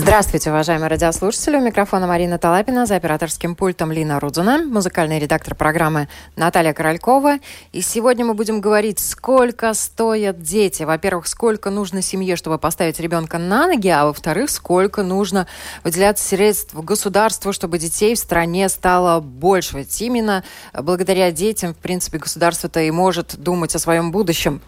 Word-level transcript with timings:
Здравствуйте, 0.00 0.50
уважаемые 0.50 0.88
радиослушатели. 0.90 1.56
У 1.56 1.60
микрофона 1.60 2.06
Марина 2.06 2.38
Талапина, 2.38 2.86
за 2.86 2.94
операторским 2.94 3.56
пультом 3.56 3.90
Лина 3.90 4.20
Рудзуна, 4.20 4.58
музыкальный 4.58 5.18
редактор 5.18 5.56
программы 5.56 6.08
Наталья 6.36 6.72
Королькова. 6.72 7.38
И 7.72 7.80
сегодня 7.80 8.24
мы 8.24 8.34
будем 8.34 8.60
говорить, 8.60 9.00
сколько 9.00 9.74
стоят 9.74 10.40
дети. 10.40 10.84
Во-первых, 10.84 11.26
сколько 11.26 11.70
нужно 11.70 12.00
семье, 12.00 12.36
чтобы 12.36 12.58
поставить 12.58 13.00
ребенка 13.00 13.38
на 13.38 13.66
ноги, 13.66 13.88
а 13.88 14.04
во-вторых, 14.04 14.50
сколько 14.50 15.02
нужно 15.02 15.48
выделять 15.82 16.20
средств 16.20 16.74
государству, 16.74 17.52
чтобы 17.52 17.78
детей 17.78 18.14
в 18.14 18.18
стране 18.18 18.68
стало 18.68 19.18
больше. 19.18 19.78
Ведь 19.78 20.00
именно 20.00 20.44
благодаря 20.72 21.32
детям, 21.32 21.74
в 21.74 21.76
принципе, 21.76 22.18
государство-то 22.18 22.80
и 22.80 22.92
может 22.92 23.34
думать 23.36 23.74
о 23.74 23.80
своем 23.80 24.12
будущем. 24.12 24.60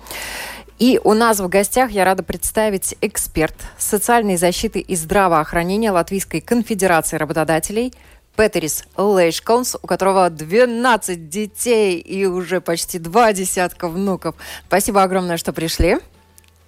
И 0.80 0.98
у 1.05 1.12
нас 1.12 1.41
в 1.41 1.48
гостях 1.48 1.91
я 1.91 2.07
рада 2.07 2.23
представить 2.23 2.97
эксперт 3.02 3.55
социальной 3.77 4.38
защиты 4.38 4.80
и 4.80 4.97
здравоохранения 4.97 5.91
Латвийской 5.91 6.41
конфедерации 6.41 7.18
работодателей 7.18 7.93
Петерис 8.35 8.85
Лейшконс, 8.96 9.77
у 9.82 9.87
которого 9.87 10.30
12 10.30 11.29
детей 11.29 11.99
и 11.99 12.24
уже 12.24 12.63
почти 12.63 12.99
два 12.99 13.35
десятка 13.35 13.88
внуков. 13.88 14.37
Спасибо 14.69 15.02
огромное, 15.02 15.37
что 15.37 15.52
пришли. 15.52 15.99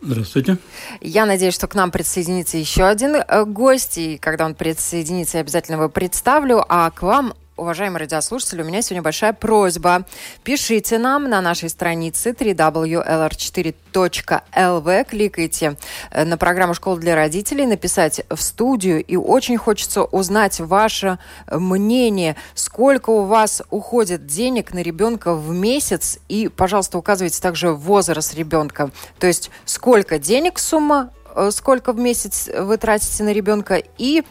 Здравствуйте. 0.02 0.58
Я 1.00 1.24
надеюсь, 1.24 1.54
что 1.54 1.66
к 1.66 1.74
нам 1.74 1.90
присоединится 1.90 2.58
еще 2.58 2.84
один 2.84 3.14
э, 3.16 3.44
гость, 3.46 3.96
и 3.96 4.18
когда 4.18 4.44
он 4.44 4.54
присоединится, 4.54 5.38
я 5.38 5.40
обязательно 5.40 5.76
его 5.76 5.88
представлю. 5.88 6.62
А 6.68 6.90
к 6.90 7.00
вам 7.00 7.32
уважаемые 7.56 8.00
радиослушатели, 8.00 8.62
у 8.62 8.64
меня 8.64 8.82
сегодня 8.82 9.02
большая 9.02 9.32
просьба. 9.32 10.04
Пишите 10.42 10.98
нам 10.98 11.28
на 11.28 11.40
нашей 11.40 11.68
странице 11.68 12.30
www.lr4.lv, 12.30 15.04
кликайте 15.08 15.76
э, 16.10 16.24
на 16.24 16.36
программу 16.36 16.74
«Школа 16.74 16.98
для 16.98 17.14
родителей», 17.14 17.66
написать 17.66 18.22
в 18.30 18.40
студию, 18.40 19.04
и 19.04 19.14
очень 19.16 19.58
хочется 19.58 20.02
узнать 20.04 20.60
ваше 20.60 21.18
мнение, 21.50 22.36
сколько 22.54 23.10
у 23.10 23.24
вас 23.24 23.62
уходит 23.70 24.26
денег 24.26 24.72
на 24.72 24.82
ребенка 24.82 25.34
в 25.34 25.50
месяц, 25.50 26.18
и, 26.28 26.48
пожалуйста, 26.48 26.98
указывайте 26.98 27.40
также 27.40 27.72
возраст 27.72 28.34
ребенка, 28.34 28.90
то 29.18 29.26
есть 29.26 29.50
сколько 29.64 30.18
денег 30.18 30.58
сумма 30.58 31.10
э, 31.34 31.50
сколько 31.52 31.92
в 31.92 31.98
месяц 31.98 32.48
вы 32.58 32.78
тратите 32.78 33.24
на 33.24 33.32
ребенка? 33.32 33.82
И 33.98 34.22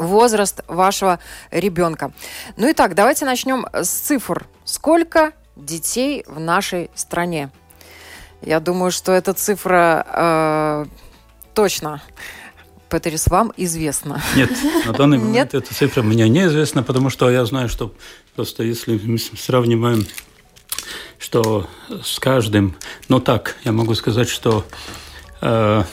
возраст 0.00 0.62
вашего 0.66 1.18
ребенка. 1.50 2.12
Ну 2.56 2.68
и 2.68 2.72
так, 2.72 2.94
давайте 2.94 3.24
начнем 3.24 3.66
с 3.72 3.88
цифр. 3.88 4.46
Сколько 4.64 5.32
детей 5.56 6.24
в 6.26 6.40
нашей 6.40 6.90
стране? 6.94 7.50
Я 8.42 8.60
думаю, 8.60 8.90
что 8.90 9.12
эта 9.12 9.34
цифра 9.34 10.06
э, 10.08 10.84
точно 11.54 12.02
Петерис, 12.88 13.28
вам 13.28 13.52
известно? 13.56 14.20
Нет, 14.34 14.50
на 14.84 14.92
данный 14.92 15.18
момент 15.22 15.52
Нет? 15.52 15.62
эта 15.62 15.72
цифра 15.72 16.02
мне 16.02 16.28
неизвестна, 16.28 16.82
потому 16.82 17.08
что 17.08 17.30
я 17.30 17.44
знаю, 17.44 17.68
что 17.68 17.94
просто 18.34 18.64
если 18.64 18.98
мы 18.98 19.18
сравниваем, 19.18 20.06
что 21.18 21.68
с 22.02 22.18
каждым, 22.18 22.74
ну 23.08 23.20
так, 23.20 23.56
я 23.64 23.72
могу 23.72 23.94
сказать, 23.94 24.28
что 24.28 24.64
э, 25.40 25.84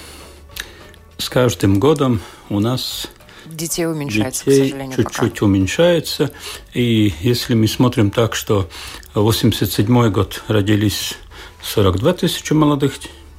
с 1.17 1.29
каждым 1.29 1.79
годом 1.79 2.21
у 2.49 2.59
нас 2.59 3.07
детей 3.51 3.87
уменьшается, 3.87 4.45
детей 4.45 4.61
к 4.61 4.63
сожалению, 4.65 4.95
чуть-чуть 4.97 5.33
пока. 5.33 5.45
уменьшается. 5.45 6.31
И 6.73 7.13
если 7.21 7.53
мы 7.53 7.67
смотрим 7.67 8.11
так, 8.11 8.35
что 8.35 8.69
87 9.13 10.09
год 10.09 10.43
родились 10.47 11.15
42 11.63 12.13
тысячи 12.13 12.53
молодых 12.53 12.93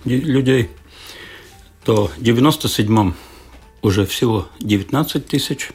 людей, 0.04 0.70
то 1.84 2.10
в 2.16 2.22
97 2.22 3.12
уже 3.82 4.06
всего 4.06 4.48
19 4.60 5.26
тысяч. 5.26 5.70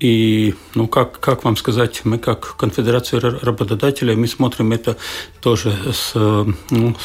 И, 0.00 0.54
ну, 0.74 0.88
как, 0.88 1.20
как 1.20 1.44
вам 1.44 1.56
сказать, 1.56 2.04
мы 2.04 2.18
как 2.18 2.56
конфедерация 2.56 3.20
работодателей, 3.20 4.16
мы 4.16 4.26
смотрим 4.26 4.72
это 4.72 4.96
тоже 5.40 5.74
с, 5.92 6.12
ну, 6.14 6.96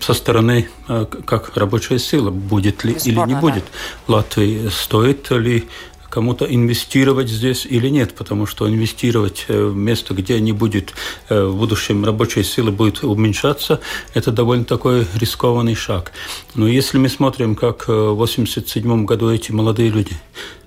со 0.00 0.14
стороны, 0.14 0.68
э, 0.88 1.06
как 1.26 1.56
рабочая 1.56 1.98
сила, 1.98 2.30
будет 2.30 2.84
ли 2.84 2.94
Бесспорно, 2.94 3.20
или 3.20 3.34
не 3.34 3.40
будет 3.40 3.64
да. 4.08 4.14
Латвии, 4.14 4.68
стоит 4.68 5.30
ли 5.30 5.68
кому-то 6.08 6.44
инвестировать 6.44 7.28
здесь 7.28 7.66
или 7.66 7.88
нет, 7.88 8.14
потому 8.14 8.46
что 8.46 8.68
инвестировать 8.68 9.46
э, 9.48 9.64
в 9.66 9.76
место, 9.76 10.14
где 10.14 10.40
не 10.40 10.52
будет 10.52 10.94
э, 11.28 11.44
в 11.44 11.56
будущем 11.56 12.04
рабочей 12.04 12.42
силы 12.42 12.70
будет 12.70 13.02
уменьшаться, 13.04 13.80
это 14.14 14.30
довольно 14.30 14.64
такой 14.64 15.06
рискованный 15.14 15.74
шаг. 15.74 16.12
Но 16.54 16.68
если 16.68 16.98
мы 16.98 17.08
смотрим, 17.08 17.54
как 17.56 17.88
в 17.88 18.12
1987 18.12 19.04
году 19.04 19.30
эти 19.30 19.52
молодые 19.52 19.90
люди 19.90 20.16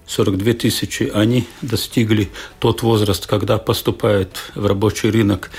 42 0.06 0.54
тысячи, 0.54 1.10
они 1.14 1.48
достигли 1.62 2.30
тот 2.60 2.82
возраст, 2.84 3.26
когда 3.26 3.58
поступают 3.58 4.52
в 4.54 4.66
рабочий 4.66 5.10
рынок 5.10 5.50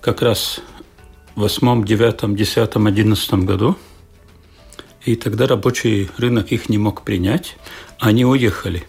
как 0.00 0.20
раз 0.22 0.60
восьмом, 1.34 1.84
девятом, 1.84 2.36
десятом, 2.36 2.86
одиннадцатом 2.86 3.46
году. 3.46 3.76
И 5.04 5.16
тогда 5.16 5.46
рабочий 5.46 6.08
рынок 6.16 6.52
их 6.52 6.68
не 6.68 6.78
мог 6.78 7.02
принять. 7.02 7.56
Они 7.98 8.24
уехали. 8.24 8.84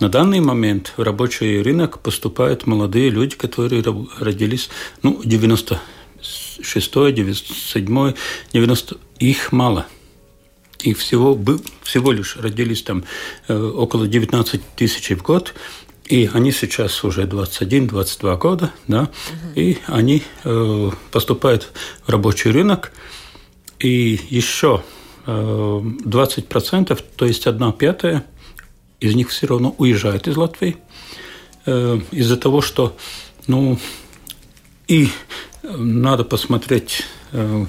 На 0.00 0.08
данный 0.08 0.40
момент 0.40 0.94
в 0.96 1.02
рабочий 1.02 1.62
рынок 1.62 2.00
поступают 2.00 2.66
молодые 2.66 3.10
люди, 3.10 3.36
которые 3.36 3.84
родились, 4.18 4.68
ну, 5.02 5.20
96 5.24 6.92
97 6.92 8.14
90 8.52 8.96
их 9.20 9.52
мало. 9.52 9.86
Их 10.80 10.98
всего, 10.98 11.38
всего 11.84 12.10
лишь 12.10 12.36
родились 12.36 12.82
там 12.82 13.04
э, 13.46 13.56
около 13.56 14.08
19 14.08 14.60
тысяч 14.74 15.10
в 15.10 15.22
год. 15.22 15.54
И 16.06 16.28
они 16.32 16.52
сейчас 16.52 17.04
уже 17.04 17.24
21-22 17.24 18.38
года, 18.38 18.72
да, 18.88 19.02
угу. 19.02 19.52
и 19.54 19.78
они 19.86 20.22
э, 20.44 20.90
поступают 21.10 21.72
в 22.04 22.08
рабочий 22.08 22.50
рынок, 22.50 22.92
и 23.78 24.20
еще 24.28 24.82
э, 25.26 25.30
20%, 25.30 27.02
то 27.16 27.24
есть 27.24 27.46
одна 27.46 27.72
пятая, 27.72 28.24
из 29.00 29.14
них 29.14 29.30
все 29.30 29.46
равно 29.46 29.74
уезжает 29.78 30.28
из 30.28 30.36
Латвии 30.36 30.76
э, 31.66 32.00
из-за 32.10 32.36
того, 32.36 32.60
что, 32.62 32.96
ну, 33.46 33.78
и 34.88 35.08
надо 35.62 36.24
посмотреть 36.24 37.04
э, 37.32 37.66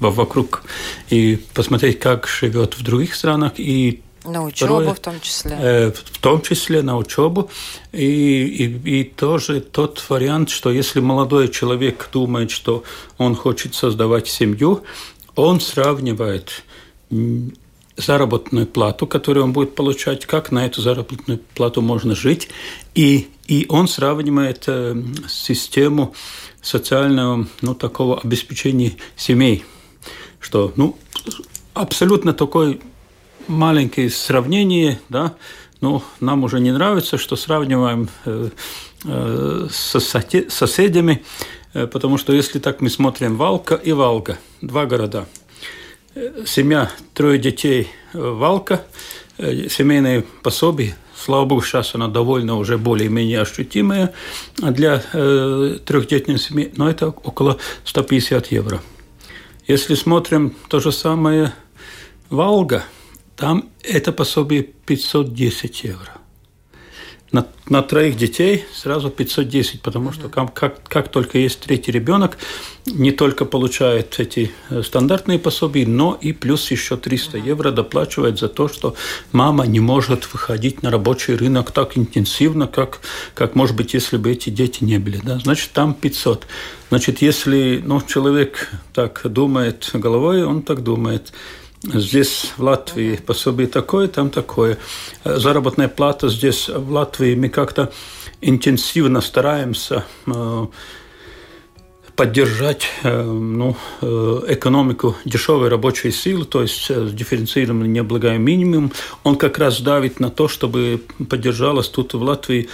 вокруг 0.00 0.62
и 1.10 1.38
посмотреть, 1.54 1.98
как 1.98 2.26
живет 2.26 2.76
в 2.76 2.82
других 2.82 3.14
странах, 3.14 3.52
и 3.58 4.02
на 4.24 4.44
учебу 4.44 4.74
Второе, 4.74 4.94
в 4.94 5.00
том 5.00 5.20
числе. 5.20 5.56
Э, 5.60 5.92
в 5.92 6.18
том 6.18 6.40
числе 6.42 6.82
на 6.82 6.96
учебу. 6.96 7.50
И, 7.92 8.44
и, 8.44 9.00
и 9.00 9.04
тоже 9.04 9.60
тот 9.60 10.04
вариант, 10.08 10.50
что 10.50 10.70
если 10.70 11.00
молодой 11.00 11.48
человек 11.48 12.08
думает, 12.12 12.50
что 12.50 12.84
он 13.18 13.34
хочет 13.34 13.74
создавать 13.74 14.28
семью, 14.28 14.82
он 15.34 15.60
сравнивает 15.60 16.62
заработную 17.96 18.66
плату, 18.66 19.06
которую 19.06 19.44
он 19.44 19.52
будет 19.52 19.74
получать, 19.74 20.24
как 20.26 20.50
на 20.50 20.66
эту 20.66 20.80
заработную 20.80 21.40
плату 21.54 21.82
можно 21.82 22.14
жить, 22.14 22.48
и, 22.94 23.28
и 23.46 23.66
он 23.68 23.88
сравнивает 23.88 24.64
э, 24.66 24.96
систему 25.28 26.14
социального, 26.62 27.46
ну, 27.60 27.74
такого 27.74 28.20
обеспечения 28.20 28.92
семей, 29.16 29.64
что, 30.40 30.72
ну, 30.76 30.96
абсолютно 31.74 32.32
такой 32.32 32.80
маленькое 33.48 34.10
сравнение, 34.10 35.00
да, 35.08 35.34
ну, 35.82 36.02
нам 36.20 36.44
уже 36.44 36.60
не 36.60 36.70
нравится, 36.70 37.18
что 37.18 37.34
сравниваем 37.34 38.08
э, 38.24 38.50
э, 39.04 39.66
с 39.68 39.98
соседями, 40.48 41.24
э, 41.74 41.88
потому 41.88 42.18
что 42.18 42.32
если 42.32 42.60
так 42.60 42.80
мы 42.80 42.88
смотрим 42.88 43.36
Валка 43.36 43.74
и 43.74 43.92
Валга, 43.92 44.38
два 44.60 44.86
города. 44.86 45.26
Семья, 46.46 46.90
трое 47.14 47.38
детей, 47.38 47.88
Валка, 48.12 48.84
семейные 49.38 50.24
пособия, 50.42 50.94
слава 51.16 51.46
богу, 51.46 51.62
сейчас 51.62 51.94
она 51.94 52.06
довольно 52.06 52.58
уже 52.58 52.76
более-менее 52.76 53.40
ощутимая 53.40 54.12
для 54.58 54.98
трехдетной 54.98 56.38
семьи, 56.38 56.70
но 56.76 56.90
это 56.90 57.08
около 57.08 57.56
150 57.86 58.52
евро. 58.52 58.82
Если 59.66 59.94
смотрим 59.94 60.54
то 60.68 60.80
же 60.80 60.92
самое 60.92 61.54
Волга– 62.28 62.84
там 63.36 63.70
это 63.82 64.12
пособие 64.12 64.62
510 64.62 65.84
евро. 65.84 66.22
на, 67.32 67.46
на 67.68 67.82
троих 67.82 68.16
детей 68.16 68.64
сразу 68.74 69.08
510, 69.08 69.80
потому 69.80 70.12
что 70.12 70.28
как, 70.28 70.52
как, 70.52 70.84
как 70.84 71.08
только 71.08 71.38
есть 71.38 71.60
третий 71.60 71.90
ребенок, 71.90 72.36
не 72.84 73.10
только 73.10 73.46
получает 73.46 74.20
эти 74.20 74.52
э, 74.68 74.82
стандартные 74.82 75.38
пособия, 75.38 75.86
но 75.86 76.18
и 76.20 76.32
плюс 76.32 76.70
еще 76.70 76.98
300 76.98 77.38
mm-hmm. 77.38 77.46
евро 77.46 77.70
доплачивает 77.70 78.38
за 78.38 78.48
то, 78.48 78.68
что 78.68 78.94
мама 79.32 79.66
не 79.66 79.80
может 79.80 80.30
выходить 80.32 80.82
на 80.82 80.90
рабочий 80.90 81.34
рынок 81.34 81.70
так 81.70 81.96
интенсивно, 81.96 82.66
как, 82.66 83.00
как 83.34 83.54
может 83.54 83.76
быть, 83.76 83.94
если 83.94 84.18
бы 84.18 84.30
эти 84.30 84.50
дети 84.50 84.84
не 84.84 84.98
были. 84.98 85.18
Да? 85.22 85.38
Значит, 85.38 85.70
там 85.72 85.94
500. 85.94 86.46
Значит, 86.90 87.22
если 87.22 87.82
ну, 87.82 88.02
человек 88.02 88.70
так 88.92 89.22
думает 89.24 89.88
головой, 89.94 90.44
он 90.44 90.62
так 90.62 90.82
думает. 90.82 91.32
Здесь 91.84 92.52
в 92.56 92.62
Латвии 92.62 93.16
пособие 93.16 93.66
такое, 93.66 94.06
там 94.06 94.30
такое. 94.30 94.78
Заработная 95.24 95.88
плата 95.88 96.28
здесь 96.28 96.68
в 96.68 96.92
Латвии 96.92 97.34
мы 97.34 97.48
как-то 97.48 97.92
интенсивно 98.40 99.20
стараемся 99.20 100.04
э, 100.26 100.66
поддержать 102.14 102.86
э, 103.02 103.22
ну, 103.22 103.76
э, 104.00 104.40
экономику 104.48 105.16
дешевой 105.24 105.68
рабочей 105.70 106.12
силы, 106.12 106.44
то 106.44 106.62
есть 106.62 106.86
дифференцированный 106.88 107.88
необлагаемый 107.88 108.56
минимум, 108.56 108.92
он 109.24 109.34
как 109.34 109.58
раз 109.58 109.80
давит 109.80 110.20
на 110.20 110.30
то, 110.30 110.46
чтобы 110.46 111.02
поддержалась 111.28 111.88
тут 111.88 112.14
в 112.14 112.22
Латвии 112.22 112.68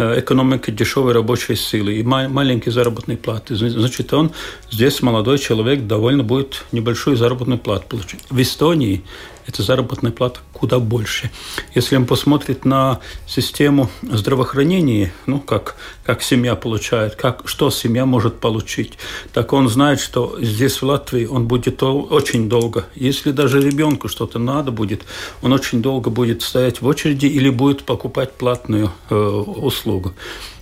Э, 0.00 0.18
экономика 0.18 0.72
дешевой 0.72 1.12
рабочей 1.12 1.56
силы 1.56 1.92
и 1.96 2.02
маленькие 2.02 2.72
заработные 2.72 3.18
платы. 3.18 3.54
Значит, 3.54 4.14
он 4.14 4.32
здесь, 4.70 5.02
молодой 5.02 5.38
человек, 5.38 5.86
довольно 5.86 6.22
будет 6.22 6.64
небольшую 6.72 7.18
заработную 7.18 7.58
плату 7.58 7.84
получить. 7.86 8.20
В 8.30 8.40
Эстонии 8.40 9.04
эта 9.50 9.62
заработная 9.62 10.12
плата 10.12 10.40
куда 10.52 10.78
больше. 10.78 11.30
Если 11.74 11.96
он 11.96 12.06
посмотрит 12.06 12.64
на 12.64 13.00
систему 13.26 13.90
здравоохранения, 14.02 15.12
ну, 15.26 15.40
как, 15.40 15.76
как 16.04 16.22
семья 16.22 16.54
получает, 16.54 17.16
как, 17.16 17.42
что 17.48 17.70
семья 17.70 18.06
может 18.06 18.40
получить, 18.40 18.98
так 19.32 19.52
он 19.52 19.68
знает, 19.68 20.00
что 20.00 20.38
здесь, 20.40 20.80
в 20.80 20.84
Латвии, 20.84 21.26
он 21.26 21.46
будет 21.46 21.82
очень 21.82 22.48
долго. 22.48 22.86
Если 22.94 23.32
даже 23.32 23.60
ребенку 23.60 24.08
что-то 24.08 24.38
надо 24.38 24.70
будет, 24.70 25.02
он 25.42 25.52
очень 25.52 25.82
долго 25.82 26.10
будет 26.10 26.42
стоять 26.42 26.80
в 26.80 26.86
очереди 26.86 27.26
или 27.26 27.50
будет 27.50 27.82
покупать 27.84 28.32
платную 28.32 28.92
э, 29.10 29.14
услугу. 29.14 30.14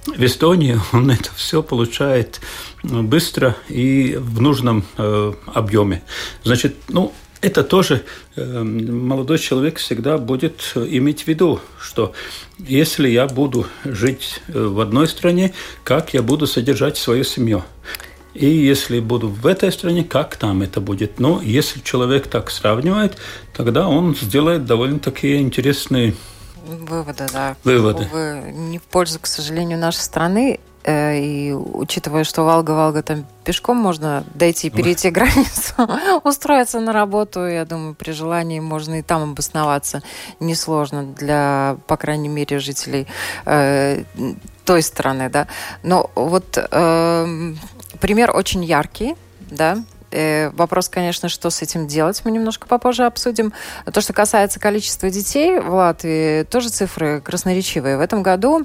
В 0.06 0.24
Эстонии 0.24 0.80
он 0.92 1.10
это 1.18 1.30
все 1.34 1.62
получает 1.62 2.40
быстро 2.82 3.56
и 3.68 4.16
в 4.18 4.40
нужном 4.40 4.84
э, 4.96 5.32
объеме. 5.46 6.02
Значит, 6.44 6.76
ну, 6.88 7.12
это 7.40 7.62
тоже 7.62 8.04
э, 8.36 8.62
молодой 8.62 9.38
человек 9.38 9.78
всегда 9.78 10.18
будет 10.18 10.72
иметь 10.74 11.22
в 11.22 11.28
виду, 11.28 11.60
что 11.80 12.12
если 12.58 13.08
я 13.08 13.26
буду 13.26 13.66
жить 13.84 14.40
э, 14.48 14.60
в 14.60 14.80
одной 14.80 15.06
стране, 15.08 15.52
как 15.84 16.14
я 16.14 16.22
буду 16.22 16.46
содержать 16.46 16.96
свою 16.96 17.24
семью. 17.24 17.64
И 18.34 18.46
если 18.46 19.00
буду 19.00 19.28
в 19.28 19.46
этой 19.46 19.72
стране, 19.72 20.04
как 20.04 20.36
там 20.36 20.62
это 20.62 20.80
будет. 20.80 21.18
Но 21.18 21.40
если 21.42 21.80
человек 21.80 22.28
так 22.28 22.50
сравнивает, 22.50 23.16
тогда 23.56 23.88
он 23.88 24.14
сделает 24.14 24.64
довольно 24.64 24.98
такие 24.98 25.40
интересные 25.40 26.14
Выводы, 26.68 27.26
да. 27.32 27.56
Выводы. 27.64 28.04
Увы, 28.04 28.52
не 28.52 28.78
в 28.78 28.82
пользу, 28.82 29.18
к 29.20 29.26
сожалению, 29.26 29.78
нашей 29.78 30.00
страны. 30.00 30.60
Э, 30.88 31.18
и 31.18 31.52
учитывая, 31.52 32.24
что 32.24 32.44
Волга-Волга 32.44 33.02
там 33.02 33.26
пешком 33.44 33.76
можно 33.76 34.24
дойти, 34.34 34.70
перейти 34.70 35.08
Ой. 35.08 35.12
границу, 35.12 35.74
устроиться 36.24 36.80
на 36.80 36.94
работу, 36.94 37.46
я 37.46 37.66
думаю, 37.66 37.94
при 37.94 38.12
желании 38.12 38.58
можно 38.58 39.00
и 39.00 39.02
там 39.02 39.32
обосноваться. 39.32 40.02
Несложно 40.40 41.02
для, 41.02 41.76
по 41.86 41.98
крайней 41.98 42.30
мере, 42.30 42.58
жителей 42.58 43.06
э, 43.44 44.04
той 44.64 44.82
страны, 44.82 45.28
да. 45.28 45.46
Но 45.82 46.10
вот 46.14 46.56
э, 46.56 47.54
пример 48.00 48.34
очень 48.34 48.64
яркий, 48.64 49.14
да, 49.50 49.84
э, 50.10 50.48
Вопрос, 50.54 50.88
конечно, 50.88 51.28
что 51.28 51.50
с 51.50 51.60
этим 51.60 51.86
делать, 51.86 52.22
мы 52.24 52.30
немножко 52.30 52.66
попозже 52.66 53.04
обсудим. 53.04 53.52
То, 53.92 54.00
что 54.00 54.14
касается 54.14 54.58
количества 54.58 55.10
детей 55.10 55.60
в 55.60 55.70
Латвии, 55.70 56.44
тоже 56.44 56.70
цифры 56.70 57.20
красноречивые. 57.20 57.98
В 57.98 58.00
этом 58.00 58.22
году 58.22 58.64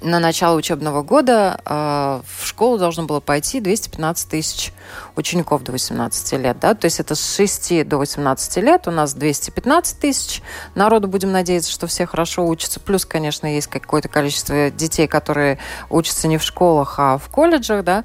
на 0.00 0.20
начало 0.20 0.56
учебного 0.56 1.02
года 1.02 1.60
э, 1.64 2.20
в 2.38 2.46
школу 2.46 2.78
должно 2.78 3.04
было 3.04 3.20
пойти 3.20 3.60
215 3.60 4.28
тысяч 4.28 4.72
учеников 5.16 5.62
до 5.62 5.72
18 5.72 6.32
лет. 6.40 6.58
Да? 6.60 6.74
То 6.74 6.84
есть 6.86 7.00
это 7.00 7.14
с 7.14 7.36
6 7.36 7.86
до 7.86 7.98
18 7.98 8.56
лет 8.58 8.86
у 8.86 8.90
нас 8.90 9.14
215 9.14 9.98
тысяч. 9.98 10.42
Народу 10.74 11.08
будем 11.08 11.32
надеяться, 11.32 11.70
что 11.70 11.86
все 11.86 12.06
хорошо 12.06 12.46
учатся. 12.46 12.80
Плюс, 12.80 13.04
конечно, 13.04 13.46
есть 13.46 13.68
какое-то 13.68 14.08
количество 14.08 14.70
детей, 14.70 15.06
которые 15.06 15.58
учатся 15.90 16.28
не 16.28 16.38
в 16.38 16.42
школах, 16.42 16.94
а 16.98 17.18
в 17.18 17.28
колледжах. 17.28 17.84
Да? 17.84 18.04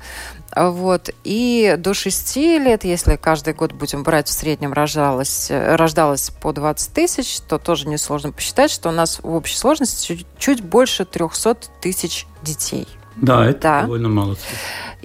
Вот. 0.55 1.09
И 1.23 1.75
до 1.77 1.93
6 1.93 2.35
лет, 2.35 2.83
если 2.83 3.15
каждый 3.15 3.53
год 3.53 3.71
будем 3.71 4.03
брать, 4.03 4.27
в 4.27 4.31
среднем 4.31 4.73
рождалось, 4.73 5.47
рождалось 5.49 6.29
по 6.29 6.51
20 6.53 6.93
тысяч, 6.93 7.39
то 7.41 7.57
тоже 7.57 7.87
несложно 7.87 8.31
посчитать, 8.31 8.71
что 8.71 8.89
у 8.89 8.91
нас 8.91 9.19
в 9.21 9.33
общей 9.33 9.57
сложности 9.57 10.05
чуть, 10.05 10.27
чуть 10.37 10.61
больше 10.61 11.05
300 11.05 11.55
тысяч 11.81 12.27
детей. 12.41 12.87
Да, 13.17 13.45
это 13.45 13.61
да. 13.61 13.81
довольно 13.81 14.09
мало. 14.09 14.35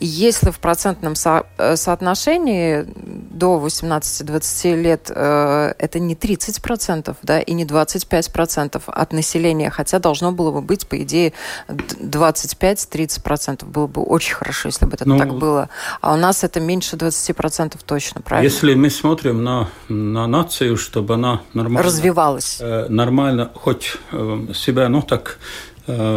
Если 0.01 0.51
в 0.51 0.61
процентном 0.61 1.17
со 1.17 1.47
э, 1.57 1.77
соотношении 1.77 2.87
до 2.87 3.61
18-20 3.65 4.81
лет 4.81 5.11
э, 5.13 5.75
это 5.77 5.99
не 5.99 6.15
30%, 6.15 7.17
да, 7.23 7.41
и 7.41 7.53
не 7.53 7.65
25% 7.65 8.81
от 8.87 9.13
населения, 9.13 9.71
хотя 9.71 9.99
должно 9.99 10.31
было 10.31 10.53
бы 10.53 10.61
быть, 10.61 10.87
по 10.87 11.03
идее, 11.03 11.33
25-30%. 11.69 13.65
Было 13.65 13.89
бы 13.89 14.03
очень 14.03 14.35
хорошо, 14.35 14.69
если 14.69 14.87
бы 14.87 14.95
это 14.95 15.09
ну, 15.09 15.19
так 15.19 15.35
было. 15.35 15.69
А 16.01 16.15
у 16.15 16.17
нас 16.17 16.45
это 16.45 16.61
меньше 16.61 16.95
20% 16.95 17.77
точно, 17.85 18.21
правильно? 18.21 18.49
Если 18.49 18.75
мы 18.75 18.91
смотрим 18.91 19.43
на, 19.43 19.69
на 19.89 20.29
нацию, 20.29 20.77
чтобы 20.77 21.15
она 21.15 21.43
нормально... 21.55 21.83
Развивалась. 21.83 22.59
Э, 22.61 22.87
нормально, 22.89 23.51
хоть 23.55 23.97
э, 24.13 24.47
себя, 24.55 24.89
ну, 24.89 25.03
так 25.03 25.39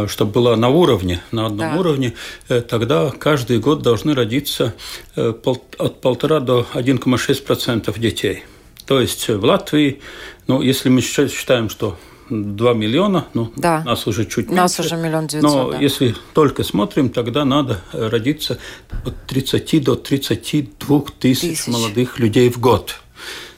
чтобы 0.08 0.32
было 0.32 0.56
на 0.56 0.68
уровне, 0.68 1.22
на 1.30 1.46
одном 1.46 1.72
да. 1.72 1.80
уровне, 1.80 2.14
э, 2.48 2.60
тогда 2.60 3.10
каждый 3.10 3.58
год 3.58 3.82
должны 3.82 4.14
родиться 4.14 4.74
э, 5.16 5.32
от 5.78 6.00
полтора 6.00 6.40
до 6.40 6.66
1,6% 6.74 7.98
детей. 7.98 8.44
То 8.86 9.00
есть 9.00 9.28
в 9.28 9.44
Латвии, 9.44 10.00
ну, 10.46 10.60
если 10.60 10.88
мы 10.88 11.00
считаем, 11.00 11.70
что 11.70 11.96
2 12.28 12.74
миллиона, 12.74 13.26
ну, 13.34 13.52
да. 13.56 13.82
нас 13.84 14.06
уже 14.06 14.24
чуть 14.24 14.46
меньше. 14.46 14.54
Нас 14.54 14.80
уже 14.80 14.96
миллион 14.96 15.26
девятьсот, 15.26 15.52
Но 15.52 15.70
да. 15.72 15.78
если 15.78 16.14
только 16.34 16.64
смотрим, 16.64 17.10
тогда 17.10 17.44
надо 17.44 17.80
родиться 17.92 18.58
от 19.04 19.14
30 19.26 19.84
до 19.84 19.96
32 19.96 21.02
тысяч, 21.18 21.40
тысяч 21.40 21.66
молодых 21.68 22.18
людей 22.18 22.48
в 22.50 22.58
год. 22.58 23.01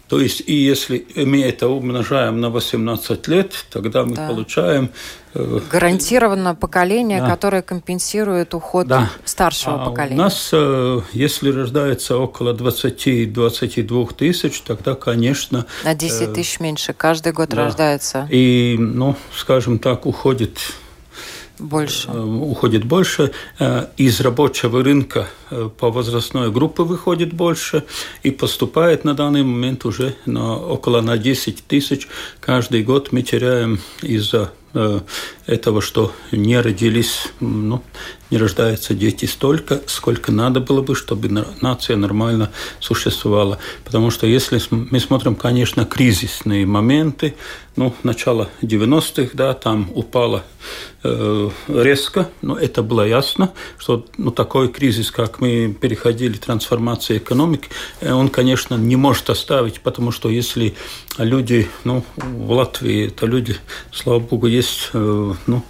То 0.08 0.20
есть, 0.20 0.42
и 0.46 0.54
если 0.54 1.06
мы 1.16 1.42
это 1.42 1.68
умножаем 1.68 2.40
на 2.40 2.50
18 2.50 3.26
лет, 3.28 3.66
тогда 3.70 4.04
мы 4.04 4.14
да. 4.14 4.28
получаем... 4.28 4.90
Э, 5.32 5.61
Гарантированно 5.70 6.54
поколение, 6.54 7.20
да. 7.20 7.30
которое 7.30 7.62
компенсирует 7.62 8.54
уход 8.54 8.87
да. 8.87 9.11
старшего 9.25 9.82
а 9.82 9.87
поколения. 9.87 10.20
У 10.20 10.25
нас, 10.25 10.50
э, 10.52 11.00
если 11.14 11.50
рождается 11.50 12.18
около 12.18 12.52
20-22 12.52 14.14
тысяч, 14.14 14.61
тогда, 14.61 14.94
конечно... 14.94 15.64
На 15.84 15.94
10 15.94 16.20
э, 16.20 16.32
тысяч 16.34 16.61
меньше 16.61 16.92
каждый 16.92 17.32
год 17.32 17.49
да. 17.49 17.64
рождается. 17.64 18.28
И, 18.30 18.76
ну, 18.78 19.16
скажем 19.34 19.78
так, 19.78 20.04
уходит 20.04 20.58
больше. 21.64 22.09
Э, 22.09 22.21
уходит 22.21 22.85
больше. 22.85 23.33
Э, 23.59 23.87
из 23.97 24.21
рабочего 24.21 24.83
рынка 24.83 25.28
э, 25.50 25.71
по 25.76 25.90
возрастной 25.90 26.50
группе 26.50 26.83
выходит 26.83 27.33
больше 27.33 27.85
и 28.23 28.30
поступает 28.30 29.04
на 29.04 29.14
данный 29.14 29.42
момент 29.42 29.85
уже 29.85 30.14
на 30.26 30.56
около 30.56 31.00
на 31.00 31.18
10 31.18 31.64
тысяч. 31.66 32.09
Каждый 32.40 32.83
год 32.83 33.12
мы 33.12 33.23
теряем 33.23 33.80
из-за 34.02 34.52
этого, 35.47 35.81
что 35.81 36.12
не 36.33 36.61
родились, 36.61 37.28
ну, 37.40 37.83
не 38.31 38.38
рождаются 38.38 38.95
дети 38.95 39.26
столько, 39.26 39.81
сколько 39.87 40.33
надо 40.33 40.61
было 40.61 40.83
бы, 40.83 40.95
чтобы 40.95 41.28
нация 41.61 41.97
нормально 41.97 42.50
существовала. 42.81 43.59
Потому 43.85 44.11
что 44.11 44.26
если 44.26 44.61
мы 44.71 44.99
смотрим, 44.99 45.37
конечно, 45.37 45.85
кризисные 45.85 46.66
моменты, 46.66 47.35
ну, 47.76 47.95
начало 48.02 48.49
90-х, 48.62 49.31
да, 49.35 49.52
там 49.54 49.90
упало 49.95 50.45
э, 51.02 51.50
резко, 51.69 52.28
но 52.40 52.57
это 52.57 52.83
было 52.83 53.07
ясно, 53.07 53.52
что 53.78 54.07
ну, 54.16 54.31
такой 54.31 54.69
кризис, 54.69 55.11
как 55.11 55.40
мы 55.40 55.76
переходили, 55.81 56.37
трансформация 56.37 57.19
экономики, 57.19 57.69
э, 58.00 58.12
он, 58.12 58.28
конечно, 58.28 58.76
не 58.76 58.97
может 58.97 59.28
оставить, 59.28 59.81
потому 59.81 60.12
что 60.12 60.31
если 60.31 60.75
люди, 61.19 61.69
ну, 61.85 62.04
в 62.16 62.52
Латвии 62.52 63.09
это 63.09 63.26
люди, 63.26 63.57
слава 63.93 64.21
богу, 64.21 64.47
есть, 64.47 64.63
э, 64.92 65.33
ну, 65.47 65.62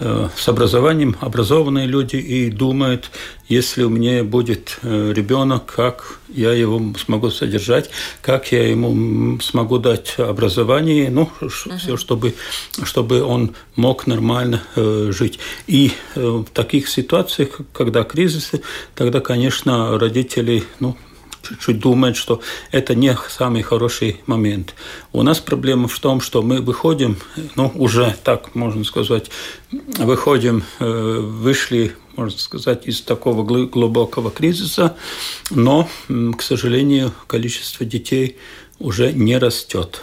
э, 0.00 0.28
с 0.36 0.48
образованием, 0.48 1.16
образованные 1.20 1.86
люди 1.86 2.16
и 2.16 2.50
думают, 2.50 3.10
если 3.48 3.82
у 3.82 3.90
меня 3.90 4.24
будет 4.24 4.78
э, 4.82 5.12
ребенок, 5.14 5.66
как 5.66 6.20
я 6.28 6.52
его 6.52 6.80
смогу 6.98 7.30
содержать, 7.30 7.90
как 8.20 8.52
я 8.52 8.68
ему 8.68 9.40
смогу 9.40 9.78
дать 9.78 10.14
образование, 10.18 11.10
ну, 11.10 11.30
uh-huh. 11.40 11.78
все, 11.78 11.96
чтобы, 11.96 12.34
чтобы 12.82 13.22
он 13.22 13.54
мог 13.76 14.06
нормально 14.06 14.62
э, 14.76 15.10
жить. 15.12 15.38
И 15.66 15.92
э, 16.14 16.20
в 16.20 16.46
таких 16.52 16.88
ситуациях, 16.88 17.60
когда 17.72 18.04
кризисы, 18.04 18.62
тогда, 18.94 19.20
конечно, 19.20 19.98
родители, 19.98 20.64
ну, 20.80 20.96
чуть-чуть 21.52 21.80
думает, 21.80 22.16
что 22.16 22.40
это 22.70 22.94
не 22.94 23.16
самый 23.28 23.62
хороший 23.62 24.20
момент. 24.26 24.74
У 25.12 25.22
нас 25.22 25.40
проблема 25.40 25.88
в 25.88 25.98
том, 25.98 26.20
что 26.20 26.42
мы 26.42 26.60
выходим, 26.60 27.18
ну, 27.56 27.70
уже 27.74 28.16
так 28.24 28.54
можно 28.54 28.84
сказать, 28.84 29.30
выходим, 29.70 30.64
э, 30.78 31.18
вышли, 31.20 31.94
можно 32.16 32.38
сказать, 32.38 32.86
из 32.86 33.00
такого 33.02 33.44
глубокого 33.44 34.30
кризиса, 34.30 34.96
но, 35.50 35.88
к 36.08 36.42
сожалению, 36.42 37.12
количество 37.26 37.86
детей 37.86 38.36
уже 38.78 39.12
не 39.12 39.38
растет. 39.38 40.02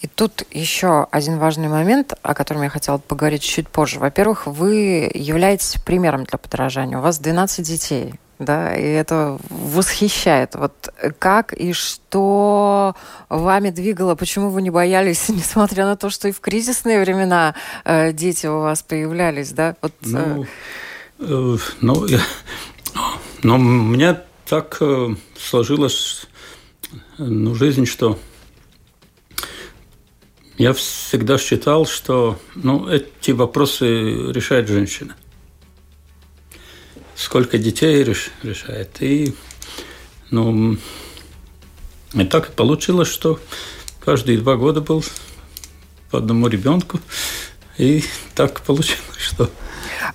И 0.00 0.06
тут 0.06 0.44
еще 0.50 1.06
один 1.10 1.38
важный 1.38 1.68
момент, 1.68 2.14
о 2.22 2.34
котором 2.34 2.62
я 2.62 2.68
хотела 2.68 2.98
поговорить 2.98 3.42
чуть 3.42 3.68
позже. 3.68 3.98
Во-первых, 3.98 4.46
вы 4.46 5.10
являетесь 5.14 5.76
примером 5.84 6.24
для 6.24 6.38
подражания. 6.38 6.98
У 6.98 7.00
вас 7.00 7.18
12 7.18 7.66
детей 7.66 8.14
да, 8.38 8.76
и 8.76 8.84
это 8.84 9.38
восхищает. 9.50 10.54
Вот 10.54 10.92
как 11.18 11.52
и 11.52 11.72
что 11.72 12.94
вами 13.28 13.70
двигало, 13.70 14.14
почему 14.14 14.50
вы 14.50 14.62
не 14.62 14.70
боялись, 14.70 15.28
несмотря 15.28 15.84
на 15.86 15.96
то, 15.96 16.10
что 16.10 16.28
и 16.28 16.32
в 16.32 16.40
кризисные 16.40 17.00
времена 17.00 17.54
э, 17.84 18.12
дети 18.12 18.46
у 18.46 18.60
вас 18.60 18.82
появлялись, 18.82 19.52
да? 19.52 19.76
Вот, 19.82 19.92
э... 20.04 20.44
Ну, 21.18 22.06
э, 22.06 22.18
ну, 23.42 23.54
у 23.54 23.58
меня 23.58 24.22
так 24.46 24.78
э, 24.80 25.14
сложилась 25.36 26.26
ну, 27.18 27.54
жизнь, 27.54 27.86
что 27.86 28.18
я 30.56 30.72
всегда 30.72 31.38
считал, 31.38 31.86
что 31.86 32.38
ну, 32.54 32.88
эти 32.88 33.32
вопросы 33.32 33.86
решает 34.32 34.68
женщина 34.68 35.16
сколько 37.18 37.58
детей 37.58 38.04
решает. 38.42 39.02
И, 39.02 39.34
ну, 40.30 40.78
и 42.14 42.24
так 42.24 42.54
получилось, 42.54 43.08
что 43.08 43.40
каждые 44.00 44.38
два 44.38 44.56
года 44.56 44.80
был 44.80 45.04
по 46.10 46.18
одному 46.18 46.46
ребенку. 46.48 47.00
И 47.76 48.04
так 48.34 48.60
получилось, 48.62 49.18
что 49.18 49.50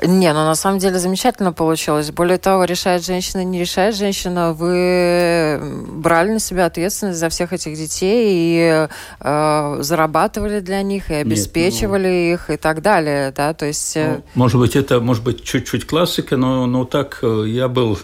не, 0.01 0.31
ну 0.33 0.39
на 0.45 0.55
самом 0.55 0.79
деле 0.79 0.99
замечательно 0.99 1.53
получилось. 1.53 2.11
Более 2.11 2.37
того, 2.37 2.63
решает 2.63 3.05
женщина, 3.05 3.43
не 3.43 3.59
решает 3.59 3.95
женщина. 3.95 4.53
Вы 4.53 5.59
брали 5.87 6.31
на 6.31 6.39
себя 6.39 6.65
ответственность 6.65 7.19
за 7.19 7.29
всех 7.29 7.53
этих 7.53 7.75
детей 7.75 8.27
и 8.29 8.87
э, 9.19 9.77
зарабатывали 9.79 10.59
для 10.59 10.81
них, 10.81 11.11
и 11.11 11.15
обеспечивали 11.15 12.07
Нет, 12.07 12.29
ну, 12.29 12.33
их 12.33 12.49
и 12.49 12.57
так 12.57 12.81
далее, 12.81 13.31
да, 13.35 13.53
то 13.53 13.65
есть... 13.65 13.95
Э, 13.97 14.15
ну, 14.15 14.23
может 14.35 14.59
быть, 14.59 14.75
это, 14.75 14.99
может 14.99 15.23
быть, 15.23 15.43
чуть-чуть 15.43 15.85
классика, 15.85 16.37
но, 16.37 16.65
но 16.65 16.85
так 16.85 17.19
э, 17.21 17.45
я 17.47 17.67
был 17.67 17.97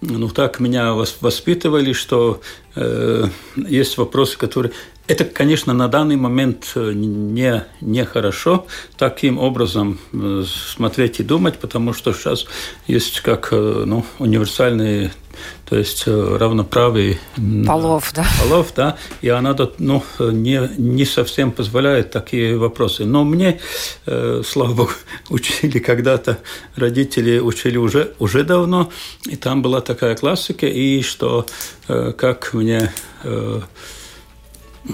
ну, 0.00 0.28
так 0.28 0.60
меня 0.60 0.94
воспитывали, 0.94 1.92
что 1.92 2.40
э, 2.74 3.26
есть 3.56 3.98
вопросы, 3.98 4.38
которые 4.38 4.72
это, 5.10 5.24
конечно, 5.24 5.72
на 5.72 5.88
данный 5.88 6.14
момент 6.14 6.70
э, 6.76 6.92
не, 6.94 7.64
не 7.80 8.04
хорошо 8.04 8.66
таким 8.96 9.38
образом 9.38 9.98
э, 10.12 10.44
смотреть 10.46 11.18
и 11.18 11.24
думать, 11.24 11.58
потому 11.58 11.92
что 11.92 12.12
сейчас 12.12 12.46
есть 12.86 13.20
как 13.20 13.48
э, 13.50 13.82
ну, 13.86 14.04
универсальные 14.20 15.10
то 15.68 15.76
есть 15.76 16.04
равноправие 16.06 17.18
полов, 17.66 18.12
да? 18.14 18.26
Полов, 18.42 18.72
да, 18.74 18.96
и 19.22 19.28
она 19.28 19.56
ну, 19.78 20.02
не, 20.18 20.70
не 20.78 21.04
совсем 21.04 21.52
позволяет 21.52 22.10
такие 22.10 22.56
вопросы. 22.56 23.04
Но 23.04 23.24
мне, 23.24 23.60
слава 24.04 24.72
богу, 24.72 24.92
учили 25.30 25.78
когда-то, 25.78 26.38
родители 26.76 27.38
учили 27.38 27.76
уже, 27.76 28.14
уже 28.18 28.44
давно, 28.44 28.90
и 29.24 29.36
там 29.36 29.62
была 29.62 29.80
такая 29.80 30.16
классика, 30.16 30.66
и 30.66 31.02
что, 31.02 31.46
как 31.86 32.52
мне 32.52 32.92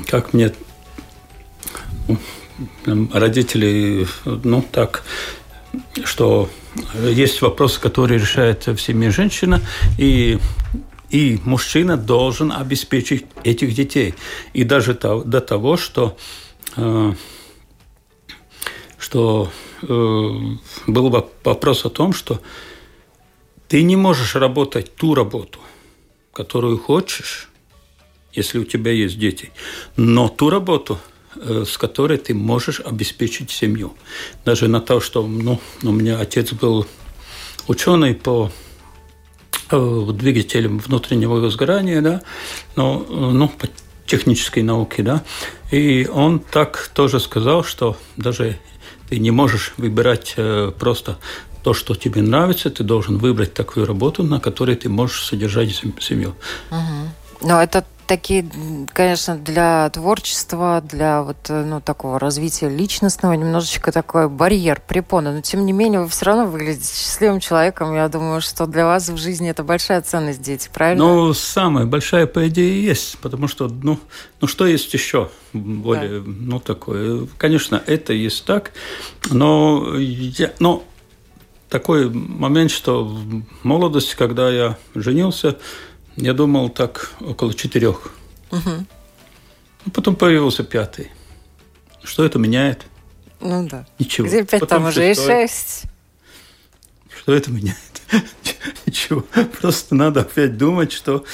как 0.07 0.33
мне 0.33 0.53
родители, 3.13 4.07
ну 4.25 4.65
так, 4.71 5.03
что 6.05 6.49
есть 6.95 7.43
вопросы, 7.43 7.81
которые 7.81 8.19
решает 8.19 8.67
в 8.67 8.79
семье 8.79 9.11
женщина, 9.11 9.61
и 9.99 10.39
и 11.11 11.39
мужчина 11.45 11.97
должен 11.97 12.53
обеспечить 12.53 13.27
этих 13.45 13.75
детей. 13.75 14.15
И 14.53 14.65
даже 14.65 14.95
до 14.95 15.41
того, 15.41 15.77
что, 15.77 16.17
э, 16.77 17.13
что 18.99 19.51
э, 19.83 19.87
был 20.87 21.27
вопрос 21.45 21.85
о 21.85 21.91
том, 21.91 22.13
что 22.13 22.41
ты 23.69 23.83
не 23.83 23.97
можешь 23.97 24.35
работать 24.35 24.95
ту 24.97 25.15
работу, 25.15 25.61
которую 26.33 26.79
хочешь, 26.79 27.49
если 28.33 28.59
у 28.59 28.65
тебя 28.65 28.93
есть 28.93 29.19
дети, 29.19 29.53
но 29.97 30.29
ту 30.29 30.51
работу, 30.51 30.99
с 31.67 31.79
которой 31.79 32.19
ты 32.19 32.35
можешь 32.35 32.81
обеспечить 32.81 33.51
семью. 33.51 33.95
Даже 34.45 34.69
на 34.69 34.81
то, 34.81 35.01
что 35.01 35.27
ну, 35.27 35.61
у 35.83 35.93
меня 35.93 36.19
отец 36.19 36.53
был 36.53 36.87
ученый 37.69 38.15
по 38.15 38.51
э, 39.71 40.09
двигателям 40.13 40.79
внутреннего 40.79 41.49
сгорания, 41.51 42.01
да, 42.01 42.23
но, 42.77 43.05
ну, 43.09 43.49
по 43.49 43.69
технической 44.07 44.63
науке, 44.63 45.03
да, 45.03 45.25
и 45.71 46.09
он 46.13 46.39
так 46.39 46.91
тоже 46.95 47.21
сказал, 47.21 47.65
что 47.65 47.97
даже 48.17 48.59
ты 49.09 49.19
не 49.19 49.31
можешь 49.31 49.75
выбирать 49.77 50.35
э, 50.37 50.73
просто 50.79 51.19
то, 51.63 51.75
что 51.75 51.97
тебе 51.97 52.23
нравится, 52.23 52.71
ты 52.71 52.85
должен 52.85 53.19
выбрать 53.19 53.53
такую 53.53 53.87
работу, 53.87 54.23
на 54.23 54.39
которой 54.39 54.77
ты 54.77 54.89
можешь 54.89 55.25
содержать 55.25 55.75
семью. 56.01 56.37
Угу. 56.71 57.49
Но 57.49 57.61
это 57.61 57.85
такие, 58.07 58.49
конечно, 58.93 59.37
для 59.37 59.89
творчества, 59.91 60.83
для 60.83 61.23
вот, 61.23 61.37
э, 61.49 61.65
ну, 61.65 61.81
такого 61.81 62.19
развития 62.19 62.69
личностного 62.69 63.33
немножечко 63.35 63.93
такой 63.93 64.29
барьер, 64.29 64.81
препона. 64.87 65.33
Но, 65.33 65.41
тем 65.41 65.67
не 65.67 65.73
менее, 65.73 66.01
вы 66.01 66.09
все 66.09 66.27
равно 66.27 66.47
выглядите 66.47 66.87
счастливым 66.87 67.41
человеком. 67.41 67.95
Я 67.95 68.09
думаю, 68.09 68.41
что 68.41 68.67
для 68.67 68.87
вас 68.87 69.09
в 69.09 69.17
жизни 69.17 69.51
это 69.51 69.65
большая 69.65 70.01
ценность, 70.03 70.43
дети, 70.43 70.71
правильно? 70.73 71.05
Ну, 71.05 71.35
самая 71.35 71.87
большая, 71.87 72.27
по 72.27 72.47
идее, 72.49 72.85
есть. 72.85 73.19
Потому 73.19 73.49
что, 73.49 73.69
ну, 73.69 73.99
ну 74.41 74.47
что 74.47 74.67
есть 74.67 74.93
еще 74.95 75.31
более, 75.53 76.21
да. 76.21 76.27
ну, 76.27 76.61
такое? 76.61 77.27
Конечно, 77.39 77.83
это 77.87 78.13
есть 78.13 78.45
так, 78.45 78.73
но, 79.31 79.97
я, 79.99 80.53
но 80.59 80.85
такой 81.69 82.09
момент, 82.11 82.71
что 82.71 83.05
в 83.05 83.43
молодости, 83.63 84.15
когда 84.17 84.51
я 84.51 84.79
женился, 84.95 85.57
я 86.17 86.33
думал 86.33 86.71
так 86.71 87.13
около 87.21 87.55
четырех. 87.55 88.13
Угу. 88.51 88.87
Потом 89.93 90.17
появился 90.17 90.65
пятый. 90.65 91.11
Что 92.03 92.25
это 92.25 92.39
меняет? 92.39 92.87
Ну 93.41 93.69
да. 93.69 93.87
Ничего. 93.99 94.27
Где 94.27 94.45
пять, 94.45 94.61
Потом 94.61 94.83
там 94.83 94.85
уже 94.87 95.11
и 95.11 95.15
шесть. 95.15 95.85
Что 97.15 97.35
это 97.35 97.51
меняет? 97.51 97.77
Ничего. 98.87 99.25
Просто 99.61 99.95
надо 99.95 100.21
опять 100.21 100.57
думать, 100.57 100.93
что 100.93 101.25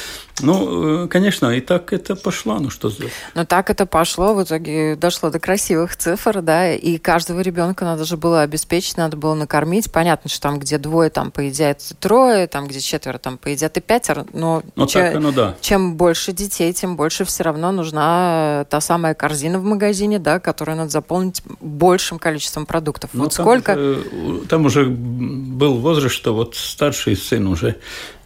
ну, 0.43 1.05
э, 1.05 1.09
конечно, 1.09 1.51
и 1.51 1.61
так 1.61 1.93
это 1.93 2.17
пошло, 2.17 2.59
ну 2.59 2.71
что 2.71 2.91
сделать. 2.91 3.13
Ну 3.35 3.45
так 3.45 3.71
это 3.71 3.87
пошло, 3.87 4.35
в 4.35 4.43
итоге 4.43 4.97
дошло 4.97 5.31
до 5.31 5.39
красивых 5.39 5.97
цифр, 5.97 6.43
да, 6.43 6.73
и 6.73 6.99
каждого 6.99 7.41
ребенка 7.41 7.85
надо 7.85 8.05
же 8.05 8.17
было 8.17 8.43
обеспечить, 8.43 8.97
надо 8.97 9.17
было 9.17 9.35
накормить. 9.35 9.91
Понятно, 9.91 10.29
что 10.31 10.41
там, 10.41 10.59
где 10.59 10.79
двое, 10.79 11.11
там 11.11 11.31
поедят 11.31 11.81
трое, 12.01 12.47
там, 12.47 12.67
где 12.67 12.81
четверо, 12.81 13.19
там 13.19 13.39
поедят 13.39 13.77
и 13.77 13.81
пятеро, 13.81 14.27
но 14.33 14.63
ну, 14.77 14.87
че, 14.87 15.13
так, 15.13 15.21
ну, 15.21 15.33
да. 15.33 15.57
чем 15.61 15.97
больше 15.97 16.33
детей, 16.33 16.73
тем 16.73 16.97
больше 16.97 17.25
все 17.25 17.45
равно 17.45 17.73
нужна 17.73 18.67
та 18.69 18.81
самая 18.81 19.15
корзина 19.15 19.59
в 19.59 19.65
магазине, 19.65 20.19
да, 20.19 20.41
которую 20.41 20.77
надо 20.77 20.91
заполнить 20.91 21.43
большим 21.61 22.19
количеством 22.19 22.67
продуктов. 22.67 23.11
Ну, 23.13 23.25
вот 23.25 23.35
там 23.35 23.45
сколько... 23.45 23.73
Уже, 23.73 24.47
там 24.49 24.67
уже 24.67 24.87
был 24.87 25.79
возраст, 25.79 26.15
что 26.15 26.35
вот 26.35 26.57
старший 26.57 27.17
сын 27.17 27.47
уже 27.47 27.77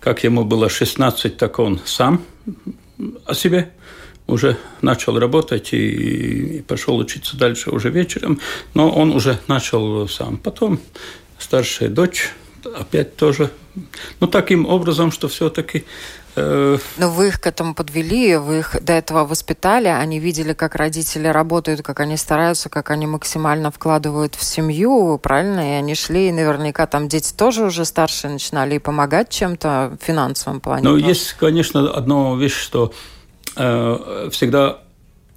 как 0.06 0.22
ему 0.22 0.44
было 0.44 0.68
16, 0.68 1.36
так 1.36 1.58
он 1.58 1.80
сам 1.84 2.22
о 3.24 3.34
себе 3.34 3.72
уже 4.28 4.56
начал 4.80 5.18
работать 5.18 5.72
и, 5.72 6.58
и 6.58 6.62
пошел 6.62 6.96
учиться 6.96 7.36
дальше 7.36 7.70
уже 7.70 7.90
вечером, 7.90 8.38
но 8.72 8.88
он 8.88 9.10
уже 9.10 9.40
начал 9.48 10.06
сам. 10.06 10.36
Потом 10.36 10.78
старшая 11.40 11.88
дочь 11.88 12.30
опять 12.78 13.16
тоже. 13.16 13.50
Ну, 14.20 14.26
таким 14.26 14.66
образом, 14.66 15.10
что 15.10 15.28
все-таки 15.28 15.84
Э... 16.36 16.76
Но 16.98 17.10
вы 17.10 17.28
их 17.28 17.40
к 17.40 17.46
этому 17.46 17.74
подвели, 17.74 18.36
вы 18.36 18.58
их 18.58 18.76
до 18.82 18.92
этого 18.92 19.24
воспитали, 19.24 19.88
они 19.88 20.20
видели, 20.20 20.52
как 20.52 20.74
родители 20.74 21.28
работают, 21.28 21.82
как 21.82 22.00
они 22.00 22.18
стараются, 22.18 22.68
как 22.68 22.90
они 22.90 23.06
максимально 23.06 23.70
вкладывают 23.70 24.34
в 24.34 24.44
семью, 24.44 25.18
правильно? 25.18 25.60
И 25.60 25.72
они 25.78 25.94
шли, 25.94 26.28
и 26.28 26.32
наверняка 26.32 26.86
там 26.86 27.08
дети 27.08 27.32
тоже 27.32 27.64
уже 27.64 27.86
старшие 27.86 28.32
начинали 28.32 28.74
и 28.74 28.78
помогать 28.78 29.30
чем-то 29.30 29.96
в 29.98 30.04
финансовом 30.04 30.60
плане. 30.60 30.84
Ну, 30.84 30.96
есть, 30.96 31.32
конечно, 31.32 31.90
одна 31.90 32.36
вещь, 32.36 32.54
что 32.54 32.92
э, 33.56 34.28
всегда 34.30 34.80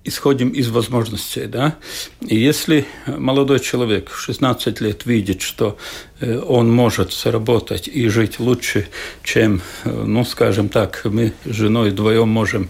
исходим 0.04 0.50
из 0.50 0.70
возможностей, 0.70 1.46
да. 1.46 1.76
И 2.22 2.38
если 2.38 2.86
молодой 3.06 3.60
человек 3.60 4.10
в 4.10 4.20
16 4.20 4.82
лет 4.82 5.06
видит, 5.06 5.42
что 5.42 5.78
э, 6.20 6.40
он 6.40 6.72
может 6.72 7.14
заработать 7.14 7.88
и 7.88 8.08
жить 8.08 8.40
лучше, 8.40 8.88
чем, 9.24 9.62
э, 9.84 9.90
ну, 9.90 10.24
скажем 10.26 10.70
так, 10.70 11.02
мы 11.06 11.34
с 11.46 11.54
женой 11.54 11.92
вдвоем 11.92 12.30
можем 12.30 12.70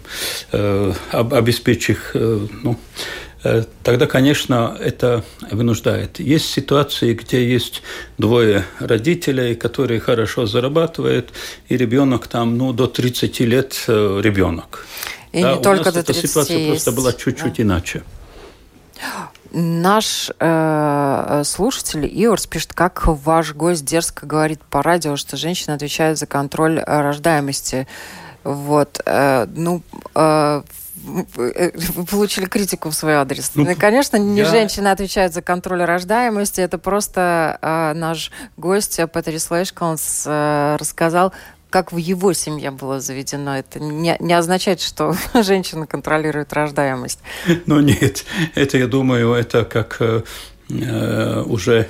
э, 0.52 0.94
обеспечить 1.12 1.90
их, 1.90 2.12
ну, 2.14 2.78
тогда, 3.84 4.06
конечно, 4.06 4.78
это 4.80 5.24
вынуждает. 5.50 6.20
Есть 6.20 6.50
ситуации, 6.52 7.14
где 7.14 7.50
есть 7.50 7.82
двое 8.18 8.66
родителей, 8.80 9.56
которые 9.56 10.02
хорошо 10.02 10.46
зарабатывают, 10.46 11.30
и 11.70 11.78
ребенок 11.78 12.28
там, 12.28 12.58
ну, 12.58 12.74
до 12.74 12.88
30 12.88 13.40
лет 13.40 13.86
ребенок. 13.88 14.86
И 15.32 15.42
да, 15.42 15.56
не 15.56 15.62
только 15.62 15.92
до 15.92 16.04
30 16.04 16.30
ситуация 16.30 16.58
есть. 16.58 16.70
просто 16.70 16.92
была 16.92 17.14
чуть-чуть 17.14 17.58
да. 17.58 17.64
иначе. 17.64 18.04
Наш 19.52 20.30
э, 20.40 21.42
слушатель 21.44 22.06
Иорс 22.06 22.46
пишет, 22.46 22.74
как 22.74 23.08
ваш 23.08 23.54
гость 23.54 23.84
дерзко 23.84 24.28
говорит 24.28 24.62
по 24.70 24.84
радио, 24.84 25.16
что 25.16 25.38
женщины 25.38 25.74
отвечают 25.74 26.20
за 26.20 26.28
контроль 26.28 26.80
рождаемости. 26.80 27.88
Вот, 28.44 29.02
э, 29.06 29.48
ну, 29.56 29.82
э, 30.14 30.62
вы 31.04 32.06
получили 32.06 32.46
критику 32.46 32.90
в 32.90 32.94
свой 32.94 33.16
адрес. 33.16 33.52
Ну, 33.56 33.66
Конечно, 33.76 34.18
не 34.18 34.40
я... 34.40 34.46
женщины 34.46 34.90
отвечают 34.90 35.34
за 35.34 35.42
контроль 35.42 35.84
рождаемости. 35.84 36.62
Это 36.62 36.78
просто 36.78 37.58
э, 37.62 37.94
наш 37.96 38.32
гость 38.58 39.00
Патрис 39.12 39.50
Лэшконс 39.50 40.26
э, 40.28 40.78
рассказал 40.80 41.34
как 41.70 41.92
в 41.92 41.98
его 41.98 42.34
семье 42.34 42.72
было 42.72 43.00
заведено. 43.00 43.58
Это 43.58 43.80
не, 43.80 44.16
не 44.20 44.34
означает, 44.34 44.82
что 44.82 45.16
женщина 45.34 45.88
контролирует 45.88 46.54
рождаемость. 46.54 47.20
Ну 47.66 47.80
нет, 47.82 48.26
это, 48.56 48.78
я 48.78 48.88
думаю, 48.88 49.34
это 49.34 49.64
как 49.64 49.98
э, 50.00 50.24
э 50.70 51.44
уже 51.44 51.90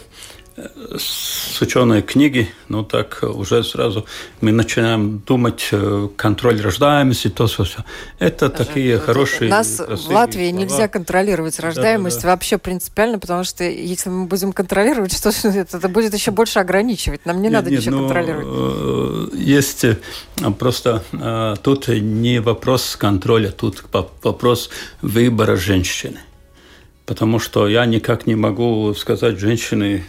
с 0.98 1.62
ученой 1.62 2.02
книги, 2.02 2.50
ну 2.68 2.84
так 2.84 3.20
уже 3.24 3.64
сразу 3.64 4.06
мы 4.42 4.52
начинаем 4.52 5.20
думать 5.20 5.70
э, 5.72 6.08
контроль 6.16 6.62
рождаемости, 6.62 7.30
то 7.30 7.48
все. 7.48 7.64
все. 7.64 7.86
Это 8.20 8.50
Даже 8.50 8.66
такие 8.66 8.96
вот 8.96 9.06
хорошие. 9.06 9.48
У 9.48 9.52
нас 9.52 9.80
в 9.80 10.10
Латвии 10.10 10.50
слова. 10.50 10.64
нельзя 10.64 10.88
контролировать 10.88 11.60
рождаемость 11.60 12.18
да, 12.18 12.22
да, 12.22 12.28
да. 12.28 12.34
вообще 12.34 12.58
принципиально, 12.58 13.20
потому 13.20 13.44
что 13.44 13.64
если 13.64 14.10
мы 14.10 14.26
будем 14.26 14.54
контролировать, 14.54 15.16
что 15.16 15.30
это, 15.30 15.78
это 15.78 15.90
будет 15.90 16.14
еще 16.14 16.32
больше 16.32 16.60
ограничивать. 16.60 17.26
Нам 17.26 17.38
не 17.38 17.44
нет, 17.44 17.52
надо 17.54 17.72
нет, 17.72 17.80
ничего 17.80 17.98
ну, 17.98 18.04
контролировать. 18.04 19.34
Э, 19.34 19.38
есть 19.38 19.84
э, 19.84 19.98
просто 20.58 21.04
тут 21.64 21.88
не 21.88 22.40
вопрос 22.40 22.96
контроля, 22.96 23.52
тут 23.52 23.84
вопрос 23.92 24.70
выбора 25.02 25.56
женщины 25.56 26.20
потому 27.10 27.40
что 27.40 27.68
я 27.68 27.88
никак 27.88 28.28
не 28.28 28.36
могу 28.36 28.94
сказать 28.94 29.40
женщине, 29.40 30.06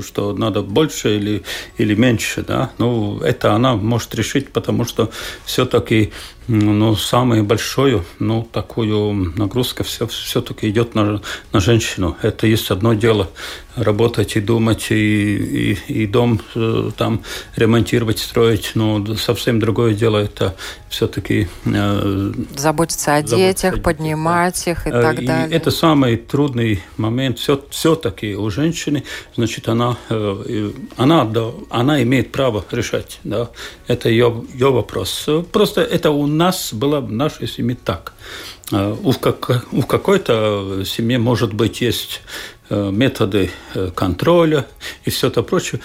что 0.00 0.32
надо 0.32 0.62
больше 0.62 1.16
или, 1.16 1.42
или 1.76 1.96
меньше. 1.96 2.44
Да? 2.46 2.70
Ну, 2.78 3.18
это 3.18 3.52
она 3.52 3.74
может 3.74 4.14
решить, 4.14 4.52
потому 4.52 4.84
что 4.84 5.10
все-таки 5.44 6.12
ну, 6.48 6.94
самую 6.94 7.44
большую, 7.44 8.04
ну, 8.18 8.48
такую 8.52 9.32
нагрузка 9.36 9.82
все, 9.82 10.06
все-таки 10.06 10.68
идет 10.68 10.94
на, 10.94 11.20
на 11.52 11.60
женщину. 11.60 12.16
Это 12.22 12.46
есть 12.46 12.70
одно 12.70 12.94
дело 12.94 13.28
работать 13.74 14.36
и 14.36 14.40
думать, 14.40 14.90
и, 14.90 15.72
и, 15.72 15.78
и 15.88 16.06
дом 16.06 16.40
э, 16.54 16.90
там 16.96 17.22
ремонтировать, 17.56 18.18
строить, 18.20 18.72
но 18.74 19.04
совсем 19.16 19.58
другое 19.58 19.94
дело 19.94 20.18
это 20.18 20.54
все-таки... 20.88 21.48
Э, 21.66 22.32
заботиться 22.56 23.16
о 23.16 23.26
заботиться 23.26 23.36
детях, 23.36 23.74
о 23.74 23.80
поднимать 23.80 24.62
да. 24.64 24.70
их 24.70 24.86
и 24.86 24.90
э, 24.90 25.02
так 25.02 25.18
и 25.20 25.26
далее. 25.26 25.56
Это 25.56 25.70
самый 25.70 26.16
трудный 26.36 26.82
момент. 26.98 27.38
Все, 27.38 27.64
все-таки 27.70 28.36
у 28.36 28.50
женщины, 28.50 29.04
значит, 29.36 29.68
она, 29.68 29.96
э, 30.10 30.70
она, 30.98 31.24
да, 31.24 31.50
она 31.70 32.02
имеет 32.02 32.30
право 32.30 32.62
решать. 32.70 33.20
Да? 33.24 33.48
Это 33.86 34.10
ее, 34.10 34.44
ее 34.52 34.70
вопрос. 34.70 35.30
Просто 35.50 35.80
это 35.80 36.10
у 36.10 36.26
нас 36.26 36.74
было 36.74 37.00
в 37.00 37.10
нашей 37.10 37.48
семье 37.48 37.78
так. 37.82 38.12
Э, 38.70 38.94
у, 39.02 39.14
как, 39.14 39.64
у 39.72 39.80
какой-то 39.80 40.84
семье, 40.84 41.16
может 41.16 41.54
быть, 41.54 41.80
есть 41.80 42.20
э, 42.68 42.90
методы 42.90 43.50
контроля 43.94 44.66
и 45.06 45.10
все 45.10 45.28
это 45.28 45.42
прочее. 45.42 45.80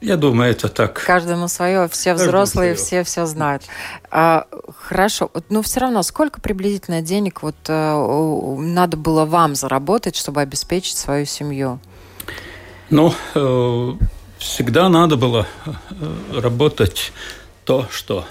Я 0.00 0.16
думаю, 0.16 0.50
это 0.52 0.68
так. 0.68 0.94
Каждому 1.04 1.46
свое, 1.48 1.86
все 1.88 2.12
Каждому 2.12 2.28
взрослые, 2.30 2.76
свое. 2.76 3.04
все 3.04 3.10
все 3.10 3.26
знают. 3.26 3.64
А, 4.10 4.46
хорошо, 4.78 5.30
но 5.50 5.60
все 5.60 5.80
равно, 5.80 6.02
сколько 6.02 6.40
приблизительно 6.40 7.02
денег 7.02 7.42
вот 7.42 7.56
а, 7.68 8.56
надо 8.58 8.96
было 8.96 9.26
вам 9.26 9.54
заработать, 9.54 10.16
чтобы 10.16 10.40
обеспечить 10.40 10.96
свою 10.96 11.26
семью? 11.26 11.80
Ну, 12.88 13.14
э, 13.34 13.92
всегда 14.38 14.88
надо 14.88 15.16
было 15.16 15.46
работать 16.34 17.12
то, 17.64 17.86
что 17.90 18.24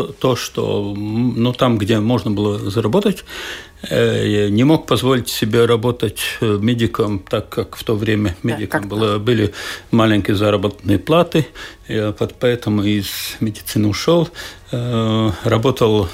то, 0.00 0.12
то 0.12 0.36
что 0.36 0.94
ну, 0.96 1.52
там, 1.52 1.78
где 1.78 2.00
можно 2.00 2.30
было 2.30 2.58
заработать, 2.70 3.24
э, 3.82 4.48
не 4.48 4.64
мог 4.64 4.86
позволить 4.86 5.28
себе 5.28 5.66
работать 5.66 6.20
э, 6.40 6.58
медиком, 6.60 7.18
так 7.18 7.48
как 7.48 7.76
в 7.76 7.84
то 7.84 7.94
время 7.94 8.36
медиком 8.42 8.82
да, 8.82 8.88
было, 8.88 9.18
были 9.18 9.52
маленькие 9.90 10.36
заработные 10.36 10.98
платы, 10.98 11.46
я 11.88 12.14
поэтому 12.38 12.82
из 12.84 13.36
медицины 13.40 13.88
ушел, 13.88 14.28
э, 14.70 15.30
работал 15.44 16.08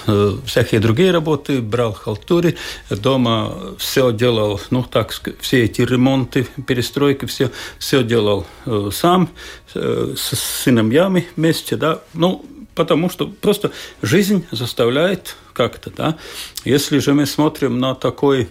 всякие 0.44 0.80
другие 0.80 1.12
работы, 1.12 1.60
брал 1.60 1.92
халтуры, 1.92 2.56
дома 2.90 3.54
все 3.78 4.12
делал, 4.12 4.60
ну 4.70 4.82
так, 4.82 5.12
все 5.40 5.64
эти 5.64 5.82
ремонты, 5.82 6.46
перестройки, 6.66 7.26
все, 7.26 7.50
все 7.78 8.02
делал 8.02 8.46
сам, 8.90 9.28
с 9.74 10.34
сыновьями 10.64 11.28
вместе, 11.36 11.76
да, 11.76 12.00
ну, 12.14 12.44
потому 12.76 13.10
что 13.10 13.26
просто 13.26 13.72
жизнь 14.02 14.46
заставляет 14.52 15.36
как-то, 15.52 15.90
да. 15.90 16.16
Если 16.64 16.98
же 16.98 17.14
мы 17.14 17.26
смотрим 17.26 17.80
на 17.80 17.94
такой 17.94 18.48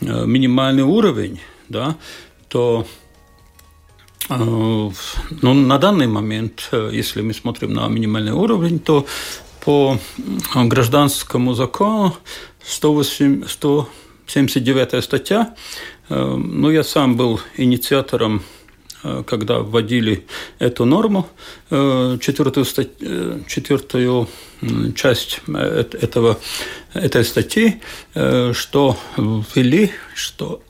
э, 0.00 0.26
минимальный 0.26 0.82
уровень, 0.82 1.40
да, 1.68 1.96
то 2.48 2.86
э, 4.28 4.34
ну, 4.34 5.54
на 5.54 5.78
данный 5.78 6.08
момент, 6.08 6.68
э, 6.72 6.90
если 6.92 7.22
мы 7.22 7.32
смотрим 7.32 7.72
на 7.72 7.88
минимальный 7.88 8.32
уровень, 8.32 8.80
то 8.80 9.06
по 9.64 9.98
гражданскому 10.54 11.54
закону 11.54 12.16
108, 12.64 13.46
179 13.46 15.04
статья, 15.04 15.54
ну, 16.08 16.70
я 16.70 16.84
сам 16.84 17.16
был 17.16 17.40
инициатором 17.56 18.42
когда 19.26 19.60
вводили 19.60 20.26
эту 20.58 20.84
норму, 20.84 21.28
э, 21.70 22.18
четвертую, 22.20 22.66
э, 23.00 23.40
четвертую 23.46 24.28
часть 24.94 25.40
этого, 25.46 26.38
этой 26.94 27.24
статьи, 27.24 27.80
что 28.14 28.98
ввели, 29.16 29.90
что 30.14 30.62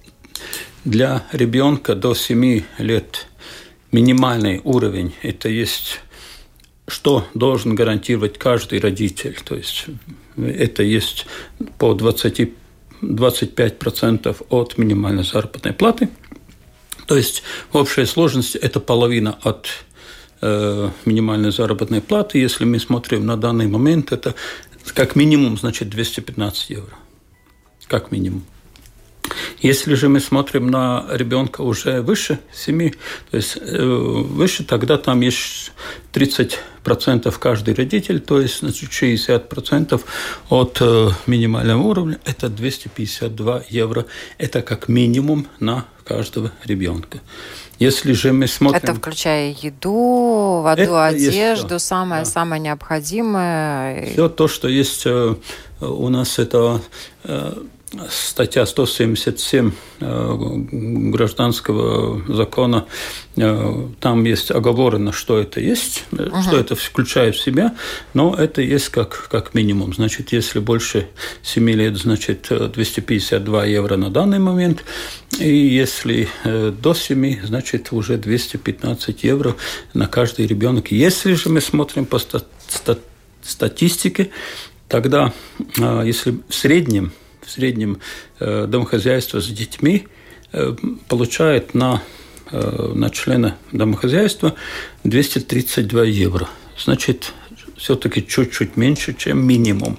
для 0.85 1.25
ребенка 1.33 1.95
до 1.95 2.15
7 2.15 2.65
лет 2.79 3.27
минимальный 3.93 4.61
уровень, 4.65 5.15
это 5.23 5.49
есть 5.49 6.01
что 6.89 7.27
должен 7.35 7.75
гарантировать 7.75 8.39
каждый 8.39 8.79
родитель. 8.79 9.37
То 9.45 9.57
есть 9.57 9.87
это 10.37 10.85
есть 10.85 11.27
по 11.79 11.95
20, 11.95 12.53
25% 13.03 14.47
от 14.51 14.79
минимальной 14.79 15.25
заработной 15.25 15.73
платы– 15.73 16.09
то 17.07 17.17
есть 17.17 17.43
в 17.73 17.77
общей 17.77 18.05
сложности 18.05 18.59
это 18.59 18.81
половина 18.81 19.39
от 19.43 19.69
э, 20.41 20.91
минимальной 21.05 21.53
заработной 21.53 22.01
платы. 22.01 22.39
Если 22.39 22.65
мы 22.65 22.79
смотрим 22.79 23.27
на 23.27 23.37
данный 23.37 23.69
момент, 23.69 24.13
это 24.13 24.35
как 24.95 25.17
минимум 25.17 25.57
значит 25.57 25.89
215 25.89 26.71
евро. 26.71 26.95
Как 27.87 28.11
минимум. 28.11 28.45
Если 29.61 29.95
же 29.95 30.09
мы 30.09 30.21
смотрим 30.21 30.69
на 30.69 31.07
ребенка 31.11 31.63
уже 31.63 32.01
выше 32.01 32.39
7, 32.53 32.91
то 33.31 33.37
есть 33.37 33.57
э, 33.61 33.85
выше, 33.85 34.65
тогда 34.65 34.99
там 34.99 35.21
есть 35.21 35.73
30% 36.13 37.35
каждый 37.39 37.75
родитель, 37.75 38.21
то 38.21 38.41
есть 38.41 38.61
значит, 38.61 38.91
60% 38.91 40.01
от 40.51 40.79
э, 40.81 41.09
минимального 41.27 41.83
уровня, 41.83 42.21
это 42.25 42.49
252 42.49 43.65
евро. 43.71 44.07
Это 44.39 44.63
как 44.63 44.89
минимум 44.89 45.49
на 45.59 45.87
каждого 46.07 46.53
ребенка. 46.65 47.21
Если 47.79 48.13
же 48.13 48.33
мы 48.33 48.47
смотрим... 48.47 48.81
Это 48.83 48.95
включая 48.95 49.55
еду, 49.61 50.63
воду, 50.63 50.81
Это 50.81 51.07
одежду, 51.07 51.79
самое-самое 51.79 52.61
да. 52.63 52.69
необходимое. 52.69 54.13
Все 54.13 54.29
то, 54.29 54.49
что 54.49 54.69
есть 54.69 55.03
э, 55.05 55.35
у 55.81 56.09
нас, 56.09 56.39
это 56.39 56.81
статья 58.11 58.67
177 58.67 59.71
э, 60.01 60.37
гражданского 61.13 62.21
закона, 62.33 62.87
э, 63.37 63.89
там 64.01 64.25
есть 64.25 64.51
оговорено, 64.51 65.13
что 65.13 65.39
это 65.39 65.61
есть, 65.61 66.05
uh 66.11 66.43
что 66.43 66.59
это 66.59 66.75
включает 66.75 67.37
в 67.37 67.41
себя, 67.41 67.77
но 68.13 68.35
это 68.35 68.61
есть 68.61 68.89
как, 68.89 69.29
как 69.31 69.55
минимум. 69.55 69.95
Значит, 69.95 70.33
если 70.33 70.59
больше 70.59 71.09
7 71.43 71.71
лет, 71.71 71.97
значит, 71.97 72.49
252 72.51 73.65
евро 73.67 73.97
на 73.97 74.11
данный 74.11 74.41
момент, 74.41 74.85
и 75.39 75.49
если 75.49 76.29
до 76.45 76.95
7, 76.95 77.47
значит, 77.47 77.93
уже 77.93 78.17
215 78.17 79.23
евро 79.23 79.57
на 79.95 80.09
каждый 80.09 80.47
ребенок. 80.47 80.91
Если 80.91 81.35
же 81.35 81.51
мы 81.51 81.61
смотрим 81.61 82.07
по 82.07 82.21
статистике, 83.43 84.31
тогда, 84.89 85.33
если 85.77 86.39
в 86.49 86.55
среднем 86.55 87.13
в 87.47 87.51
среднем 87.51 88.01
э, 88.41 88.67
домохозяйство 88.67 89.41
с 89.41 89.47
детьми 89.47 90.09
э, 90.53 90.75
получает 91.09 91.75
на, 91.75 92.03
э, 92.51 92.93
на 92.95 93.11
члена 93.11 93.57
домохозяйства 93.73 94.55
232 95.05 96.05
евро. 96.05 96.49
Значит, 96.77 97.33
все-таки 97.77 98.27
чуть-чуть 98.27 98.77
меньше, 98.77 99.15
чем 99.15 99.47
минимум 99.47 99.97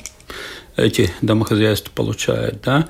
эти 0.75 1.11
домохозяйства 1.21 1.91
получают. 1.93 2.61
Да? 2.61 2.87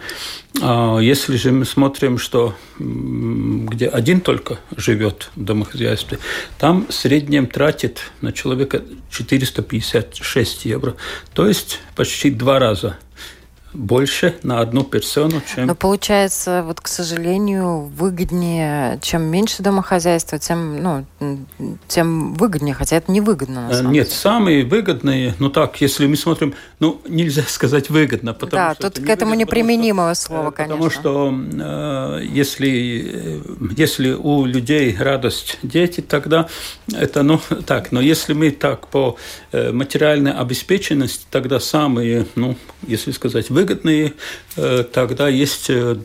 А 0.61 0.97
если 0.99 1.37
же 1.37 1.51
мы 1.51 1.63
смотрим, 1.63 2.17
что 2.17 2.53
где 2.77 3.87
один 3.87 4.19
только 4.21 4.59
живет 4.75 5.29
в 5.35 5.43
домохозяйстве, 5.43 6.19
там 6.59 6.87
в 6.87 6.93
среднем 6.93 7.47
тратит 7.47 8.01
на 8.21 8.33
человека 8.33 8.83
456 9.09 10.65
евро. 10.65 10.95
То 11.33 11.47
есть 11.47 11.79
почти 11.95 12.29
два 12.29 12.59
раза 12.59 12.97
больше 13.73 14.35
на 14.43 14.59
одну 14.61 14.83
персону, 14.83 15.41
чем... 15.53 15.67
Но 15.67 15.75
получается, 15.75 16.63
вот, 16.65 16.81
к 16.81 16.87
сожалению, 16.87 17.81
выгоднее, 17.81 18.99
чем 19.01 19.23
меньше 19.23 19.61
домохозяйства, 19.61 20.39
тем, 20.39 20.81
ну, 20.81 21.05
тем 21.87 22.33
выгоднее, 22.33 22.73
хотя 22.73 22.95
это 22.95 23.11
не 23.11 23.21
выгодно, 23.21 23.67
на 23.67 23.73
самом 23.73 23.91
Нет, 23.91 24.07
деле. 24.07 24.17
самые 24.17 24.65
выгодные, 24.65 25.35
ну 25.39 25.49
так, 25.49 25.79
если 25.81 26.07
мы 26.07 26.15
смотрим, 26.15 26.53
ну, 26.79 27.01
нельзя 27.07 27.43
сказать 27.47 27.89
выгодно, 27.89 28.33
потому 28.33 28.51
да, 28.51 28.73
что... 28.73 28.83
Да, 28.83 28.89
тут 28.89 29.05
к 29.05 29.09
этому 29.09 29.33
неприменимое 29.33 30.15
что, 30.15 30.25
слово, 30.25 30.51
конечно. 30.51 30.75
Потому 30.75 30.89
что 30.89 31.33
э, 31.59 32.25
если, 32.25 33.41
если 33.75 34.11
у 34.11 34.45
людей 34.45 34.95
радость 34.97 35.59
дети, 35.61 36.01
тогда 36.01 36.47
это, 36.93 37.23
ну, 37.23 37.39
так, 37.65 37.91
но 37.91 38.01
если 38.01 38.33
мы 38.33 38.51
так 38.51 38.87
по 38.87 39.17
э, 39.51 39.71
материальной 39.71 40.31
обеспеченности, 40.31 41.25
тогда 41.29 41.59
самые, 41.59 42.25
ну, 42.35 42.55
если 42.87 43.11
сказать, 43.11 43.49
выгодные, 43.57 44.13
э, 44.55 44.83
тогда 44.83 45.27
есть 45.27 45.71
э, 45.71 45.97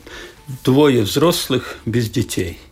двое 0.65 1.03
взрослых 1.03 1.77
без 1.85 2.09
детей– 2.09 2.59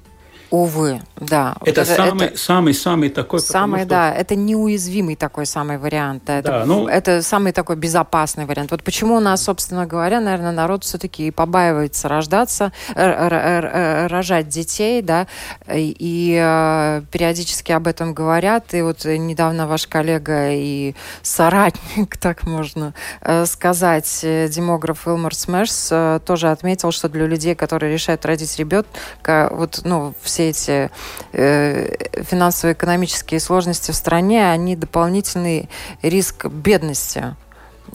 Увы, 0.51 1.01
да. 1.17 1.55
Это, 1.61 1.83
это 1.83 1.85
самый, 1.85 2.27
это, 2.27 2.39
самый, 2.39 2.75
самый 2.75 3.09
такой. 3.09 3.39
Самый, 3.39 3.81
что... 3.81 3.89
да, 3.91 4.13
это 4.13 4.35
неуязвимый 4.35 5.15
такой 5.15 5.47
самый 5.47 5.79
вариант. 5.79 6.25
Да, 6.27 6.39
это, 6.39 6.65
ну... 6.67 6.89
это 6.89 7.23
самый 7.23 7.53
такой 7.53 7.77
безопасный 7.77 8.47
вариант. 8.47 8.73
Вот 8.73 8.83
почему 8.83 9.17
у 9.17 9.21
нас, 9.21 9.45
собственно 9.45 9.87
говоря, 9.87 10.21
наверное, 10.21 10.51
народ 10.51 10.83
все-таки 10.83 11.31
побаивается 11.31 12.09
рождаться, 12.09 12.73
рожать 12.95 14.49
детей, 14.49 15.03
да, 15.03 15.29
и 15.73 16.37
э, 16.43 17.03
периодически 17.13 17.71
об 17.71 17.87
этом 17.87 18.13
говорят. 18.13 18.75
И 18.75 18.83
вот 18.83 19.05
недавно 19.05 19.69
ваш 19.69 19.87
коллега 19.87 20.51
и 20.51 20.97
соратник, 21.23 22.17
так 22.21 22.43
можно 22.43 22.93
э, 23.21 23.47
сказать, 23.47 24.21
э, 24.25 24.49
демограф 24.49 25.07
Илмар 25.07 25.35
Смешс 25.35 25.93
тоже 26.25 26.51
отметил, 26.51 26.91
что 26.91 27.09
для 27.09 27.27
людей, 27.27 27.55
которые 27.55 27.93
решают 27.93 28.27
родить 28.27 28.59
ребенка, 28.59 29.49
вот, 29.53 29.83
ну, 29.85 30.15
все 30.23 30.40
все 30.41 30.49
эти 30.51 30.91
э, 31.33 32.23
финансово-экономические 32.23 33.41
сложности 33.41 33.91
в 33.91 33.95
стране, 33.95 34.51
они 34.51 34.77
дополнительный 34.77 35.69
риск 36.03 36.47
бедности 36.47 37.37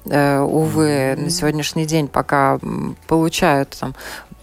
э, 0.06 0.40
увы, 0.40 0.88
mm-hmm. 0.88 1.22
на 1.22 1.30
сегодняшний 1.30 1.86
день 1.86 2.08
пока 2.08 2.60
получают 3.08 3.78
там. 3.80 3.96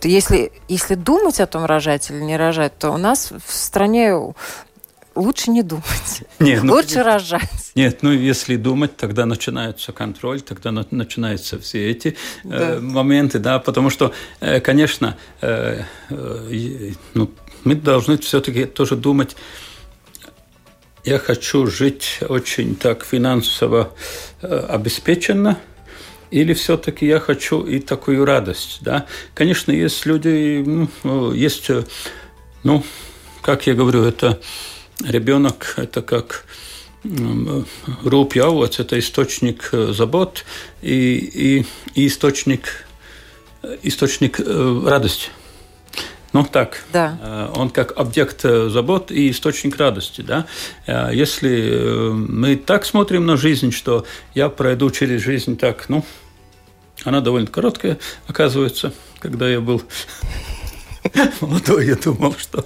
Если, 0.03 0.51
если 0.67 0.97
думать 0.97 1.39
о 1.41 1.47
том, 1.47 1.65
рожать 1.65 2.11
или 2.11 2.21
не 2.21 2.37
рожать, 2.37 2.77
то 2.77 2.91
у 2.91 2.97
нас 2.97 3.31
в 3.31 3.55
стране 3.55 4.17
лучше 5.15 5.51
не 5.51 5.63
думать. 5.63 6.23
Нет, 6.39 6.63
ну, 6.63 6.75
лучше 6.75 7.03
рожать. 7.03 7.73
Нет, 7.75 8.03
ну 8.03 8.11
если 8.11 8.57
думать, 8.57 8.97
тогда 8.97 9.27
начинается 9.27 9.93
контроль, 9.93 10.41
тогда 10.41 10.73
на, 10.73 10.87
начинаются 10.91 11.59
все 11.59 11.91
эти 11.91 12.09
э, 12.09 12.15
да. 12.45 12.71
э, 12.71 12.81
моменты, 12.81 13.39
да, 13.39 13.59
потому 13.59 13.91
что, 13.91 14.13
э, 14.41 14.61
конечно, 14.61 15.17
э, 15.41 15.83
э, 16.11 16.93
ну, 17.15 17.31
мы 17.65 17.75
должны 17.75 18.19
все-таки 18.19 18.65
тоже 18.65 18.97
думать, 18.97 19.37
я 21.05 21.19
хочу 21.19 21.67
жить 21.67 22.21
очень 22.29 22.77
так 22.77 23.05
финансово 23.05 23.93
э, 24.41 24.67
обеспеченно, 24.69 25.59
или 26.31 26.55
все-таки 26.55 27.07
я 27.07 27.19
хочу 27.19 27.63
и 27.63 27.81
такую 27.81 28.25
радость, 28.25 28.79
да? 28.83 29.07
Конечно, 29.35 29.73
есть 29.73 30.07
люди, 30.07 30.63
ну, 31.03 31.33
есть, 31.33 31.71
э, 31.71 31.85
ну, 32.63 32.85
как 33.43 33.67
я 33.67 33.75
говорю, 33.75 34.05
это 34.05 34.41
ребенок, 35.05 35.75
это 35.77 36.03
как 36.03 36.45
руб 38.05 38.37
яуац, 38.37 38.79
это 38.79 38.97
источник 38.97 39.71
э, 39.73 39.93
забот 39.93 40.45
и, 40.83 41.17
и, 41.17 41.67
и 41.95 42.07
источник, 42.07 42.87
источник 43.83 44.39
радости. 44.39 45.31
Ну 46.33 46.45
так, 46.45 46.85
да. 46.93 47.19
Э, 47.21 47.53
он 47.55 47.69
как 47.69 47.97
объект 47.99 48.45
э, 48.45 48.69
забот 48.71 49.11
и 49.11 49.31
источник 49.31 49.77
радости. 49.77 50.23
Да? 50.23 50.47
Э, 50.87 51.11
если 51.13 52.11
мы 52.13 52.57
так 52.57 52.87
смотрим 52.87 53.27
на 53.27 53.37
жизнь, 53.37 53.71
что 53.71 54.07
я 54.35 54.49
пройду 54.49 54.91
через 54.91 55.21
жизнь 55.21 55.59
так, 55.59 55.89
ну, 55.89 56.05
она 57.05 57.21
довольно 57.21 57.49
короткая, 57.49 57.99
оказывается, 58.27 58.95
когда 59.19 59.49
я 59.49 59.61
был 59.61 59.83
молодой, 61.41 61.87
я 61.87 61.97
думал, 61.97 62.35
что 62.39 62.65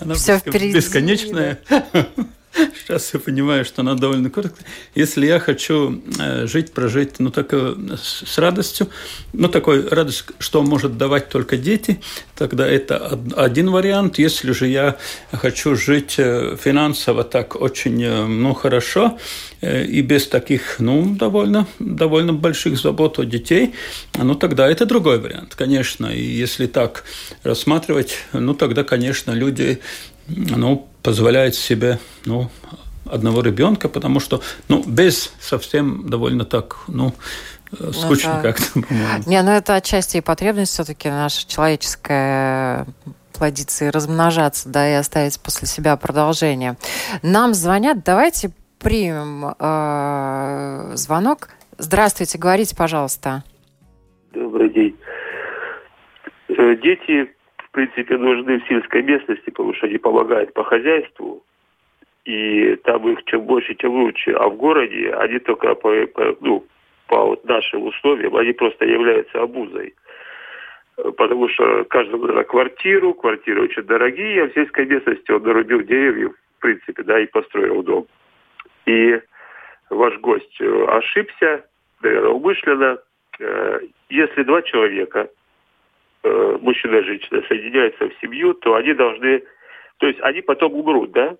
она 0.00 0.14
Все 0.14 0.40
бесконечная. 0.44 1.58
Да. 1.68 2.06
Сейчас 2.54 3.14
я 3.14 3.20
понимаю, 3.20 3.64
что 3.64 3.82
она 3.82 3.94
довольно 3.94 4.30
коротко. 4.30 4.62
Если 4.94 5.26
я 5.26 5.38
хочу 5.38 6.02
э, 6.18 6.46
жить, 6.46 6.72
прожить, 6.72 7.18
ну, 7.18 7.30
так, 7.30 7.52
с 7.52 8.38
радостью, 8.38 8.88
ну, 9.32 9.48
такой 9.48 9.86
радость, 9.88 10.24
что 10.38 10.62
может 10.62 10.96
давать 10.96 11.28
только 11.28 11.56
дети, 11.56 12.00
тогда 12.36 12.66
это 12.66 13.18
один 13.36 13.70
вариант. 13.70 14.18
Если 14.18 14.52
же 14.52 14.66
я 14.66 14.96
хочу 15.32 15.76
жить 15.76 16.14
э, 16.18 16.56
финансово 16.60 17.24
так 17.24 17.60
очень, 17.60 18.02
э, 18.02 18.26
ну, 18.26 18.54
хорошо, 18.54 19.18
и 19.60 20.02
без 20.02 20.28
таких, 20.28 20.76
ну, 20.78 21.16
довольно, 21.16 21.66
довольно 21.80 22.32
больших 22.32 22.78
забот 22.78 23.18
о 23.18 23.24
детей, 23.24 23.74
ну, 24.14 24.34
тогда 24.36 24.68
это 24.70 24.86
другой 24.86 25.18
вариант, 25.18 25.56
конечно. 25.56 26.06
И 26.06 26.22
если 26.22 26.66
так 26.66 27.04
рассматривать, 27.42 28.18
ну, 28.32 28.54
тогда, 28.54 28.84
конечно, 28.84 29.32
люди 29.32 29.80
ну, 30.28 30.88
позволяет 31.08 31.54
себе 31.54 31.98
ну, 32.26 32.50
одного 33.10 33.40
ребенка, 33.40 33.88
потому 33.88 34.20
что 34.20 34.42
ну, 34.68 34.84
без 34.86 35.32
совсем 35.40 36.06
довольно 36.06 36.44
так, 36.44 36.76
ну, 36.86 37.14
э, 37.80 37.92
скучно 37.92 38.34
ну, 38.36 38.42
как-то, 38.42 38.82
по-моему. 38.82 39.22
Не, 39.26 39.42
ну 39.42 39.52
это 39.52 39.74
отчасти 39.76 40.18
и 40.18 40.20
потребность 40.20 40.72
все-таки 40.72 41.08
наша 41.08 41.48
человеческая 41.48 42.86
плодиться 43.32 43.86
и 43.86 43.88
размножаться, 43.90 44.68
да, 44.68 44.86
и 44.86 44.92
оставить 44.92 45.40
после 45.40 45.66
себя 45.66 45.96
продолжение. 45.96 46.76
Нам 47.22 47.54
звонят, 47.54 48.04
давайте 48.04 48.50
примем 48.78 49.54
э, 49.58 50.90
звонок. 50.94 51.48
Здравствуйте, 51.78 52.36
говорите, 52.36 52.76
пожалуйста. 52.76 53.44
Добрый 54.34 54.68
день. 54.68 54.94
Э, 56.50 56.76
дети 56.76 57.32
в 57.68 57.70
принципе, 57.72 58.16
нужны 58.16 58.60
в 58.60 58.66
сельской 58.66 59.02
местности, 59.02 59.50
потому 59.50 59.74
что 59.74 59.86
они 59.86 59.98
помогают 59.98 60.52
по 60.54 60.64
хозяйству, 60.64 61.42
и 62.24 62.76
там 62.84 63.08
их 63.08 63.24
чем 63.24 63.42
больше, 63.42 63.74
тем 63.74 63.92
лучше. 63.92 64.32
А 64.32 64.48
в 64.48 64.56
городе 64.56 65.12
они 65.12 65.38
только 65.38 65.74
по, 65.74 66.06
по, 66.06 66.36
ну, 66.40 66.64
по 67.06 67.24
вот 67.24 67.44
нашим 67.44 67.84
условиям, 67.84 68.36
они 68.36 68.52
просто 68.52 68.84
являются 68.84 69.42
обузой. 69.42 69.94
Потому 70.96 71.48
что 71.48 71.84
каждому 71.84 72.26
надо 72.26 72.44
квартиру, 72.44 73.14
квартиры 73.14 73.62
очень 73.62 73.82
дорогие, 73.82 74.44
а 74.44 74.48
в 74.48 74.54
сельской 74.54 74.86
местности 74.86 75.30
он 75.30 75.42
нарубил 75.42 75.82
деревьев, 75.82 76.32
в 76.58 76.60
принципе, 76.60 77.02
да, 77.02 77.20
и 77.20 77.26
построил 77.26 77.82
дом. 77.82 78.06
И 78.86 79.20
ваш 79.90 80.18
гость 80.18 80.60
ошибся, 80.60 81.64
наверное, 82.02 82.30
умышленно. 82.30 82.98
Э, 83.38 83.80
если 84.08 84.42
два 84.42 84.62
человека 84.62 85.28
э, 86.28 86.58
мужчина 86.60 86.96
и 86.96 87.04
женщина 87.04 87.42
соединяются 87.48 88.08
в 88.08 88.12
семью, 88.20 88.54
то 88.54 88.74
они 88.74 88.94
должны, 88.94 89.42
то 89.98 90.06
есть 90.06 90.20
они 90.20 90.42
потом 90.42 90.74
умрут, 90.74 91.12
да, 91.12 91.36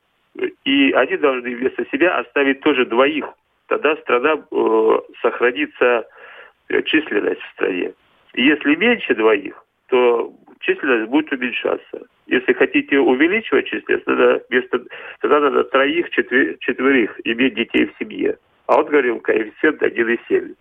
и 0.64 0.92
они 0.92 1.16
должны 1.16 1.54
вместо 1.54 1.84
себя 1.86 2.18
оставить 2.18 2.60
тоже 2.60 2.86
двоих. 2.86 3.26
Тогда 3.66 3.96
страна 3.96 4.34
э, 4.50 4.98
сохранится 5.20 6.06
э, 6.68 6.82
численность 6.82 7.40
в 7.40 7.52
стране. 7.52 7.92
И 8.34 8.44
если 8.44 8.74
меньше 8.76 9.14
двоих, 9.14 9.62
то 9.88 10.32
численность 10.60 11.10
будет 11.10 11.32
уменьшаться. 11.32 12.06
Если 12.26 12.52
хотите 12.52 12.98
увеличивать 12.98 13.66
численность, 13.66 14.06
надо 14.06 14.42
вместо, 14.48 14.80
тогда 15.20 15.40
надо 15.40 15.64
троих, 15.64 16.10
четвер, 16.10 16.56
четверых 16.60 17.20
иметь 17.24 17.54
детей 17.54 17.86
в 17.86 17.98
семье. 17.98 18.38
А 18.66 18.78
он 18.78 18.86
говорил 18.86 19.20
коэффициент 19.20 19.82
1,7. 19.82 20.54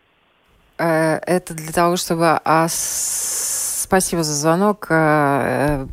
Э, 0.80 1.18
это 1.26 1.54
для 1.56 1.74
того, 1.74 1.98
чтобы... 1.98 2.40
А 2.46 2.68
спасибо 3.88 4.24
за 4.24 4.34
звонок. 4.34 4.88
Э, 4.90 5.88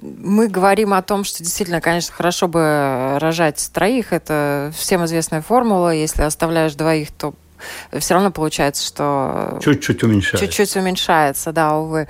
мы 0.00 0.48
говорим 0.48 0.92
о 0.92 1.02
том, 1.02 1.22
что 1.22 1.38
действительно, 1.44 1.80
конечно, 1.80 2.12
хорошо 2.12 2.48
бы 2.48 3.16
рожать 3.20 3.70
троих. 3.72 4.12
Это 4.12 4.72
всем 4.76 5.04
известная 5.04 5.40
формула. 5.40 5.94
Если 5.94 6.22
оставляешь 6.22 6.74
двоих, 6.74 7.12
то 7.12 7.34
все 7.96 8.14
равно 8.14 8.32
получается, 8.32 8.84
что... 8.84 9.60
Чуть-чуть 9.62 10.02
уменьшается. 10.02 10.46
Чуть-чуть 10.46 10.76
уменьшается, 10.76 11.52
да, 11.52 11.76
увы. 11.76 12.08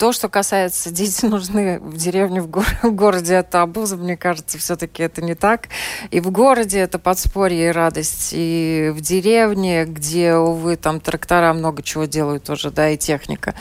То, 0.00 0.12
что 0.12 0.30
касается 0.30 0.90
дети 1.00 1.26
нужны 1.26 1.78
в 1.78 1.94
деревне, 1.94 2.40
в, 2.40 2.48
го 2.48 2.62
в 2.82 2.90
городе, 2.90 3.34
это 3.34 3.60
обуза, 3.60 3.98
мне 3.98 4.16
кажется, 4.16 4.56
все-таки 4.56 5.02
это 5.02 5.20
не 5.20 5.34
так. 5.34 5.68
И 6.10 6.20
в 6.20 6.30
городе 6.30 6.78
это 6.78 6.98
подспорье 6.98 7.68
и 7.68 7.70
радость, 7.70 8.30
и 8.32 8.92
в 8.94 9.02
деревне, 9.02 9.84
где, 9.84 10.36
увы, 10.36 10.76
там 10.76 11.00
трактора 11.00 11.52
много 11.52 11.82
чего 11.82 12.06
делают 12.06 12.48
уже, 12.48 12.70
да, 12.70 12.88
и 12.88 12.96
техника. 12.96 13.54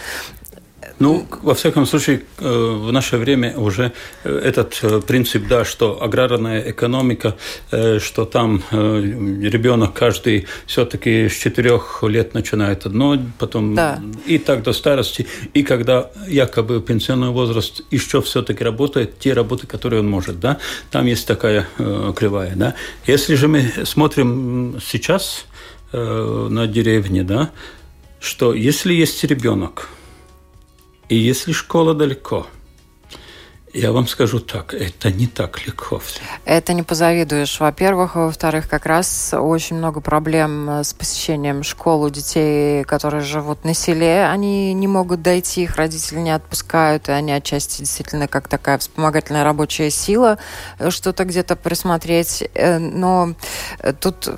Ну, 1.00 1.26
во 1.42 1.54
всяком 1.54 1.86
случае, 1.86 2.24
э, 2.40 2.50
в 2.50 2.92
наше 2.92 3.18
время 3.18 3.58
уже 3.58 3.94
э, 4.24 4.42
этот 4.44 4.78
э, 4.82 5.00
принцип, 5.00 5.48
да, 5.48 5.64
что 5.64 6.04
аграрная 6.04 6.72
экономика, 6.72 7.36
что 8.00 8.26
там 8.26 8.62
ребенок 8.72 9.94
каждый 9.94 10.48
все-таки 10.66 11.30
с 11.30 11.34
четырех 11.34 12.04
лет 12.04 12.34
начинает 12.34 12.86
одно, 12.86 13.18
потом 13.38 13.76
да. 13.76 14.02
и 14.26 14.38
так 14.38 14.64
до 14.64 14.74
старости, 14.74 15.28
и 15.54 15.64
когда 15.64 16.10
якобы 16.28 16.82
пенсионный 16.82 17.30
возраст 17.30 17.82
еще 17.92 18.22
все-таки 18.22 18.64
работает, 18.64 19.20
те 19.20 19.34
работы, 19.34 19.68
которые 19.68 20.02
он 20.02 20.10
может, 20.10 20.40
да, 20.40 20.58
там 20.92 21.06
есть 21.06 21.28
такая 21.28 21.68
кривая, 21.78 22.54
да. 22.56 22.74
Если 23.08 23.36
же 23.36 23.48
мы 23.48 23.72
смотрим 23.86 24.80
сейчас 24.86 25.46
на 25.94 26.68
деревне, 26.68 27.24
да, 27.24 27.52
что 28.20 28.54
если 28.54 28.94
есть 28.94 29.24
ребенок, 29.24 29.90
и 31.10 31.16
если 31.16 31.52
школа 31.52 31.94
далеко– 31.94 32.48
я 33.74 33.92
вам 33.92 34.08
скажу 34.08 34.40
так, 34.40 34.74
это 34.74 35.12
не 35.12 35.28
так 35.28 35.66
легко. 35.66 36.02
Это 36.46 36.74
не 36.74 36.82
позавидуешь, 36.82 37.60
во-первых. 37.60 38.16
Во-вторых, 38.16 38.68
как 38.68 38.86
раз 38.86 39.34
очень 39.34 39.78
много 39.78 40.02
проблем 40.02 40.70
с 40.70 40.94
посещением 40.94 41.64
школ 41.64 42.04
у 42.04 42.10
детей, 42.10 42.84
которые 42.84 43.22
живут 43.22 43.64
на 43.66 43.74
селе. 43.74 44.26
Они 44.26 44.74
не 44.74 44.88
могут 44.88 45.22
дойти, 45.22 45.64
их 45.64 45.76
родители 45.76 46.20
не 46.20 46.32
отпускают, 46.32 47.10
и 47.10 47.12
они 47.12 47.32
отчасти 47.32 47.80
действительно 47.80 48.28
как 48.28 48.48
такая 48.48 48.80
вспомогательная 48.80 49.44
рабочая 49.44 49.92
сила, 49.92 50.40
что-то 50.90 51.26
где-то 51.26 51.56
присмотреть. 51.56 52.50
Э, 52.56 52.80
но 52.80 53.36
тут 54.00 54.30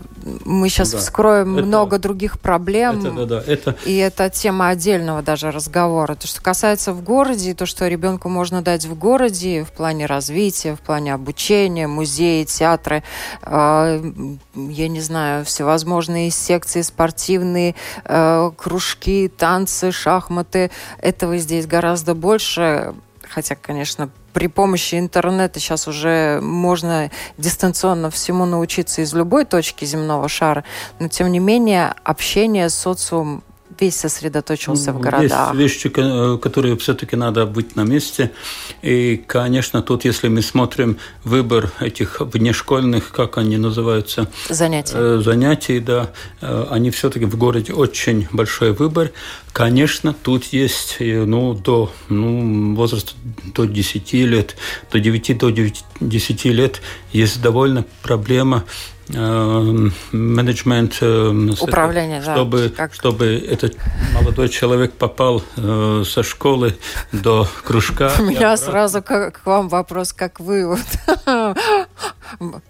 мы 0.43 0.67
сейчас 0.67 0.91
да, 0.91 0.97
вскроем 0.97 1.57
это, 1.57 1.65
много 1.65 1.99
других 1.99 2.39
проблем. 2.39 2.99
Это, 2.99 3.11
да, 3.11 3.25
да, 3.25 3.43
это... 3.47 3.75
И 3.85 3.95
это 3.95 4.29
тема 4.29 4.69
отдельного 4.69 5.21
даже 5.21 5.51
разговора. 5.51 6.15
То, 6.15 6.27
что 6.27 6.41
касается 6.41 6.91
в 6.91 7.01
городе, 7.01 7.53
то, 7.53 7.65
что 7.65 7.87
ребенку 7.87 8.27
можно 8.27 8.61
дать 8.61 8.85
в 8.85 8.95
городе, 8.95 9.20
городе 9.21 9.63
в 9.63 9.71
плане 9.71 10.07
развития, 10.07 10.75
в 10.75 10.79
плане 10.79 11.13
обучения, 11.13 11.87
музеи, 11.87 12.43
театры, 12.43 13.03
э, 13.43 14.13
я 14.55 14.87
не 14.87 14.99
знаю, 14.99 15.45
всевозможные 15.45 16.31
секции 16.31 16.81
спортивные, 16.81 17.75
э, 18.05 18.51
кружки, 18.57 19.27
танцы, 19.27 19.91
шахматы. 19.91 20.71
Этого 20.97 21.37
здесь 21.37 21.67
гораздо 21.67 22.15
больше. 22.15 22.95
Хотя, 23.29 23.55
конечно, 23.55 24.09
при 24.33 24.47
помощи 24.47 24.97
интернета 24.97 25.59
сейчас 25.59 25.87
уже 25.87 26.39
можно 26.41 27.11
дистанционно 27.37 28.09
всему 28.09 28.45
научиться 28.45 29.03
из 29.03 29.13
любой 29.13 29.45
точки 29.45 29.85
земного 29.85 30.27
шара, 30.29 30.63
но 30.99 31.09
тем 31.09 31.31
не 31.31 31.39
менее 31.39 31.93
общение 32.03 32.69
с 32.69 32.75
социумом 32.75 33.43
весь 33.81 33.97
сосредоточился 33.97 34.93
в 34.93 34.99
городах. 34.99 35.55
Есть 35.55 35.85
вещи, 35.85 35.91
э, 35.95 36.37
которые 36.37 36.77
все-таки 36.77 37.15
надо 37.15 37.45
быть 37.45 37.75
на 37.75 37.81
месте. 37.83 38.31
И, 38.83 39.21
конечно, 39.27 39.81
тут, 39.81 40.05
если 40.05 40.29
мы 40.29 40.41
смотрим 40.41 40.97
выбор 41.23 41.71
этих 41.79 42.21
внешкольных, 42.21 43.11
как 43.11 43.37
они 43.37 43.57
называются? 43.57 44.27
Занятий. 44.49 44.93
Э, 44.95 45.21
занятий, 45.23 45.79
да. 45.79 46.11
Э, 46.41 46.67
они 46.69 46.91
все-таки 46.91 47.25
в 47.25 47.35
городе 47.37 47.73
очень 47.73 48.27
большой 48.31 48.71
выбор. 48.71 49.11
Конечно, 49.51 50.13
тут 50.13 50.45
есть 50.53 50.97
ну, 50.99 51.53
до 51.53 51.91
ну, 52.07 52.75
возраста 52.75 53.13
до 53.53 53.65
10 53.65 54.13
лет, 54.13 54.55
до 54.91 54.99
9 54.99 55.37
до 55.37 55.51
10 55.99 56.45
лет 56.45 56.81
есть 57.11 57.41
довольно 57.41 57.83
проблема 58.01 58.63
менеджмент, 59.13 60.97
э, 61.01 61.49
управление, 61.59 62.21
чтобы, 62.21 62.69
да, 62.69 62.75
как... 62.75 62.93
чтобы 62.93 63.25
этот 63.37 63.77
молодой 64.13 64.49
человек 64.49 64.93
попал 64.93 65.43
э, 65.57 66.03
со 66.05 66.23
школы 66.23 66.75
до 67.11 67.47
кружка. 67.63 68.11
У 68.19 68.23
меня 68.23 68.55
сразу 68.57 69.01
к, 69.01 69.31
к 69.31 69.45
вам 69.45 69.69
вопрос, 69.69 70.13
как 70.13 70.39
вы 70.39 70.67
вот, 70.67 70.79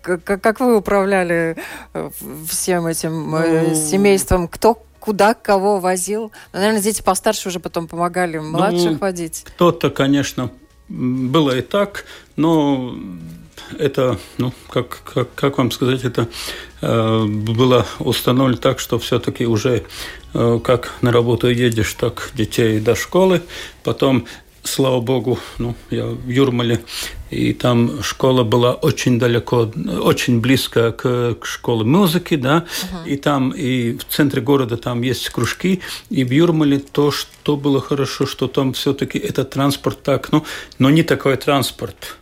как, 0.01 0.41
как 0.41 0.59
вы 0.59 0.77
управляли 0.77 1.57
всем 2.47 2.87
этим 2.87 3.31
ну, 3.31 3.75
семейством, 3.75 4.47
кто 4.47 4.83
куда 5.01 5.33
кого 5.33 5.79
возил? 5.79 6.31
Наверное, 6.53 6.81
дети 6.81 7.01
постарше 7.01 7.49
уже 7.49 7.59
потом 7.59 7.87
помогали 7.87 8.37
младших 8.37 8.91
ну, 8.91 8.97
водить. 8.97 9.43
Кто-то, 9.47 9.89
конечно, 9.89 10.51
было 10.87 11.57
и 11.57 11.61
так, 11.61 12.05
но 12.35 12.95
это, 13.79 14.17
ну, 14.37 14.53
как, 14.69 15.01
как, 15.03 15.33
как 15.35 15.57
вам 15.57 15.71
сказать, 15.71 16.03
это 16.03 16.27
э, 16.81 17.25
было 17.25 17.85
установлено 17.99 18.57
так, 18.57 18.79
что 18.79 18.99
все-таки 18.99 19.45
уже 19.45 19.83
э, 20.33 20.59
как 20.63 20.93
на 21.01 21.11
работу 21.11 21.49
едешь, 21.49 21.93
так 21.93 22.31
детей 22.33 22.79
до 22.79 22.95
школы, 22.95 23.41
потом 23.83 24.25
слава 24.63 25.01
богу, 25.01 25.39
ну, 25.57 25.75
я 25.89 26.05
в 26.05 26.29
Юрмале, 26.29 26.81
и 27.31 27.53
там 27.53 28.03
школа 28.03 28.43
была 28.43 28.73
очень 28.73 29.17
далеко, 29.17 29.71
очень 30.01 30.41
близко 30.41 30.91
к, 30.91 31.35
к 31.35 31.45
школе 31.45 31.85
музыки, 31.85 32.35
да, 32.35 32.65
uh-huh. 32.65 33.09
и 33.09 33.15
там, 33.15 33.51
и 33.51 33.97
в 33.97 34.03
центре 34.05 34.41
города 34.41 34.77
там 34.77 35.01
есть 35.01 35.29
кружки, 35.29 35.81
и 36.09 36.23
в 36.23 36.31
Юрмале 36.31 36.79
то, 36.79 37.11
что 37.11 37.55
было 37.55 37.79
хорошо, 37.81 38.25
что 38.25 38.47
там 38.47 38.73
все-таки 38.73 39.17
этот 39.17 39.51
транспорт 39.51 40.03
так, 40.03 40.31
ну, 40.31 40.45
но 40.77 40.89
не 40.89 41.03
такой 41.03 41.37
транспорт, 41.37 42.17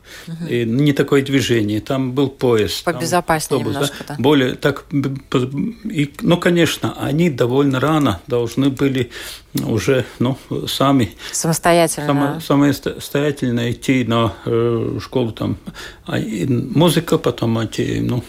и 0.47 0.65
не 0.65 0.93
такое 0.93 1.21
движение, 1.21 1.81
там 1.81 2.11
был 2.11 2.29
поезд. 2.29 2.83
Побезопаснее 2.83 3.59
автобус, 3.59 3.73
немножко, 3.73 4.03
да? 4.07 4.15
более 4.19 4.55
так, 4.55 4.85
и, 4.91 6.13
ну, 6.21 6.37
конечно, 6.37 6.95
они 6.99 7.29
довольно 7.29 7.79
рано 7.79 8.21
должны 8.27 8.69
были 8.69 9.11
уже, 9.53 10.05
ну, 10.19 10.37
сами 10.67 11.15
самостоятельно, 11.31 12.07
само, 12.07 12.39
самостоятельно 12.39 13.71
идти 13.71 14.03
на 14.03 14.33
э, 14.45 14.98
школу 15.01 15.31
там, 15.31 15.57
а, 16.05 16.17
музыка, 16.19 17.17
потом 17.17 17.57
эти, 17.59 17.99
ну, 18.01 18.23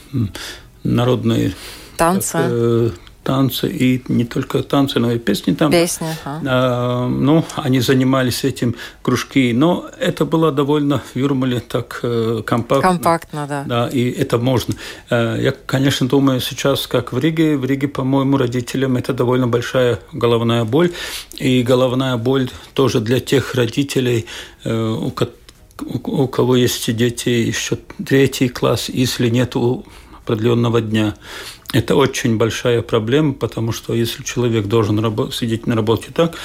народные 0.83 1.53
танцы. 1.97 2.33
Так, 2.33 2.47
э, 2.51 2.91
танцы, 3.23 3.69
и 3.69 4.03
не 4.09 4.25
только 4.25 4.63
танцы, 4.63 4.99
но 4.99 5.13
и 5.13 5.19
песни 5.19 5.55
там. 5.55 5.71
Песни, 5.71 6.09
ага. 6.25 6.41
а, 6.47 7.09
Ну, 7.09 7.45
они 7.57 7.81
занимались 7.81 8.45
этим, 8.45 8.75
кружки, 9.03 9.53
но 9.53 9.85
это 10.01 10.25
было 10.25 10.53
довольно 10.53 11.03
в 11.15 11.19
Юрмале 11.19 11.61
так 11.61 12.01
э, 12.03 12.43
компактно. 12.45 12.89
Компактно, 12.89 13.47
да. 13.47 13.65
Да, 13.67 13.89
и 13.89 14.11
это 14.11 14.39
можно. 14.39 14.75
Э, 15.11 15.37
я, 15.41 15.53
конечно, 15.67 16.09
думаю 16.09 16.41
сейчас, 16.41 16.87
как 16.87 17.13
в 17.13 17.19
Риге. 17.19 17.57
В 17.57 17.65
Риге, 17.65 17.89
по-моему, 17.89 18.37
родителям 18.37 18.97
это 18.97 19.13
довольно 19.13 19.47
большая 19.47 19.99
головная 20.13 20.65
боль. 20.65 20.91
И 21.37 21.63
головная 21.63 22.17
боль 22.17 22.51
тоже 22.75 23.01
для 23.01 23.21
тех 23.21 23.55
родителей, 23.55 24.27
э, 24.65 24.97
у 25.07 25.11
у 25.83 26.29
кого 26.29 26.57
есть 26.57 26.95
дети 26.95 27.29
еще 27.29 27.79
третий 28.05 28.49
класс, 28.49 28.89
если 28.89 29.29
нет 29.29 29.55
определенного 30.25 30.81
дня. 30.81 31.15
Это 31.73 31.95
очень 31.97 32.37
большая 32.37 32.83
проблема, 32.83 33.33
потому 33.33 33.73
что 33.73 33.95
если 33.95 34.23
человек 34.23 34.67
должен 34.67 35.31
сидеть 35.33 35.67
на 35.67 35.77
работе 35.77 36.09
так, 36.13 36.37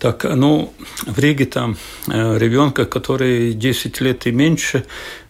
Так, 0.00 0.24
ну, 0.24 0.72
в 1.06 1.18
Риге 1.18 1.44
там 1.44 1.76
э, 2.08 2.38
ребенка, 2.38 2.86
который 2.86 3.52
10 3.52 4.00
лет 4.00 4.26
и 4.26 4.32
меньше, 4.32 4.84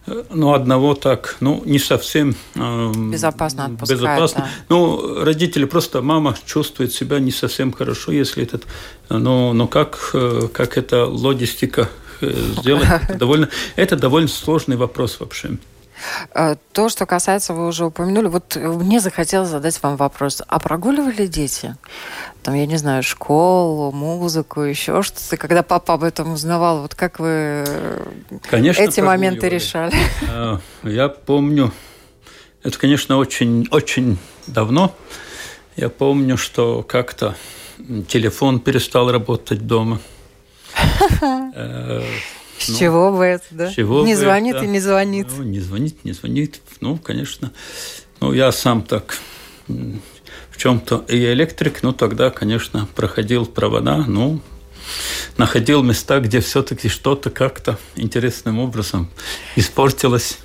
э, 0.07 0.23
ну, 0.29 0.53
одного 0.53 0.95
так, 0.95 1.35
ну, 1.41 1.61
не 1.65 1.77
совсем 1.77 2.35
э, 2.55 2.91
безопасно 3.11 3.65
отпускать. 3.65 3.97
Безопасно. 3.97 4.39
Да. 4.39 4.49
Ну, 4.69 5.23
родители 5.25 5.65
просто, 5.65 6.01
мама 6.01 6.37
чувствует 6.45 6.93
себя 6.93 7.19
не 7.19 7.31
совсем 7.31 7.73
хорошо, 7.73 8.13
если 8.13 8.43
этот, 8.43 8.65
ну, 9.09 9.51
ну 9.51 9.67
как, 9.67 10.11
э, 10.13 10.47
как 10.53 10.77
это 10.77 11.05
логистика 11.05 11.89
сделать, 12.21 12.87
это 13.09 13.17
довольно, 13.17 13.49
это 13.75 13.95
довольно 13.95 14.27
сложный 14.27 14.77
вопрос 14.77 15.19
вообще. 15.19 15.57
Э, 16.33 16.55
то, 16.73 16.89
что 16.89 17.05
касается, 17.05 17.53
вы 17.53 17.67
уже 17.67 17.85
упомянули, 17.85 18.27
вот 18.27 18.55
мне 18.55 18.99
захотелось 18.99 19.49
задать 19.49 19.81
вам 19.83 19.95
вопрос. 19.97 20.41
А 20.47 20.59
прогуливали 20.59 21.27
дети? 21.27 21.75
Там, 22.43 22.55
я 22.55 22.65
не 22.65 22.77
знаю, 22.77 23.03
школу, 23.03 23.91
музыку, 23.91 24.61
еще 24.61 25.03
что-то. 25.03 25.37
Когда 25.37 25.63
папа 25.63 25.93
об 25.93 26.03
этом 26.03 26.33
узнавал, 26.33 26.81
вот 26.81 26.95
как 26.95 27.19
вы 27.19 27.65
конечно, 28.49 28.81
эти 28.81 29.01
моменты 29.01 29.49
решали? 29.49 29.93
Э, 30.27 30.57
я 30.83 31.09
помню, 31.09 31.71
это, 32.63 32.77
конечно, 32.77 33.17
очень, 33.17 33.67
очень 33.71 34.17
давно. 34.47 34.95
Я 35.75 35.89
помню, 35.89 36.37
что 36.37 36.83
как-то 36.83 37.35
телефон 38.07 38.59
перестал 38.59 39.11
работать 39.11 39.65
дома. 39.65 39.99
Э, 41.53 42.03
с 42.57 42.69
ну, 42.69 42.77
чего 42.77 43.11
бы 43.11 43.23
это, 43.25 43.45
да? 43.51 43.71
Чего 43.71 44.05
не 44.05 44.15
звонит 44.15 44.55
это? 44.55 44.65
и 44.65 44.67
не 44.67 44.79
звонит. 44.79 45.27
Ну, 45.35 45.43
не 45.43 45.59
звонит, 45.59 46.03
не 46.05 46.13
звонит. 46.13 46.61
Ну, 46.79 46.97
конечно. 46.97 47.51
Ну, 48.19 48.33
я 48.33 48.51
сам 48.51 48.83
так 48.83 49.17
в 49.67 50.57
чем-то 50.57 51.05
и 51.07 51.17
электрик, 51.17 51.81
ну, 51.81 51.91
тогда, 51.91 52.29
конечно, 52.29 52.87
проходил 52.95 53.45
провода, 53.47 53.97
ну, 54.07 54.41
находил 55.37 55.81
места, 55.81 56.19
где 56.19 56.39
все-таки 56.39 56.87
что-то 56.87 57.31
как-то 57.31 57.79
интересным 57.95 58.59
образом 58.59 59.09
испортилось. 59.55 60.37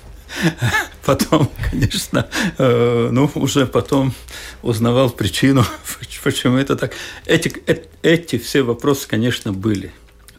Потом, 1.05 1.49
конечно, 1.71 2.27
э, 2.57 3.09
ну, 3.11 3.31
уже 3.35 3.65
потом 3.65 4.13
узнавал 4.61 5.09
причину, 5.09 5.63
почему 6.23 6.57
это 6.57 6.75
так. 6.75 6.91
Эти, 7.25 7.63
э, 7.65 7.83
эти 8.01 8.37
все 8.37 8.61
вопросы, 8.63 9.07
конечно, 9.07 9.53
были 9.53 9.93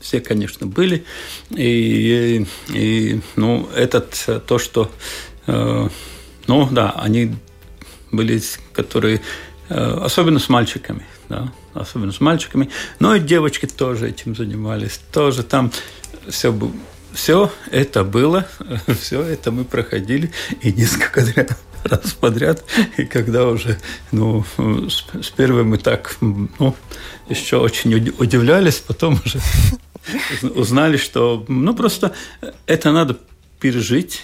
все, 0.08 0.20
конечно, 0.22 0.66
были. 0.66 1.04
И, 1.50 2.46
и 2.68 3.20
ну, 3.36 3.68
этот, 3.76 4.26
то, 4.46 4.58
что, 4.58 4.90
э, 5.46 5.88
ну, 6.46 6.68
да, 6.70 6.92
они 6.92 7.34
были, 8.10 8.40
которые, 8.72 9.20
э, 9.68 9.98
особенно 10.02 10.38
с 10.38 10.48
мальчиками, 10.48 11.04
да, 11.28 11.52
особенно 11.74 12.12
с 12.12 12.22
мальчиками, 12.22 12.70
но 13.00 13.16
и 13.16 13.20
девочки 13.20 13.66
тоже 13.66 14.08
этим 14.08 14.34
занимались, 14.34 14.98
тоже 15.12 15.42
там 15.42 15.70
все 16.26 16.52
было 16.52 16.72
все 17.12 17.50
это 17.70 18.04
было, 18.04 18.46
все 19.00 19.22
это 19.22 19.50
мы 19.50 19.64
проходили, 19.64 20.30
и 20.62 20.72
несколько 20.72 21.24
раз 21.84 22.12
подряд, 22.12 22.64
и 22.96 23.04
когда 23.04 23.46
уже, 23.46 23.78
ну, 24.12 24.44
с, 24.56 25.04
с 25.22 25.30
первым 25.30 25.70
мы 25.70 25.78
так, 25.78 26.16
ну, 26.20 26.76
еще 27.28 27.58
очень 27.58 27.94
удивлялись, 28.18 28.76
потом 28.76 29.20
уже 29.24 29.40
узнали, 30.54 30.96
что, 30.96 31.44
ну, 31.48 31.74
просто 31.74 32.14
это 32.66 32.92
надо 32.92 33.18
пережить. 33.60 34.22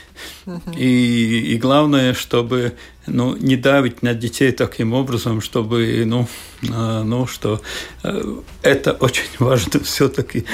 И, 0.77 1.55
и 1.55 1.57
главное, 1.59 2.15
чтобы 2.15 2.75
ну, 3.07 3.37
не 3.37 3.57
давить 3.57 4.03
на 4.03 4.15
детей 4.15 4.53
таким 4.53 4.93
образом, 4.93 5.41
чтобы, 5.41 6.05
ну, 6.07 6.29
а, 6.71 7.03
ну 7.03 7.27
что 7.27 7.61
э, 8.03 8.41
это 8.63 8.93
очень 8.93 9.25
важно 9.39 9.81
все-таки 9.85 10.45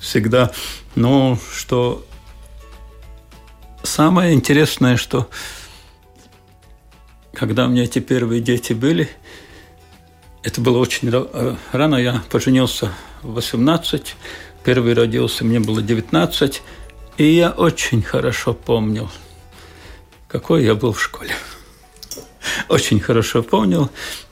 всегда. 0.00 0.50
Ну, 0.96 1.38
что 1.54 2.04
самое 3.82 4.34
интересное, 4.34 4.96
что 4.96 5.28
когда 7.32 7.66
у 7.66 7.68
меня 7.68 7.84
эти 7.84 8.00
первые 8.00 8.40
дети 8.40 8.72
были, 8.72 9.08
это 10.42 10.60
было 10.60 10.78
очень 10.78 11.08
э, 11.12 11.56
рано, 11.72 11.96
я 11.96 12.22
поженился 12.30 12.92
в 13.22 13.34
18, 13.34 14.16
Первый 14.68 14.92
родился, 14.92 15.46
мне 15.46 15.60
было 15.60 15.80
19, 15.80 16.62
и 17.16 17.24
я 17.24 17.52
очень 17.52 18.02
хорошо 18.02 18.52
помнил, 18.52 19.10
какой 20.28 20.62
я 20.62 20.74
был 20.74 20.92
в 20.92 21.00
школе. 21.02 21.34
Очень 22.68 23.00
хорошо 23.00 23.42
помнил, 23.42 23.88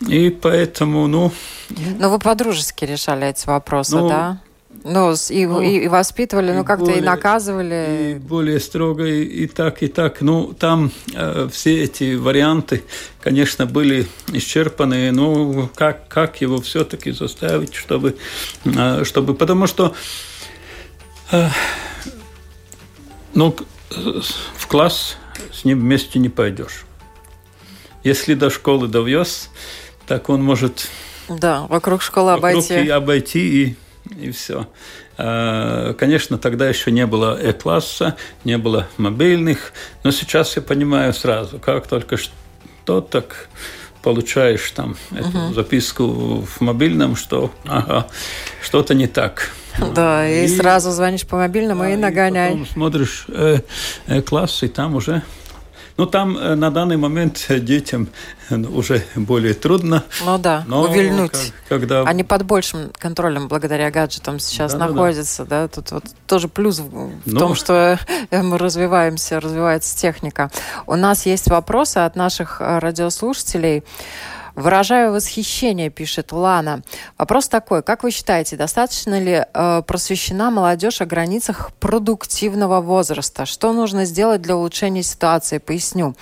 и 0.06 0.28
поэтому, 0.28 1.06
ну... 1.06 1.32
Но 1.70 2.10
вы 2.10 2.18
по-дружески 2.18 2.84
решали 2.84 3.26
эти 3.28 3.46
вопросы, 3.46 3.96
ну, 3.96 4.08
да? 4.10 4.42
Ну, 4.84 5.14
и, 5.30 5.46
ну, 5.46 5.60
и, 5.60 5.84
и 5.84 5.88
воспитывали, 5.88 6.52
ну, 6.52 6.64
как-то 6.64 6.90
и 6.90 7.00
наказывали. 7.00 8.14
И 8.16 8.18
более 8.18 8.60
строго, 8.60 9.04
и, 9.04 9.22
и 9.22 9.46
так, 9.46 9.82
и 9.82 9.88
так. 9.88 10.20
Ну, 10.20 10.52
там 10.52 10.90
э, 11.14 11.48
все 11.52 11.84
эти 11.84 12.14
варианты, 12.14 12.82
конечно, 13.20 13.66
были 13.66 14.06
исчерпаны. 14.32 15.12
Ну, 15.12 15.68
как, 15.74 16.08
как 16.08 16.40
его 16.40 16.60
все-таки 16.60 17.10
заставить, 17.12 17.74
чтобы, 17.74 18.16
э, 18.64 19.04
чтобы... 19.04 19.34
Потому 19.34 19.66
что... 19.66 19.94
Э, 21.30 21.48
ну, 23.34 23.54
в 24.56 24.66
класс 24.66 25.16
с 25.52 25.64
ним 25.64 25.80
вместе 25.80 26.18
не 26.18 26.28
пойдешь. 26.28 26.84
Если 28.04 28.34
до 28.34 28.50
школы 28.50 28.88
довез, 28.88 29.50
так 30.06 30.28
он 30.28 30.42
может... 30.42 30.88
Да, 31.28 31.62
вокруг 31.62 32.02
школы 32.02 32.32
обойти. 32.32 32.74
Вокруг 32.74 32.86
и 32.86 32.90
обойти 32.90 33.62
и 33.64 33.76
и 34.20 34.30
все. 34.30 34.68
А, 35.18 35.94
конечно, 35.94 36.38
тогда 36.38 36.68
еще 36.68 36.90
не 36.90 37.06
было 37.06 37.38
Э-класса, 37.40 38.16
не 38.44 38.58
было 38.58 38.88
мобильных, 38.96 39.72
но 40.04 40.10
сейчас 40.10 40.56
я 40.56 40.62
понимаю 40.62 41.12
сразу, 41.12 41.58
как 41.58 41.86
только 41.86 42.16
что 42.16 43.00
так 43.00 43.48
получаешь 44.02 44.70
там 44.70 44.96
эту 45.10 45.36
угу. 45.36 45.54
записку 45.54 46.06
в 46.42 46.60
мобильном, 46.60 47.16
что 47.16 47.50
ага, 47.64 48.06
что-то 48.62 48.94
не 48.94 49.08
так. 49.08 49.50
Да, 49.94 50.28
и, 50.28 50.44
и 50.44 50.48
сразу 50.48 50.92
звонишь 50.92 51.26
по 51.26 51.36
мобильному 51.36 51.82
да, 51.82 51.90
и 51.90 51.96
нагоняй. 51.96 52.50
И 52.50 52.52
потом 52.52 52.66
смотришь 52.66 53.26
э, 53.28 53.60
э, 54.06 54.22
класс, 54.22 54.62
и 54.62 54.68
там 54.68 54.94
уже 54.94 55.22
ну, 55.96 56.06
там 56.06 56.36
э, 56.36 56.54
на 56.54 56.70
данный 56.70 56.96
момент 56.96 57.46
детям 57.48 58.08
э, 58.50 58.56
уже 58.56 59.02
более 59.14 59.54
трудно. 59.54 60.04
Ну 60.24 60.38
да, 60.38 60.64
но 60.66 60.82
увильнуть. 60.82 61.52
Когда... 61.68 62.02
Они 62.02 62.22
под 62.22 62.44
большим 62.44 62.90
контролем 62.98 63.48
благодаря 63.48 63.90
гаджетам 63.90 64.38
сейчас 64.38 64.72
да, 64.72 64.86
находятся. 64.86 65.44
Да, 65.44 65.62
да. 65.62 65.68
Тут 65.68 65.90
вот 65.92 66.04
тоже 66.26 66.48
плюс 66.48 66.80
в 66.80 67.10
ну... 67.24 67.38
том, 67.38 67.54
что 67.54 67.98
э, 68.30 68.42
мы 68.42 68.58
развиваемся, 68.58 69.40
развивается 69.40 69.96
техника. 69.96 70.50
У 70.86 70.96
нас 70.96 71.26
есть 71.26 71.48
вопросы 71.48 71.98
от 71.98 72.14
наших 72.14 72.60
радиослушателей. 72.60 73.82
Выражаю 74.56 75.12
восхищение, 75.12 75.90
пишет 75.90 76.32
Лана. 76.32 76.82
Вопрос 77.18 77.46
такой, 77.46 77.82
как 77.82 78.02
вы 78.02 78.10
считаете, 78.10 78.56
достаточно 78.56 79.20
ли 79.20 79.44
э, 79.52 79.82
просвещена 79.86 80.50
молодежь 80.50 81.02
о 81.02 81.04
границах 81.04 81.74
продуктивного 81.74 82.80
возраста? 82.80 83.44
Что 83.44 83.74
нужно 83.74 84.06
сделать 84.06 84.40
для 84.40 84.56
улучшения 84.56 85.02
ситуации? 85.02 85.58
Поясню. 85.58 86.16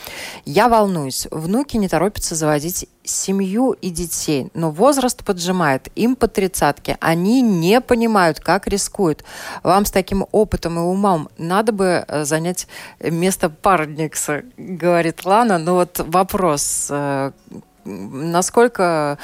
Я 0.44 0.68
волнуюсь. 0.68 1.28
Внуки 1.30 1.76
не 1.76 1.88
торопятся 1.88 2.34
заводить 2.34 2.88
семью 3.04 3.70
и 3.70 3.90
детей, 3.90 4.50
но 4.52 4.72
возраст 4.72 5.24
поджимает, 5.24 5.88
им 5.94 6.16
по 6.16 6.26
тридцатке, 6.26 6.96
они 7.00 7.40
не 7.40 7.80
понимают, 7.80 8.40
как 8.40 8.66
рискуют. 8.66 9.22
Вам 9.62 9.84
с 9.84 9.92
таким 9.92 10.26
опытом 10.32 10.78
и 10.78 10.82
умом 10.82 11.28
надо 11.38 11.70
бы 11.70 12.04
э, 12.08 12.24
занять 12.24 12.66
место 12.98 13.48
парникса, 13.48 14.42
говорит 14.56 15.24
Лана. 15.24 15.58
Но 15.58 15.74
вот 15.74 16.00
вопрос, 16.00 16.88
э, 16.90 17.30
насколько 17.84 19.18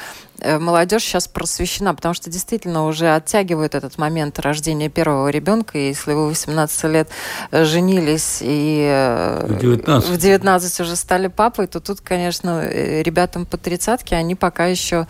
молодежь 0.59 1.03
сейчас 1.03 1.27
просвещена, 1.27 1.93
потому 1.95 2.13
что 2.13 2.29
действительно 2.29 2.85
уже 2.85 3.13
оттягивают 3.13 3.75
этот 3.75 3.97
момент 3.97 4.39
рождения 4.39 4.89
первого 4.89 5.29
ребенка. 5.29 5.77
И 5.77 5.87
если 5.87 6.13
вы 6.13 6.27
18 6.27 6.83
лет 6.85 7.09
э, 7.51 7.65
женились 7.65 8.39
и 8.41 8.87
э, 8.89 9.45
в 9.47 9.59
19. 9.59 10.09
в 10.09 10.17
19 10.17 10.79
уже 10.79 10.95
стали 10.95 11.27
папой, 11.27 11.67
то 11.67 11.79
тут, 11.79 12.01
конечно, 12.01 12.67
ребятам 12.69 13.45
по 13.45 13.57
тридцатке, 13.57 14.15
они 14.15 14.35
пока 14.35 14.65
еще 14.67 15.07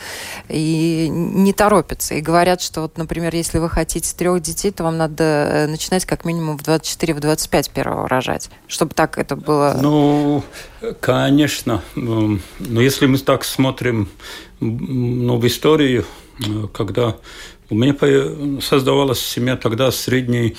и 0.50 1.08
не 1.10 1.54
торопятся. 1.54 2.16
И 2.16 2.22
говорят, 2.22 2.62
что 2.62 2.82
вот, 2.82 2.98
например, 2.98 3.34
если 3.36 3.60
вы 3.60 3.70
хотите 3.70 4.16
трех 4.16 4.42
детей, 4.42 4.72
то 4.72 4.84
вам 4.84 4.98
надо 4.98 5.66
начинать 5.70 6.06
как 6.06 6.26
минимум 6.26 6.58
в 6.58 6.62
24-25 6.62 7.64
в 7.64 7.70
первого 7.70 8.08
рожать, 8.08 8.50
чтобы 8.68 8.94
так 8.94 9.18
это 9.18 9.36
было. 9.36 9.78
Ну, 9.80 10.44
конечно. 11.00 11.82
Но 11.96 12.40
если 12.60 13.06
мы 13.06 13.18
так 13.18 13.44
смотрим 13.44 14.10
ну, 14.62 15.38
в 15.38 15.48
историю, 15.48 16.06
когда 16.74 17.18
У 17.72 17.76
меня 17.76 17.96
создавалась 18.62 19.22
семья 19.22 19.56
тогда 19.56 19.92
средней, 19.92 20.58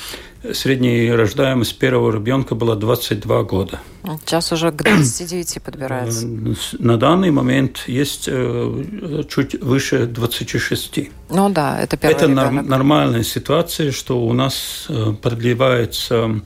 средняя 0.52 1.16
рождаемость 1.16 1.78
первого 1.78 2.12
ребенка 2.12 2.54
была 2.54 2.74
22 2.74 3.42
года. 3.44 3.80
Сейчас 4.24 4.50
уже 4.52 4.72
к 4.72 4.82
29 4.82 5.62
подбирается. 5.62 6.26
Э, 6.26 6.54
на 6.78 6.96
данный 6.96 7.30
момент 7.30 7.84
есть 7.86 8.24
э, 8.26 9.22
чуть 9.28 9.54
выше 9.62 10.06
26. 10.06 11.10
Ну 11.30 11.50
да, 11.50 11.80
это 11.80 11.96
первый 11.96 12.16
Это 12.16 12.26
ребенок. 12.26 12.66
нормальная 12.66 13.22
ситуация, 13.22 13.92
что 13.92 14.20
у 14.20 14.32
нас 14.32 14.86
э, 14.88 15.14
продлевается 15.22 16.42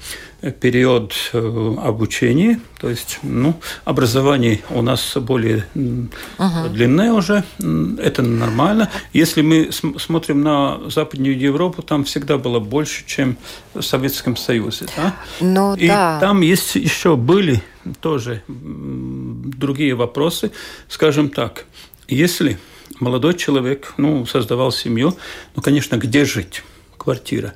период 0.61 1.14
обучения, 1.33 2.61
то 2.79 2.91
есть 2.91 3.18
ну, 3.23 3.55
образование 3.85 4.61
у 4.71 4.83
нас 4.83 5.16
более 5.16 5.66
угу. 5.75 6.68
длинное 6.71 7.12
уже, 7.12 7.43
это 7.59 8.23
нормально. 8.23 8.91
Если 9.12 9.41
мы 9.41 9.71
смотрим 9.73 10.43
на 10.43 10.79
Западную 10.89 11.37
Европу, 11.37 11.83
там 11.83 12.05
всегда 12.05 12.37
было 12.37 12.61
больше, 12.61 13.05
чем 13.07 13.39
в 13.87 13.89
Советском 13.89 14.37
Союзе. 14.37 14.87
Да? 14.97 15.16
Ну, 15.41 15.74
И 15.76 15.87
да. 15.87 16.18
там 16.20 16.41
есть 16.41 16.74
еще 16.74 17.16
были 17.16 17.62
тоже 18.01 18.43
другие 18.49 19.95
вопросы. 19.95 20.51
Скажем 20.89 21.30
так, 21.30 21.64
если 22.09 22.59
молодой 22.99 23.34
человек 23.34 23.95
ну, 23.97 24.26
создавал 24.26 24.72
семью, 24.72 25.16
ну, 25.55 25.62
конечно, 25.62 25.97
где 25.97 26.24
жить? 26.24 26.62
Квартира. 26.99 27.55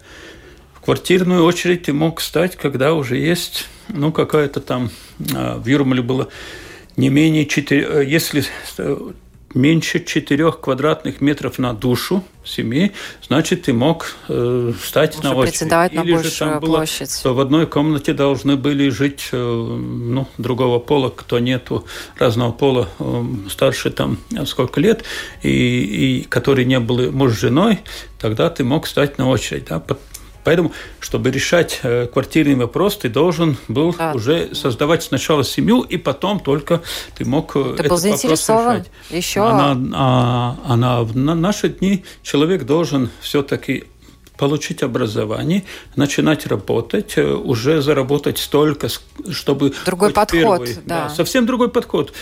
В 0.74 0.80
квартирную 0.80 1.44
очередь 1.44 1.82
ты 1.82 1.92
мог 1.92 2.20
стать, 2.20 2.56
когда 2.56 2.94
уже 2.94 3.16
есть 3.16 3.66
ну, 3.88 4.12
какая-то 4.12 4.60
там... 4.60 4.90
А, 5.34 5.58
в 5.58 5.66
Юрмале 5.66 6.02
было 6.02 6.28
не 6.96 7.08
менее 7.08 7.46
4... 7.46 7.86
Э, 7.88 8.04
если 8.06 8.44
меньше 9.54 10.04
4 10.04 10.52
квадратных 10.52 11.20
метров 11.20 11.58
на 11.58 11.72
душу 11.72 12.24
семьи, 12.44 12.92
значит, 13.26 13.62
ты 13.62 13.72
мог 13.72 14.16
э, 14.28 14.72
стать 14.82 15.22
на 15.22 15.34
очередь. 15.34 15.70
на 15.92 16.02
Или 16.02 16.16
же 16.22 16.30
там 16.38 16.60
было, 16.60 16.76
площадь. 16.76 17.12
что 17.12 17.34
в 17.34 17.40
одной 17.40 17.66
комнате 17.66 18.12
должны 18.12 18.56
были 18.56 18.88
жить 18.88 19.28
э, 19.32 19.36
ну, 19.36 20.26
другого 20.38 20.78
пола, 20.78 21.10
кто 21.10 21.38
нету 21.38 21.84
разного 22.18 22.52
пола, 22.52 22.88
э, 22.98 23.24
старше 23.50 23.90
там 23.90 24.18
сколько 24.46 24.80
лет, 24.80 25.04
и, 25.42 25.50
и 25.50 26.22
который 26.22 26.64
не 26.64 26.80
был 26.80 27.10
муж 27.12 27.32
с 27.32 27.40
женой, 27.40 27.80
тогда 28.18 28.50
ты 28.50 28.64
мог 28.64 28.86
стать 28.86 29.18
на 29.18 29.28
очередь. 29.28 29.66
Да? 29.66 29.82
Поэтому, 30.44 30.72
чтобы 31.00 31.30
решать 31.30 31.80
э, 31.82 32.06
квартирный 32.06 32.54
вопрос, 32.54 32.96
ты 32.96 33.08
должен 33.08 33.56
был 33.68 33.94
да. 33.94 34.12
уже 34.12 34.54
создавать 34.54 35.02
сначала 35.02 35.44
семью, 35.44 35.82
и 35.82 35.96
потом 35.96 36.40
только 36.40 36.82
ты 37.16 37.24
мог 37.24 37.54
э, 37.56 37.62
ты 37.62 37.70
этот 37.74 37.88
был 37.88 37.96
заинтересован 37.96 38.78
решать. 38.78 38.90
Еще... 39.10 39.40
Она, 39.40 39.76
а, 39.94 40.56
она, 40.66 41.02
на 41.14 41.34
наши 41.34 41.68
дни 41.68 42.04
человек 42.22 42.64
должен 42.64 43.10
все-таки 43.20 43.84
получить 44.38 44.82
образование, 44.82 45.64
начинать 45.96 46.46
работать, 46.46 47.18
э, 47.18 47.24
уже 47.24 47.82
заработать 47.82 48.38
столько, 48.38 48.88
чтобы... 49.30 49.74
Другой 49.84 50.10
подход, 50.12 50.40
первый, 50.40 50.74
да. 50.86 51.08
да. 51.08 51.08
Совсем 51.10 51.44
другой 51.44 51.68
подход 51.68 52.14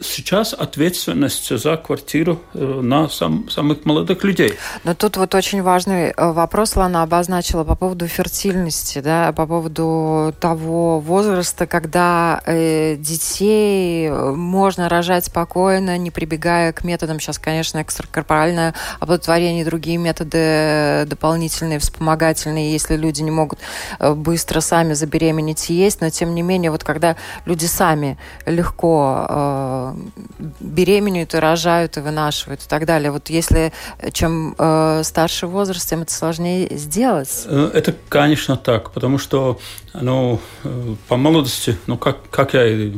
сейчас 0.00 0.52
ответственность 0.52 1.56
за 1.56 1.76
квартиру 1.76 2.40
э, 2.54 2.58
на 2.58 3.08
сам, 3.08 3.48
самых 3.48 3.84
молодых 3.84 4.24
людей. 4.24 4.54
Но 4.84 4.94
тут 4.94 5.16
вот 5.16 5.34
очень 5.34 5.62
важный 5.62 6.10
э, 6.10 6.32
вопрос 6.32 6.76
Лана 6.76 7.02
обозначила 7.02 7.64
по 7.64 7.74
поводу 7.74 8.06
фертильности, 8.06 9.00
да, 9.00 9.32
по 9.32 9.46
поводу 9.46 10.34
того 10.40 11.00
возраста, 11.00 11.66
когда 11.66 12.40
э, 12.46 12.96
детей 12.96 14.10
можно 14.10 14.88
рожать 14.88 15.26
спокойно, 15.26 15.98
не 15.98 16.10
прибегая 16.10 16.72
к 16.72 16.84
методам, 16.84 17.20
сейчас, 17.20 17.38
конечно, 17.38 17.82
экстракорпоральное 17.82 18.74
оплодотворение 19.00 19.64
другие 19.64 19.98
методы 19.98 21.04
дополнительные, 21.06 21.78
вспомогательные, 21.78 22.72
если 22.72 22.96
люди 22.96 23.22
не 23.22 23.30
могут 23.30 23.58
быстро 24.00 24.60
сами 24.60 24.92
забеременеть 24.92 25.70
и 25.70 25.74
есть, 25.74 26.00
но 26.00 26.10
тем 26.10 26.34
не 26.34 26.42
менее, 26.42 26.70
вот 26.70 26.84
когда 26.84 27.16
люди 27.44 27.66
сами 27.66 28.18
легко 28.46 29.87
э, 29.94 30.44
беременеют 30.60 31.34
и 31.34 31.38
рожают 31.38 31.96
и 31.96 32.00
вынашивают 32.00 32.62
и 32.62 32.68
так 32.68 32.86
далее. 32.86 33.10
Вот 33.10 33.30
если 33.30 33.72
э, 33.98 34.10
чем 34.10 34.54
э, 34.58 35.02
старше 35.04 35.46
возраст, 35.46 35.88
тем 35.88 36.02
это 36.02 36.12
сложнее 36.12 36.68
сделать. 36.76 37.44
Э, 37.46 37.70
это, 37.74 37.94
конечно, 38.08 38.56
так, 38.56 38.90
потому 38.92 39.18
что 39.18 39.58
ну, 39.94 40.40
э, 40.64 40.94
по 41.08 41.16
молодости, 41.16 41.76
ну, 41.86 41.96
как, 41.96 42.28
как 42.30 42.54
я 42.54 42.92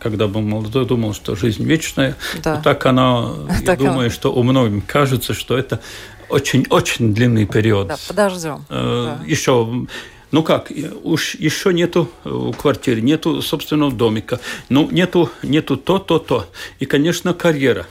когда 0.00 0.26
был 0.26 0.40
молодой, 0.40 0.84
думал, 0.84 1.14
что 1.14 1.36
жизнь 1.36 1.62
вечная. 1.62 2.16
Да. 2.42 2.56
Но 2.56 2.62
так 2.62 2.84
она, 2.86 3.30
так 3.64 3.80
я 3.80 3.88
думаю, 3.88 4.10
что 4.10 4.32
у 4.32 4.42
многих 4.42 4.84
кажется, 4.86 5.32
что 5.32 5.56
это 5.56 5.80
очень-очень 6.28 7.14
длинный 7.14 7.46
период. 7.46 7.88
Да, 7.88 7.96
подождем. 8.08 8.64
Э, 8.68 9.16
да. 9.18 9.24
Еще 9.26 9.86
ну 10.32 10.42
как, 10.42 10.72
уж 11.04 11.34
еще 11.34 11.72
нету 11.72 12.10
э, 12.24 12.52
квартиры, 12.58 13.02
нету 13.02 13.42
собственного 13.42 13.92
домика, 13.92 14.40
ну 14.70 14.90
нету, 14.90 15.30
нету 15.42 15.76
то, 15.76 15.98
то, 15.98 16.18
то. 16.18 16.46
И, 16.80 16.86
конечно, 16.86 17.34
карьера. 17.34 17.86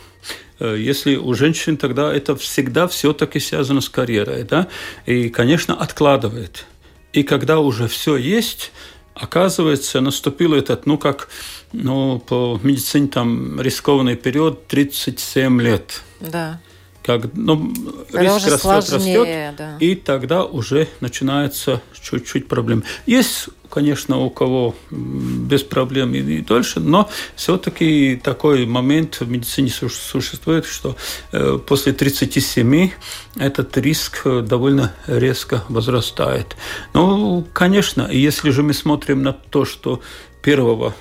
Э, 0.59 0.75
если 0.77 1.15
у 1.15 1.33
женщин 1.35 1.77
тогда 1.77 2.13
это 2.13 2.35
всегда 2.35 2.87
все-таки 2.87 3.39
связано 3.39 3.79
с 3.79 3.89
карьерой, 3.89 4.43
да, 4.43 4.67
и, 5.05 5.29
конечно, 5.29 5.75
откладывает. 5.75 6.65
И 7.13 7.21
когда 7.21 7.59
уже 7.59 7.87
все 7.87 8.17
есть, 8.17 8.71
оказывается, 9.13 10.01
наступил 10.01 10.55
этот, 10.55 10.87
ну 10.87 10.97
как, 10.97 11.29
ну 11.73 12.19
по 12.19 12.59
медицине 12.63 13.07
там 13.07 13.61
рискованный 13.61 14.15
период 14.15 14.65
37 14.65 15.61
лет. 15.61 16.01
Да 16.19 16.59
как 17.03 17.33
ну, 17.33 17.73
риск 18.13 18.47
растет, 18.47 18.59
сложнее, 18.59 19.19
растет, 19.19 19.55
да. 19.57 19.77
и 19.79 19.95
тогда 19.95 20.43
уже 20.43 20.87
начинается 20.99 21.81
чуть-чуть 21.99 22.47
проблем. 22.47 22.83
Есть, 23.05 23.49
конечно, 23.69 24.19
у 24.19 24.29
кого 24.29 24.75
без 24.91 25.63
проблем 25.63 26.13
и, 26.13 26.19
и 26.19 26.41
дольше, 26.41 26.79
но 26.79 27.09
все-таки 27.35 28.19
такой 28.23 28.65
момент 28.65 29.19
в 29.19 29.29
медицине 29.29 29.69
существует, 29.69 30.65
что 30.65 30.95
э, 31.31 31.59
после 31.65 31.93
37 31.93 32.91
этот 33.37 33.77
риск 33.77 34.25
довольно 34.25 34.93
резко 35.07 35.63
возрастает. 35.69 36.55
Ну, 36.93 37.45
конечно, 37.53 38.07
если 38.11 38.51
же 38.51 38.63
мы 38.63 38.73
смотрим 38.73 39.23
на 39.23 39.33
то, 39.33 39.65
что 39.65 40.01
первого 40.41 40.93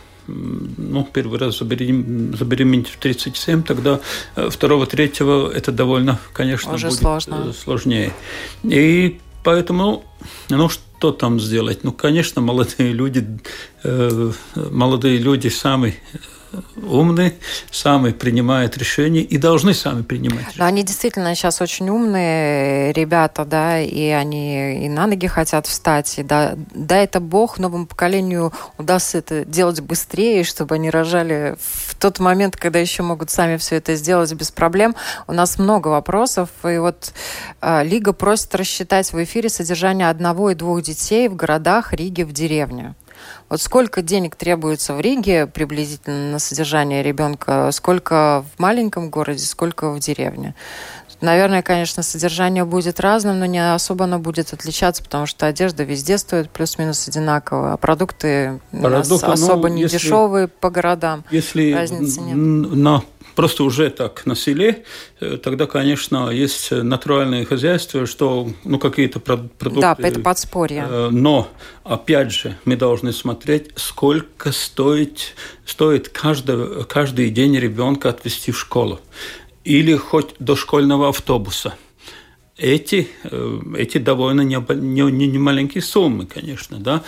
ну, 0.77 1.09
первый 1.13 1.39
раз 1.39 1.59
заберем, 1.59 2.37
забеременеть 2.37 2.89
в 2.89 2.99
37, 2.99 3.63
тогда 3.63 4.01
э, 4.37 4.49
второго, 4.51 4.87
третьего 4.87 5.51
это 5.51 5.73
довольно, 5.73 6.19
конечно, 6.33 6.75
Уже 6.75 6.89
будет 6.89 6.99
сложно. 6.99 7.47
Э, 7.49 7.53
сложнее. 7.53 8.13
И 8.63 9.19
поэтому, 9.45 10.05
ну, 10.49 10.69
что 10.69 11.13
там 11.13 11.41
сделать? 11.41 11.85
Ну, 11.85 11.93
конечно, 11.93 12.41
молодые 12.41 12.93
люди, 12.93 13.27
э, 13.85 14.33
молодые 14.55 15.19
люди 15.19 15.49
самые 15.49 15.97
умные, 16.83 17.35
сами 17.71 18.11
принимают 18.11 18.77
решения 18.77 19.23
и 19.23 19.39
должны 19.39 19.75
сами 19.75 20.03
принимать 20.03 20.41
решения. 20.41 20.59
Но 20.59 20.65
они 20.65 20.83
действительно 20.83 21.35
сейчас 21.35 21.61
очень 21.61 21.89
умные 21.89 22.93
ребята, 22.93 23.45
да, 23.45 23.81
и 23.81 24.09
они 24.09 24.85
и 24.87 24.89
на 24.89 25.07
ноги 25.07 25.27
хотят 25.27 25.67
встать. 25.67 26.19
И 26.19 26.23
да, 26.23 26.55
да, 26.75 26.97
это 26.97 27.21
Бог 27.21 27.59
новому 27.59 27.87
поколению 27.87 28.53
удастся 28.79 29.19
это 29.19 29.45
делать 29.45 29.81
быстрее, 29.81 30.45
чтобы 30.45 30.77
они 30.77 30.91
рожали 30.91 31.57
в 31.59 31.95
тот 31.97 32.19
момент, 32.19 32.57
когда 32.57 32.79
еще 32.79 33.03
могут 33.03 33.31
сами 33.31 33.57
все 33.57 33.77
это 33.77 33.95
сделать 33.95 34.33
без 34.33 34.51
проблем. 34.51 34.97
У 35.27 35.33
нас 35.33 35.59
много 35.59 35.89
вопросов, 35.89 36.51
и 36.65 36.79
вот 36.79 37.13
э, 37.61 37.85
Лига 37.85 38.13
просит 38.13 38.55
рассчитать 38.55 39.13
в 39.13 39.23
эфире 39.23 39.49
содержание 39.49 40.09
одного 40.09 40.51
и 40.51 40.55
двух 40.55 40.83
детей 40.83 41.29
в 41.29 41.37
городах 41.37 41.93
Риги 41.93 42.23
в 42.23 42.33
деревню. 42.33 42.95
Вот 43.51 43.61
сколько 43.61 44.01
денег 44.01 44.37
требуется 44.37 44.95
в 44.95 45.01
Риге 45.01 45.49
приблизительно 45.49 46.31
на 46.31 46.39
содержание 46.39 47.03
ребенка, 47.03 47.71
сколько 47.73 48.45
в 48.55 48.61
маленьком 48.61 49.11
городе, 49.11 49.45
сколько 49.45 49.91
в 49.91 49.99
деревне? 49.99 50.55
Наверное, 51.21 51.61
конечно, 51.61 52.05
содержание 52.05 52.65
будет 52.65 53.01
разным, 53.01 53.41
но 53.41 53.47
не 53.47 53.75
особо 53.75 54.05
оно 54.05 54.21
будет 54.21 54.55
отличаться, 54.55 55.03
потому 55.03 55.27
что 55.27 55.47
одежда 55.47 55.83
везде 55.83 56.17
стоит 56.17 56.49
плюс-минус 56.49 57.09
одинаково, 57.09 57.73
а 57.73 57.77
продукты 57.77 58.61
у 58.73 58.89
нас 58.89 59.11
ну, 59.11 59.17
особо 59.17 59.69
ну, 59.69 59.75
не 59.75 59.83
если, 59.83 59.99
дешевые 59.99 60.47
по 60.47 60.71
городам. 60.71 61.25
Если 61.33 61.73
разницы 61.73 62.21
нет. 62.21 62.37
на 62.37 63.03
просто 63.35 63.65
уже 63.65 63.91
так 63.91 64.27
на 64.27 64.35
селе, 64.35 64.85
э, 65.21 65.39
тогда, 65.43 65.67
конечно, 65.67 66.31
есть 66.31 66.71
натуральное 66.71 67.45
хозяйство, 67.45 68.07
что 68.07 68.51
ну, 68.65 68.79
какие-то 68.79 69.21
продукты... 69.21 69.81
Да, 69.81 69.97
это 69.99 70.21
подспорье. 70.21 70.87
Э, 70.89 71.09
но, 71.11 71.49
опять 71.85 72.33
же, 72.33 72.57
мы 72.65 72.77
должны 72.77 73.13
смотреть, 73.13 73.71
сколько 73.77 74.53
стоит, 74.53 75.35
стоит 75.65 76.09
каждый, 76.09 76.85
каждый 76.85 77.31
день 77.31 77.57
ребенка 77.57 78.11
отвезти 78.11 78.53
в 78.53 78.59
школу 78.59 79.01
или 79.65 79.95
хоть 79.95 80.35
до 80.39 80.57
школьного 80.57 81.09
автобуса. 81.09 81.75
Эти, 82.61 83.09
эти 83.77 83.99
довольно 83.99 84.43
не, 84.43 84.57
не, 85.11 85.27
не 85.27 85.39
маленькие 85.39 85.83
суммы, 85.83 86.27
конечно, 86.27 86.79
да. 86.79 87.03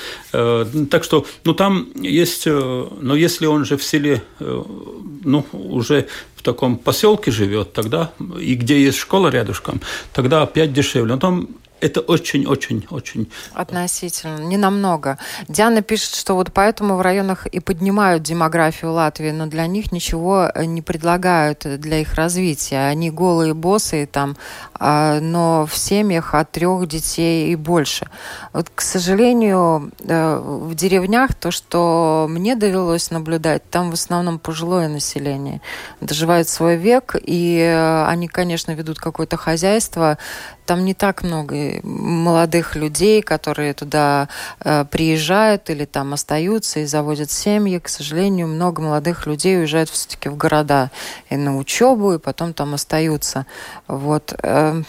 Так 0.90 1.04
что, 1.04 1.26
ну, 1.44 1.54
там 1.54 1.88
есть, 1.94 2.46
но 2.46 3.14
если 3.14 3.46
он 3.46 3.64
же 3.64 3.76
в 3.76 3.84
селе, 3.84 4.22
ну, 4.38 5.46
уже 5.52 6.06
в 6.36 6.42
таком 6.42 6.76
поселке 6.76 7.30
живет, 7.30 7.72
тогда, 7.72 8.12
и 8.40 8.54
где 8.54 8.82
есть 8.82 8.98
школа 8.98 9.28
рядышком, 9.28 9.80
тогда 10.12 10.42
опять 10.42 10.72
дешевле. 10.72 11.14
Но 11.14 11.20
там 11.20 11.48
это 11.82 12.00
очень-очень-очень... 12.00 13.28
Относительно, 13.54 14.38
не 14.38 14.56
намного. 14.56 15.18
Диана 15.48 15.82
пишет, 15.82 16.14
что 16.14 16.34
вот 16.34 16.52
поэтому 16.52 16.96
в 16.96 17.00
районах 17.00 17.46
и 17.46 17.58
поднимают 17.58 18.22
демографию 18.22 18.92
Латвии, 18.92 19.32
но 19.32 19.46
для 19.46 19.66
них 19.66 19.90
ничего 19.90 20.48
э, 20.54 20.64
не 20.64 20.80
предлагают 20.80 21.66
для 21.80 21.98
их 21.98 22.14
развития. 22.14 22.86
Они 22.86 23.10
голые 23.10 23.54
боссы 23.54 24.08
там, 24.10 24.36
а, 24.74 25.18
но 25.20 25.66
в 25.66 25.76
семьях 25.76 26.34
от 26.34 26.52
трех 26.52 26.86
детей 26.86 27.52
и 27.52 27.56
больше. 27.56 28.06
Вот, 28.52 28.70
к 28.72 28.80
сожалению, 28.80 29.90
э, 30.04 30.38
в 30.38 30.74
деревнях 30.76 31.34
то, 31.34 31.50
что 31.50 32.26
мне 32.30 32.54
довелось 32.54 33.10
наблюдать, 33.10 33.68
там 33.70 33.90
в 33.90 33.94
основном 33.94 34.38
пожилое 34.38 34.86
население. 34.88 35.60
Доживает 36.00 36.48
свой 36.48 36.76
век, 36.76 37.16
и 37.20 37.58
э, 37.58 38.04
они, 38.06 38.28
конечно, 38.28 38.70
ведут 38.70 38.98
какое-то 39.00 39.36
хозяйство, 39.36 40.16
там 40.64 40.84
не 40.84 40.94
так 40.94 41.22
много 41.22 41.71
молодых 41.82 42.76
людей, 42.76 43.22
которые 43.22 43.72
туда 43.74 44.28
э, 44.60 44.84
приезжают 44.90 45.70
или 45.70 45.84
там 45.84 46.12
остаются 46.12 46.80
и 46.80 46.86
заводят 46.86 47.30
семьи. 47.30 47.78
К 47.78 47.88
сожалению, 47.88 48.48
много 48.48 48.82
молодых 48.82 49.26
людей 49.26 49.58
уезжают 49.58 49.90
все-таки 49.90 50.28
в 50.28 50.36
города 50.36 50.90
и 51.30 51.36
на 51.36 51.56
учебу, 51.56 52.14
и 52.14 52.18
потом 52.18 52.52
там 52.54 52.74
остаются. 52.74 53.46
Вот. 53.86 54.34
Э, 54.42 54.82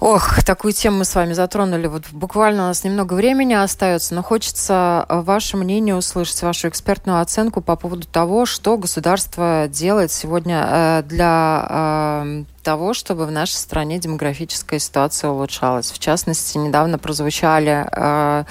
Ох, 0.00 0.42
такую 0.44 0.72
тему 0.72 0.98
мы 0.98 1.04
с 1.04 1.14
вами 1.14 1.34
затронули. 1.34 1.86
Вот 1.86 2.04
буквально 2.10 2.62
у 2.62 2.66
нас 2.68 2.84
немного 2.84 3.12
времени 3.12 3.52
остается, 3.52 4.14
но 4.14 4.22
хочется 4.22 5.04
э, 5.06 5.20
ваше 5.20 5.58
мнение 5.58 5.94
услышать, 5.94 6.40
вашу 6.40 6.68
экспертную 6.68 7.20
оценку 7.20 7.60
по 7.60 7.76
поводу 7.76 8.06
того, 8.06 8.46
что 8.46 8.78
государство 8.78 9.68
делает 9.68 10.10
сегодня 10.10 10.66
э, 10.66 11.02
для 11.04 11.66
э, 11.68 12.44
того, 12.62 12.94
чтобы 12.94 13.26
в 13.26 13.30
нашей 13.30 13.56
стране 13.56 13.98
демографическая 13.98 14.78
ситуация 14.78 15.28
улучшалась. 15.28 15.90
В 15.90 15.98
частности, 15.98 16.56
недавно 16.56 16.96
прозвучали 16.96 17.86
э, 17.92 18.44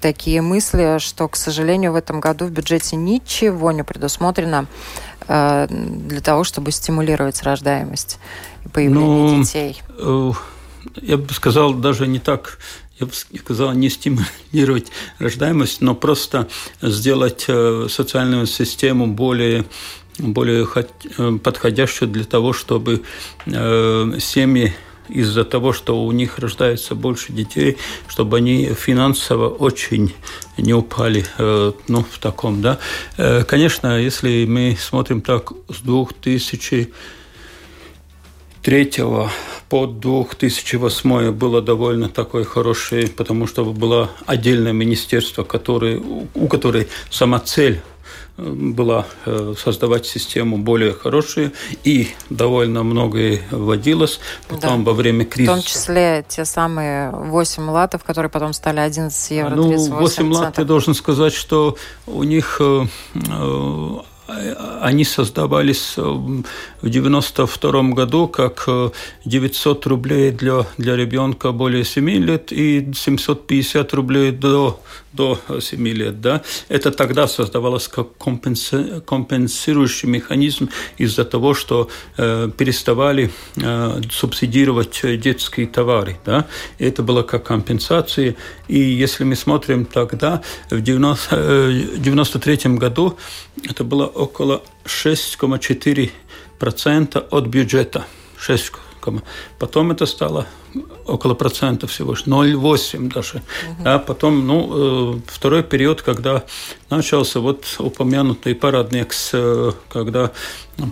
такие 0.00 0.42
мысли, 0.42 0.98
что, 0.98 1.28
к 1.28 1.36
сожалению, 1.36 1.92
в 1.92 1.96
этом 1.96 2.18
году 2.18 2.46
в 2.46 2.50
бюджете 2.50 2.96
ничего 2.96 3.70
не 3.70 3.84
предусмотрено 3.84 4.66
э, 5.28 5.68
для 5.70 6.20
того, 6.20 6.42
чтобы 6.42 6.72
стимулировать 6.72 7.40
рождаемость 7.44 8.18
и 8.64 8.68
появление 8.68 9.36
ну, 9.36 9.44
детей. 9.44 9.80
Э 10.00 10.32
я 11.02 11.16
бы 11.16 11.32
сказал, 11.32 11.74
даже 11.74 12.06
не 12.06 12.18
так, 12.18 12.58
я 12.98 13.06
бы 13.06 13.12
сказал, 13.12 13.72
не 13.72 13.90
стимулировать 13.90 14.86
рождаемость, 15.18 15.80
но 15.80 15.94
просто 15.94 16.48
сделать 16.80 17.44
э, 17.48 17.86
социальную 17.90 18.46
систему 18.46 19.06
более 19.06 19.64
более 20.18 20.66
э, 20.74 21.38
подходящую 21.42 22.10
для 22.10 22.24
того, 22.24 22.54
чтобы 22.54 23.02
э, 23.44 24.18
семьи 24.18 24.74
из-за 25.08 25.44
того, 25.44 25.72
что 25.72 26.04
у 26.04 26.10
них 26.10 26.38
рождается 26.38 26.94
больше 26.94 27.32
детей, 27.32 27.76
чтобы 28.08 28.38
они 28.38 28.72
финансово 28.74 29.48
очень 29.48 30.12
не 30.56 30.74
упали 30.74 31.24
ну, 31.38 32.04
в 32.10 32.18
таком. 32.18 32.60
Да. 32.60 32.80
Конечно, 33.46 34.00
если 34.00 34.46
мы 34.46 34.76
смотрим 34.76 35.20
так 35.20 35.52
с 35.68 35.80
2003 38.66 39.04
по 39.68 39.86
2008 39.86 41.30
было 41.32 41.62
довольно 41.62 42.08
такое 42.08 42.44
хорошее, 42.44 43.06
потому 43.08 43.46
что 43.46 43.64
было 43.64 44.10
отдельное 44.26 44.72
министерство, 44.72 45.44
которое, 45.44 46.00
у 46.34 46.48
которой 46.48 46.88
сама 47.10 47.38
цель 47.38 47.80
э, 48.36 48.42
была 48.42 49.06
э, 49.24 49.54
создавать 49.56 50.06
систему 50.06 50.58
более 50.58 50.92
хорошую, 50.92 51.52
и 51.84 52.08
довольно 52.28 52.82
многое 52.82 53.40
вводилось. 53.50 54.18
Потом 54.48 54.84
да. 54.84 54.90
во 54.90 54.96
время 54.96 55.24
кризиса... 55.24 55.52
В 55.52 55.56
том 55.56 55.64
числе 55.64 56.24
те 56.28 56.44
самые 56.44 57.10
8 57.10 57.70
латов, 57.70 58.02
которые 58.02 58.30
потом 58.30 58.52
стали 58.52 58.80
11 58.80 59.30
евро 59.30 59.54
ну, 59.54 59.68
38 59.68 60.32
лат, 60.32 60.58
я 60.58 60.64
должен 60.64 60.94
сказать, 60.94 61.34
что 61.34 61.76
у 62.06 62.24
них 62.24 62.60
э, 62.60 62.84
они 64.26 65.04
создавались 65.04 65.94
э, 65.96 66.02
в 66.02 66.88
92 66.88 67.82
году 67.94 68.28
как 68.28 68.68
900 69.24 69.86
э, 69.86 69.88
рублей 69.88 70.30
для, 70.32 70.66
для 70.78 70.96
ребенка 70.96 71.52
более 71.52 71.84
7 71.84 72.08
лет 72.10 72.52
и 72.52 72.92
750 72.92 73.94
рублей 73.94 74.32
до 74.32 74.80
до 75.16 75.38
7 75.60 75.88
лет. 75.88 76.20
Да? 76.20 76.42
Это 76.68 76.90
тогда 76.90 77.26
создавалось 77.26 77.88
как 77.88 78.16
компенси... 78.18 79.00
компенсирующий 79.00 80.08
механизм 80.08 80.68
из-за 80.98 81.24
того, 81.24 81.54
что 81.54 81.88
э, 82.16 82.50
переставали 82.56 83.32
э, 83.56 84.00
субсидировать 84.10 85.00
детские 85.20 85.66
товары. 85.66 86.16
Да? 86.24 86.46
Это 86.78 87.02
было 87.02 87.22
как 87.22 87.44
компенсация. 87.44 88.36
И 88.68 88.78
если 88.78 89.24
мы 89.24 89.34
смотрим 89.36 89.86
тогда, 89.86 90.42
в 90.70 90.74
1993 90.74 92.60
э, 92.64 92.68
году 92.78 93.18
это 93.64 93.84
было 93.84 94.06
около 94.06 94.62
6,4% 94.84 97.26
от 97.30 97.46
бюджета. 97.46 98.06
6 98.38 98.72
Потом 99.58 99.92
это 99.92 100.06
стало 100.06 100.46
около 101.06 101.34
процента 101.34 101.86
всего 101.86 102.12
лишь, 102.12 102.24
0,8 102.24 103.12
даже. 103.12 103.36
Угу. 103.36 103.82
А 103.84 103.98
потом, 103.98 104.46
ну, 104.46 105.14
э, 105.16 105.20
второй 105.26 105.62
период, 105.62 106.02
когда 106.02 106.44
начался 106.90 107.40
вот 107.40 107.64
упомянутый 107.78 108.54
парадникс, 108.54 109.30
э, 109.32 109.72
когда 109.88 110.32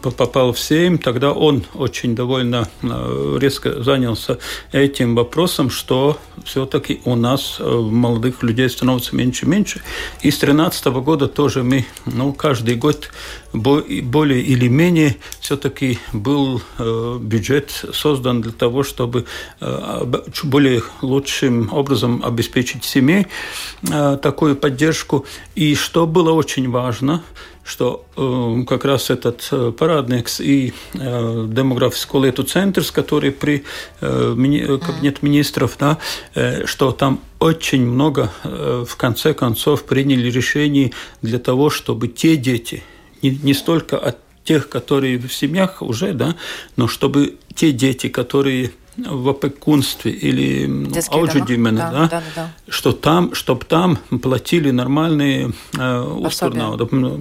попал 0.03 0.53
в 0.53 0.59
Сейм, 0.59 0.99
тогда 0.99 1.32
он 1.32 1.64
очень 1.74 2.14
довольно 2.14 2.68
э, 2.82 3.39
резко 3.41 3.82
занялся 3.82 4.39
этим 4.72 5.14
вопросом, 5.14 5.68
что 5.70 6.18
все-таки 6.45 7.01
у 7.05 7.16
нас 7.16 7.61
молодых 7.61 8.43
людей 8.43 8.68
становится 8.70 9.14
меньше 9.14 9.45
и 9.45 9.49
меньше. 9.49 9.82
И 10.22 10.30
с 10.30 10.39
2013 10.39 10.87
года 10.87 11.28
тоже 11.28 11.62
мы, 11.62 11.85
ну, 12.07 12.32
каждый 12.32 12.76
год 12.76 13.11
более 13.53 14.43
или 14.43 14.68
менее 14.68 15.16
все-таки 15.41 15.99
был 16.12 16.61
бюджет 17.20 17.85
создан 17.93 18.41
для 18.41 18.53
того, 18.53 18.82
чтобы 18.82 19.26
более 20.43 20.83
лучшим 21.03 21.72
образом 21.72 22.22
обеспечить 22.25 22.85
семье 22.85 23.27
э, 23.91 24.18
такую 24.22 24.57
поддержку. 24.57 25.27
И 25.55 25.75
что 25.75 26.07
было 26.07 26.33
очень 26.33 26.70
важно, 26.70 27.22
что 27.64 28.05
э, 28.16 28.64
как 28.66 28.85
раз 28.85 29.11
этот 29.11 29.49
э, 29.51 29.72
парадникс 29.77 30.41
и 30.41 30.75
э, 30.93 31.47
демографский 31.49 32.20
лету 32.20 32.43
центр, 32.43 32.85
который 32.93 33.33
при 33.33 33.64
э, 34.01 34.35
мини, 34.37 34.79
кабинет 34.79 35.22
министров, 35.22 35.77
да, 35.79 35.99
э, 36.35 36.66
что 36.66 36.93
там 36.93 37.20
очень 37.41 37.87
много 37.87 38.31
э, 38.45 38.85
в 38.87 38.97
конце 38.97 39.33
концов 39.33 39.85
приняли 39.85 40.31
решений 40.31 40.93
для 41.22 41.39
того, 41.39 41.70
чтобы 41.70 42.09
те 42.09 42.37
дети, 42.37 42.83
не, 43.22 43.31
не 43.31 43.55
столько 43.55 43.99
от 43.99 44.18
тех, 44.45 44.68
которые 44.68 45.18
в 45.18 45.33
семьях 45.33 45.81
уже, 45.81 46.12
да, 46.12 46.37
но 46.77 46.87
чтобы 46.87 47.37
те 47.55 47.72
дети, 47.72 48.09
которые 48.09 48.72
в 48.97 49.28
опекунстве 49.28 50.12
или 50.12 50.66
аудиоджимена, 51.11 51.90
да, 51.90 51.90
да, 51.90 52.09
да, 52.09 52.22
да, 52.36 52.51
что 52.68 52.92
там, 52.92 53.34
чтобы 53.34 53.64
там 53.64 53.97
платили 54.22 54.70
нормальные 54.70 55.53
э, 55.76 56.01
устурнауды. 56.01 56.86
Ну, 56.90 57.20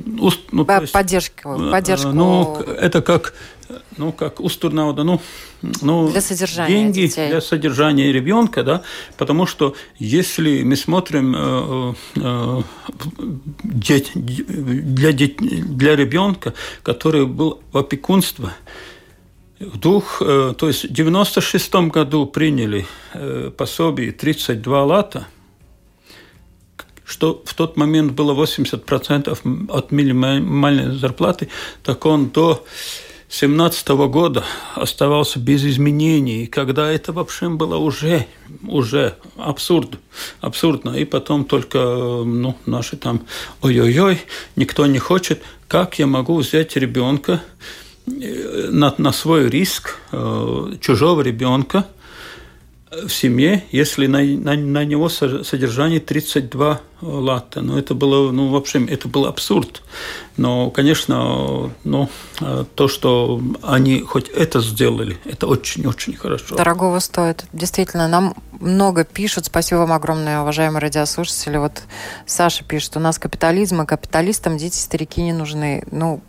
ну, 0.52 0.66
поддержку, 0.66 1.50
э, 1.50 1.72
поддержку. 1.72 2.10
Ну, 2.10 2.58
это 2.60 3.02
как, 3.02 3.34
ну, 3.98 4.12
как 4.12 4.40
устурнауда, 4.40 5.04
ну, 5.04 5.20
ну, 5.82 6.12
для 6.12 6.22
содержания 6.22 6.76
деньги 6.76 7.08
детей. 7.08 7.30
для 7.30 7.42
содержания 7.42 8.12
ребенка, 8.12 8.64
да, 8.64 8.84
потому 9.18 9.46
что 9.48 9.76
если 9.98 10.62
мы 10.64 10.76
смотрим 10.76 11.36
э, 11.36 11.94
э, 12.18 12.62
деть, 13.64 14.12
для, 14.14 15.12
для 15.12 15.96
ребенка, 15.96 16.54
который 16.84 17.26
был 17.26 17.62
в 17.72 17.78
опекунстве, 17.78 18.50
в 19.72 19.80
двух, 19.80 20.22
э, 20.22 20.54
то 20.58 20.68
есть 20.68 20.86
в 20.86 20.94
96 20.94 21.74
году 21.90 22.26
приняли 22.26 22.86
э, 23.14 23.52
пособие 23.56 24.12
32 24.12 24.84
лата, 24.84 25.28
что 27.06 27.44
в 27.46 27.54
тот 27.54 27.78
момент 27.78 28.14
было 28.14 28.34
80% 28.34 29.68
от 29.70 29.92
минимальной 29.92 30.96
зарплаты, 30.98 31.50
так 31.84 32.06
он 32.06 32.30
до 32.30 32.64
2017 33.34 33.88
года 34.12 34.44
оставался 34.76 35.40
без 35.40 35.66
изменений, 35.66 36.46
когда 36.46 36.92
это 36.92 37.12
вообще 37.12 37.50
было 37.50 37.78
уже, 37.78 38.28
уже 38.68 39.16
абсурд, 39.38 39.98
абсурдно. 40.40 40.92
И 40.92 41.04
потом 41.04 41.44
только 41.44 41.80
ну, 41.80 42.56
наши 42.68 42.96
там 42.96 43.24
ой-ой-ой, 43.64 44.22
никто 44.56 44.86
не 44.86 45.00
хочет. 45.00 45.42
Как 45.68 45.98
я 45.98 46.06
могу 46.06 46.38
взять 46.38 46.76
ребенка 46.76 47.42
на, 48.06 48.94
на 48.98 49.12
свой 49.12 49.50
риск 49.50 49.98
чужого 50.80 51.22
ребенка 51.22 51.86
в 53.06 53.10
семье, 53.10 53.64
если 53.72 54.08
на, 54.08 54.22
на, 54.24 54.56
на 54.56 54.86
него 54.86 55.10
содержание 55.10 56.00
32 56.00 56.82
латта. 57.02 57.62
Ну, 57.62 57.78
это 57.78 57.94
было, 57.94 58.32
ну, 58.32 58.50
в 58.50 58.56
общем, 58.56 58.88
это 58.90 59.08
был 59.08 59.26
абсурд. 59.26 59.82
Но, 60.38 60.70
конечно, 60.72 61.72
ну, 61.84 62.10
то, 62.76 62.88
что 62.88 63.42
они 63.62 64.02
хоть 64.02 64.30
это 64.30 64.62
сделали, 64.62 65.18
это 65.26 65.48
очень-очень 65.48 66.16
хорошо. 66.16 66.56
Дорогого 66.56 67.00
стоит. 67.00 67.46
Действительно, 67.54 68.08
нам 68.08 68.36
много 68.60 69.04
пишут. 69.04 69.46
Спасибо 69.46 69.80
вам 69.80 69.94
огромное, 69.94 70.42
уважаемые 70.42 70.82
радиослушатели. 70.82 71.58
Вот 71.58 71.84
Саша 72.26 72.64
пишет, 72.64 72.96
у 72.98 73.00
нас 73.00 73.20
капитализм, 73.20 73.82
и 73.82 73.86
капиталистам 73.86 74.58
дети, 74.58 74.78
старики 74.78 75.22
не 75.22 75.34
нужны. 75.34 75.84
Ну, 75.92 76.22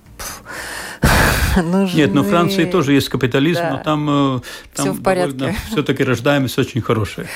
нужны. 1.63 1.97
Нет, 1.97 2.15
но 2.15 2.23
в 2.23 2.29
Франции 2.29 2.65
тоже 2.65 2.93
есть 2.93 3.09
капитализм, 3.09 3.61
да. 3.61 3.71
но 3.71 3.79
там, 3.79 4.11
э, 4.37 4.41
там 4.75 4.87
все 4.87 4.93
в 4.93 5.03
порядке. 5.03 5.57
Все-таки 5.71 6.05
рождаемость 6.05 6.59
очень 6.59 6.81
хорошая. 6.81 7.27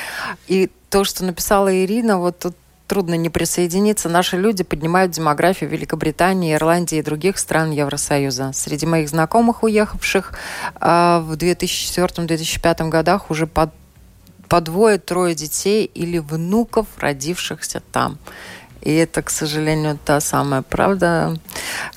И 0.47 0.71
то, 0.91 1.05
что 1.05 1.25
написала 1.25 1.85
Ирина, 1.85 2.19
вот 2.19 2.39
тут 2.39 2.55
трудно 2.87 3.15
не 3.15 3.29
присоединиться. 3.29 4.09
Наши 4.09 4.37
люди 4.37 4.65
поднимают 4.65 5.13
демографию 5.13 5.71
Великобритании, 5.71 6.55
Ирландии 6.55 6.99
и 6.99 7.03
других 7.03 7.39
стран 7.39 7.71
Евросоюза. 7.71 8.53
Среди 8.55 8.87
моих 8.87 9.09
знакомых, 9.11 9.63
уехавших 9.63 10.33
э, 10.81 11.19
в 11.23 11.33
2004-2005 11.35 12.89
годах, 12.89 13.31
уже 13.31 13.47
по, 13.47 13.71
по 14.49 14.61
двое-трое 14.61 15.35
детей 15.35 15.85
или 15.85 16.19
внуков, 16.19 16.87
родившихся 16.99 17.83
там. 17.93 18.19
И 18.81 18.95
это, 18.95 19.23
к 19.23 19.31
сожалению, 19.31 19.99
та 20.05 20.21
самая 20.21 20.63
правда, 20.63 21.37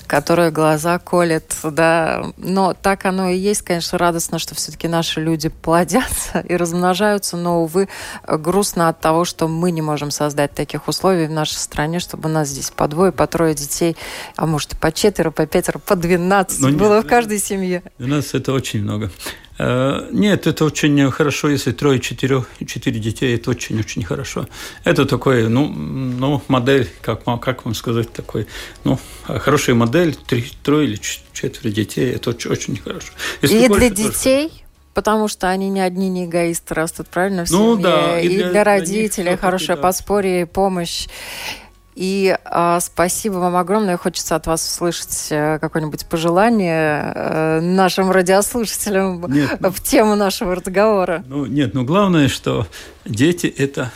которая 0.06 0.50
глаза 0.50 0.98
колет, 0.98 1.54
да. 1.62 2.32
Но 2.36 2.74
так 2.74 3.04
оно 3.04 3.28
и 3.28 3.36
есть, 3.36 3.62
конечно, 3.62 3.98
радостно, 3.98 4.38
что 4.38 4.54
все-таки 4.54 4.88
наши 4.88 5.20
люди 5.20 5.48
плодятся 5.48 6.40
и 6.40 6.56
размножаются, 6.56 7.36
но, 7.36 7.62
увы, 7.62 7.88
грустно 8.26 8.88
от 8.88 9.00
того, 9.00 9.24
что 9.24 9.48
мы 9.48 9.70
не 9.70 9.82
можем 9.82 10.10
создать 10.10 10.54
таких 10.54 10.88
условий 10.88 11.26
в 11.26 11.30
нашей 11.30 11.56
стране, 11.56 12.00
чтобы 12.00 12.28
у 12.28 12.32
нас 12.32 12.48
здесь 12.48 12.70
по 12.70 12.88
двое, 12.88 13.12
по 13.12 13.26
трое 13.26 13.54
детей, 13.54 13.96
а 14.36 14.46
может 14.46 14.74
и 14.74 14.76
по 14.76 14.92
четверо, 14.92 15.30
по 15.30 15.46
пятеро, 15.46 15.78
по 15.78 15.96
двенадцать 15.96 16.60
ну, 16.60 16.72
было 16.72 16.96
нет, 16.96 17.04
в 17.04 17.08
каждой 17.08 17.38
семье. 17.38 17.82
У 17.98 18.06
нас 18.06 18.34
это 18.34 18.52
очень 18.52 18.82
много. 18.82 19.10
Э, 19.58 20.08
нет, 20.12 20.46
это 20.46 20.64
очень 20.64 21.10
хорошо, 21.10 21.48
если 21.48 21.72
трое, 21.72 22.00
четыре, 22.00 22.44
четыре 22.66 22.98
детей, 23.00 23.34
это 23.34 23.50
очень-очень 23.50 24.04
хорошо. 24.04 24.46
Это 24.84 25.04
такой, 25.04 25.48
ну, 25.48 25.68
ну 25.68 26.42
модель, 26.48 26.88
как, 27.00 27.24
как 27.40 27.64
вам 27.64 27.74
сказать, 27.74 28.12
такой, 28.12 28.46
ну, 28.84 28.98
хорошая 29.24 29.76
модель, 29.76 30.14
три, 30.14 30.44
трое 30.62 30.88
или 30.88 31.00
четверо 31.32 31.70
детей, 31.70 32.12
это 32.12 32.30
очень, 32.30 32.50
очень 32.50 32.76
хорошо. 32.76 33.12
Если 33.42 33.64
И 33.64 33.68
больше, 33.68 33.90
для 33.90 33.90
детей? 33.90 34.48
Тоже... 34.48 34.62
Потому 34.94 35.26
что 35.26 35.48
они 35.48 35.70
не 35.70 35.80
одни 35.80 36.10
не 36.10 36.26
эгоисты 36.26 36.74
растут, 36.74 37.08
правильно? 37.08 37.46
В 37.46 37.50
ну 37.50 37.76
семье. 37.76 37.82
да. 37.82 38.20
И, 38.20 38.26
и 38.26 38.36
для, 38.36 38.50
для 38.50 38.64
родителей 38.64 39.30
для 39.30 39.36
хорошее 39.38 39.76
да. 39.76 39.82
подспорье, 39.82 40.46
помощь. 40.46 41.06
И 41.94 42.36
э, 42.42 42.78
спасибо 42.80 43.34
вам 43.34 43.56
огромное. 43.56 43.96
Хочется 43.96 44.36
от 44.36 44.46
вас 44.46 44.66
услышать 44.66 45.28
э, 45.30 45.58
какое-нибудь 45.58 46.06
пожелание 46.06 47.12
э, 47.14 47.60
нашим 47.60 48.10
радиослушателям 48.10 49.24
нет, 49.28 49.58
ну, 49.60 49.70
в 49.70 49.80
тему 49.80 50.14
нашего 50.14 50.54
разговора. 50.54 51.22
Ну, 51.28 51.44
нет, 51.44 51.74
ну 51.74 51.84
главное, 51.84 52.28
что 52.28 52.66
дети– 53.04 53.46
это 53.58 53.92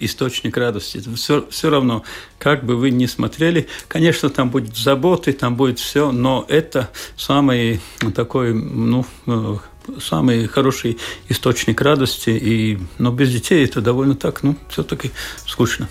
источник 0.00 0.56
радости. 0.56 1.02
Все, 1.14 1.46
все 1.50 1.70
равно, 1.70 2.02
как 2.38 2.64
бы 2.64 2.76
вы 2.76 2.90
ни 2.90 3.06
смотрели, 3.06 3.68
конечно, 3.86 4.28
там 4.28 4.50
будет 4.50 4.76
заботы, 4.76 5.32
там 5.32 5.56
будет 5.56 5.78
все, 5.78 6.12
но 6.12 6.44
это 6.48 6.90
самый 7.16 7.80
такой, 8.14 8.52
ну, 8.52 9.06
э, 9.26 9.56
самый 10.00 10.46
хороший 10.46 10.98
источник 11.28 11.80
радости. 11.80 12.30
И, 12.30 12.78
но 12.98 13.10
без 13.10 13.32
детей 13.32 13.64
это 13.64 13.80
довольно 13.80 14.14
так, 14.14 14.42
ну, 14.42 14.56
все-таки 14.68 15.12
скучно. 15.46 15.88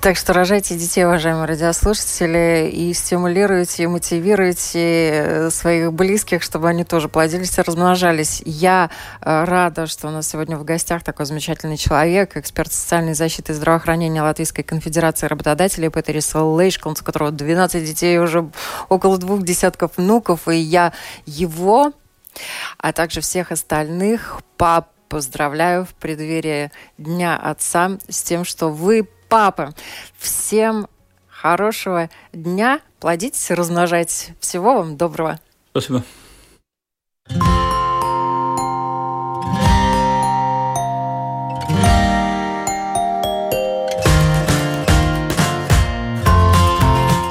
Так 0.00 0.16
что 0.16 0.32
рожайте 0.32 0.76
детей, 0.76 1.04
уважаемые 1.04 1.44
радиослушатели, 1.44 2.70
и 2.72 2.94
стимулируйте, 2.94 3.82
и 3.82 3.86
мотивируйте 3.86 5.10
э, 5.10 5.50
своих 5.50 5.92
близких, 5.92 6.42
чтобы 6.42 6.70
они 6.70 6.84
тоже 6.84 7.10
плодились 7.10 7.58
и 7.58 7.60
размножались. 7.60 8.40
Я 8.46 8.88
э, 9.20 9.44
рада, 9.44 9.86
что 9.86 10.08
у 10.08 10.10
нас 10.10 10.26
сегодня 10.26 10.56
в 10.56 10.64
гостях 10.64 11.04
такой 11.04 11.26
замечательный 11.26 11.76
человек, 11.76 12.38
эксперт 12.38 12.72
социальной 12.72 13.12
защиты 13.12 13.52
и 13.52 13.54
здравоохранения 13.54 14.22
Латвийской 14.22 14.62
конфедерации 14.62 15.26
работодателей 15.26 15.90
Петерис 15.90 16.34
Лейшконс, 16.34 17.02
у 17.02 17.04
которого 17.04 17.30
12 17.30 17.84
детей, 17.84 18.18
уже 18.18 18.50
около 18.88 19.18
двух 19.18 19.42
десятков 19.42 19.98
внуков, 19.98 20.48
и 20.48 20.56
я 20.56 20.94
его 21.26 21.92
а 22.78 22.92
также 22.94 23.20
всех 23.20 23.52
остальных 23.52 24.40
пап 24.56 24.88
поздравляю 25.10 25.84
в 25.84 25.92
преддверии 25.94 26.70
Дня 26.96 27.36
Отца 27.36 27.98
с 28.08 28.22
тем, 28.22 28.44
что 28.44 28.70
вы 28.70 29.06
папы. 29.30 29.72
Всем 30.18 30.86
хорошего 31.28 32.10
дня, 32.34 32.80
плодитесь, 32.98 33.50
размножайтесь. 33.50 34.30
Всего 34.40 34.74
вам 34.74 34.98
доброго. 34.98 35.40
Спасибо. 35.70 36.02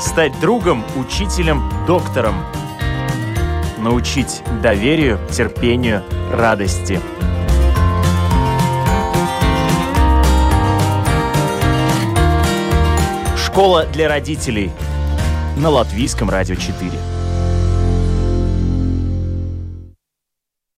Стать 0.01 0.37
другом, 0.41 0.83
учителем, 0.97 1.71
доктором– 1.85 2.43
научить 3.79 4.41
доверию, 4.61 5.19
терпению, 5.31 6.03
радости. 6.31 6.99
Школа 13.59 13.85
для 13.87 14.07
родителей 14.07 14.71
на 15.57 15.69
Латвийском 15.69 16.29
радио 16.29 16.55
4. 16.55 17.08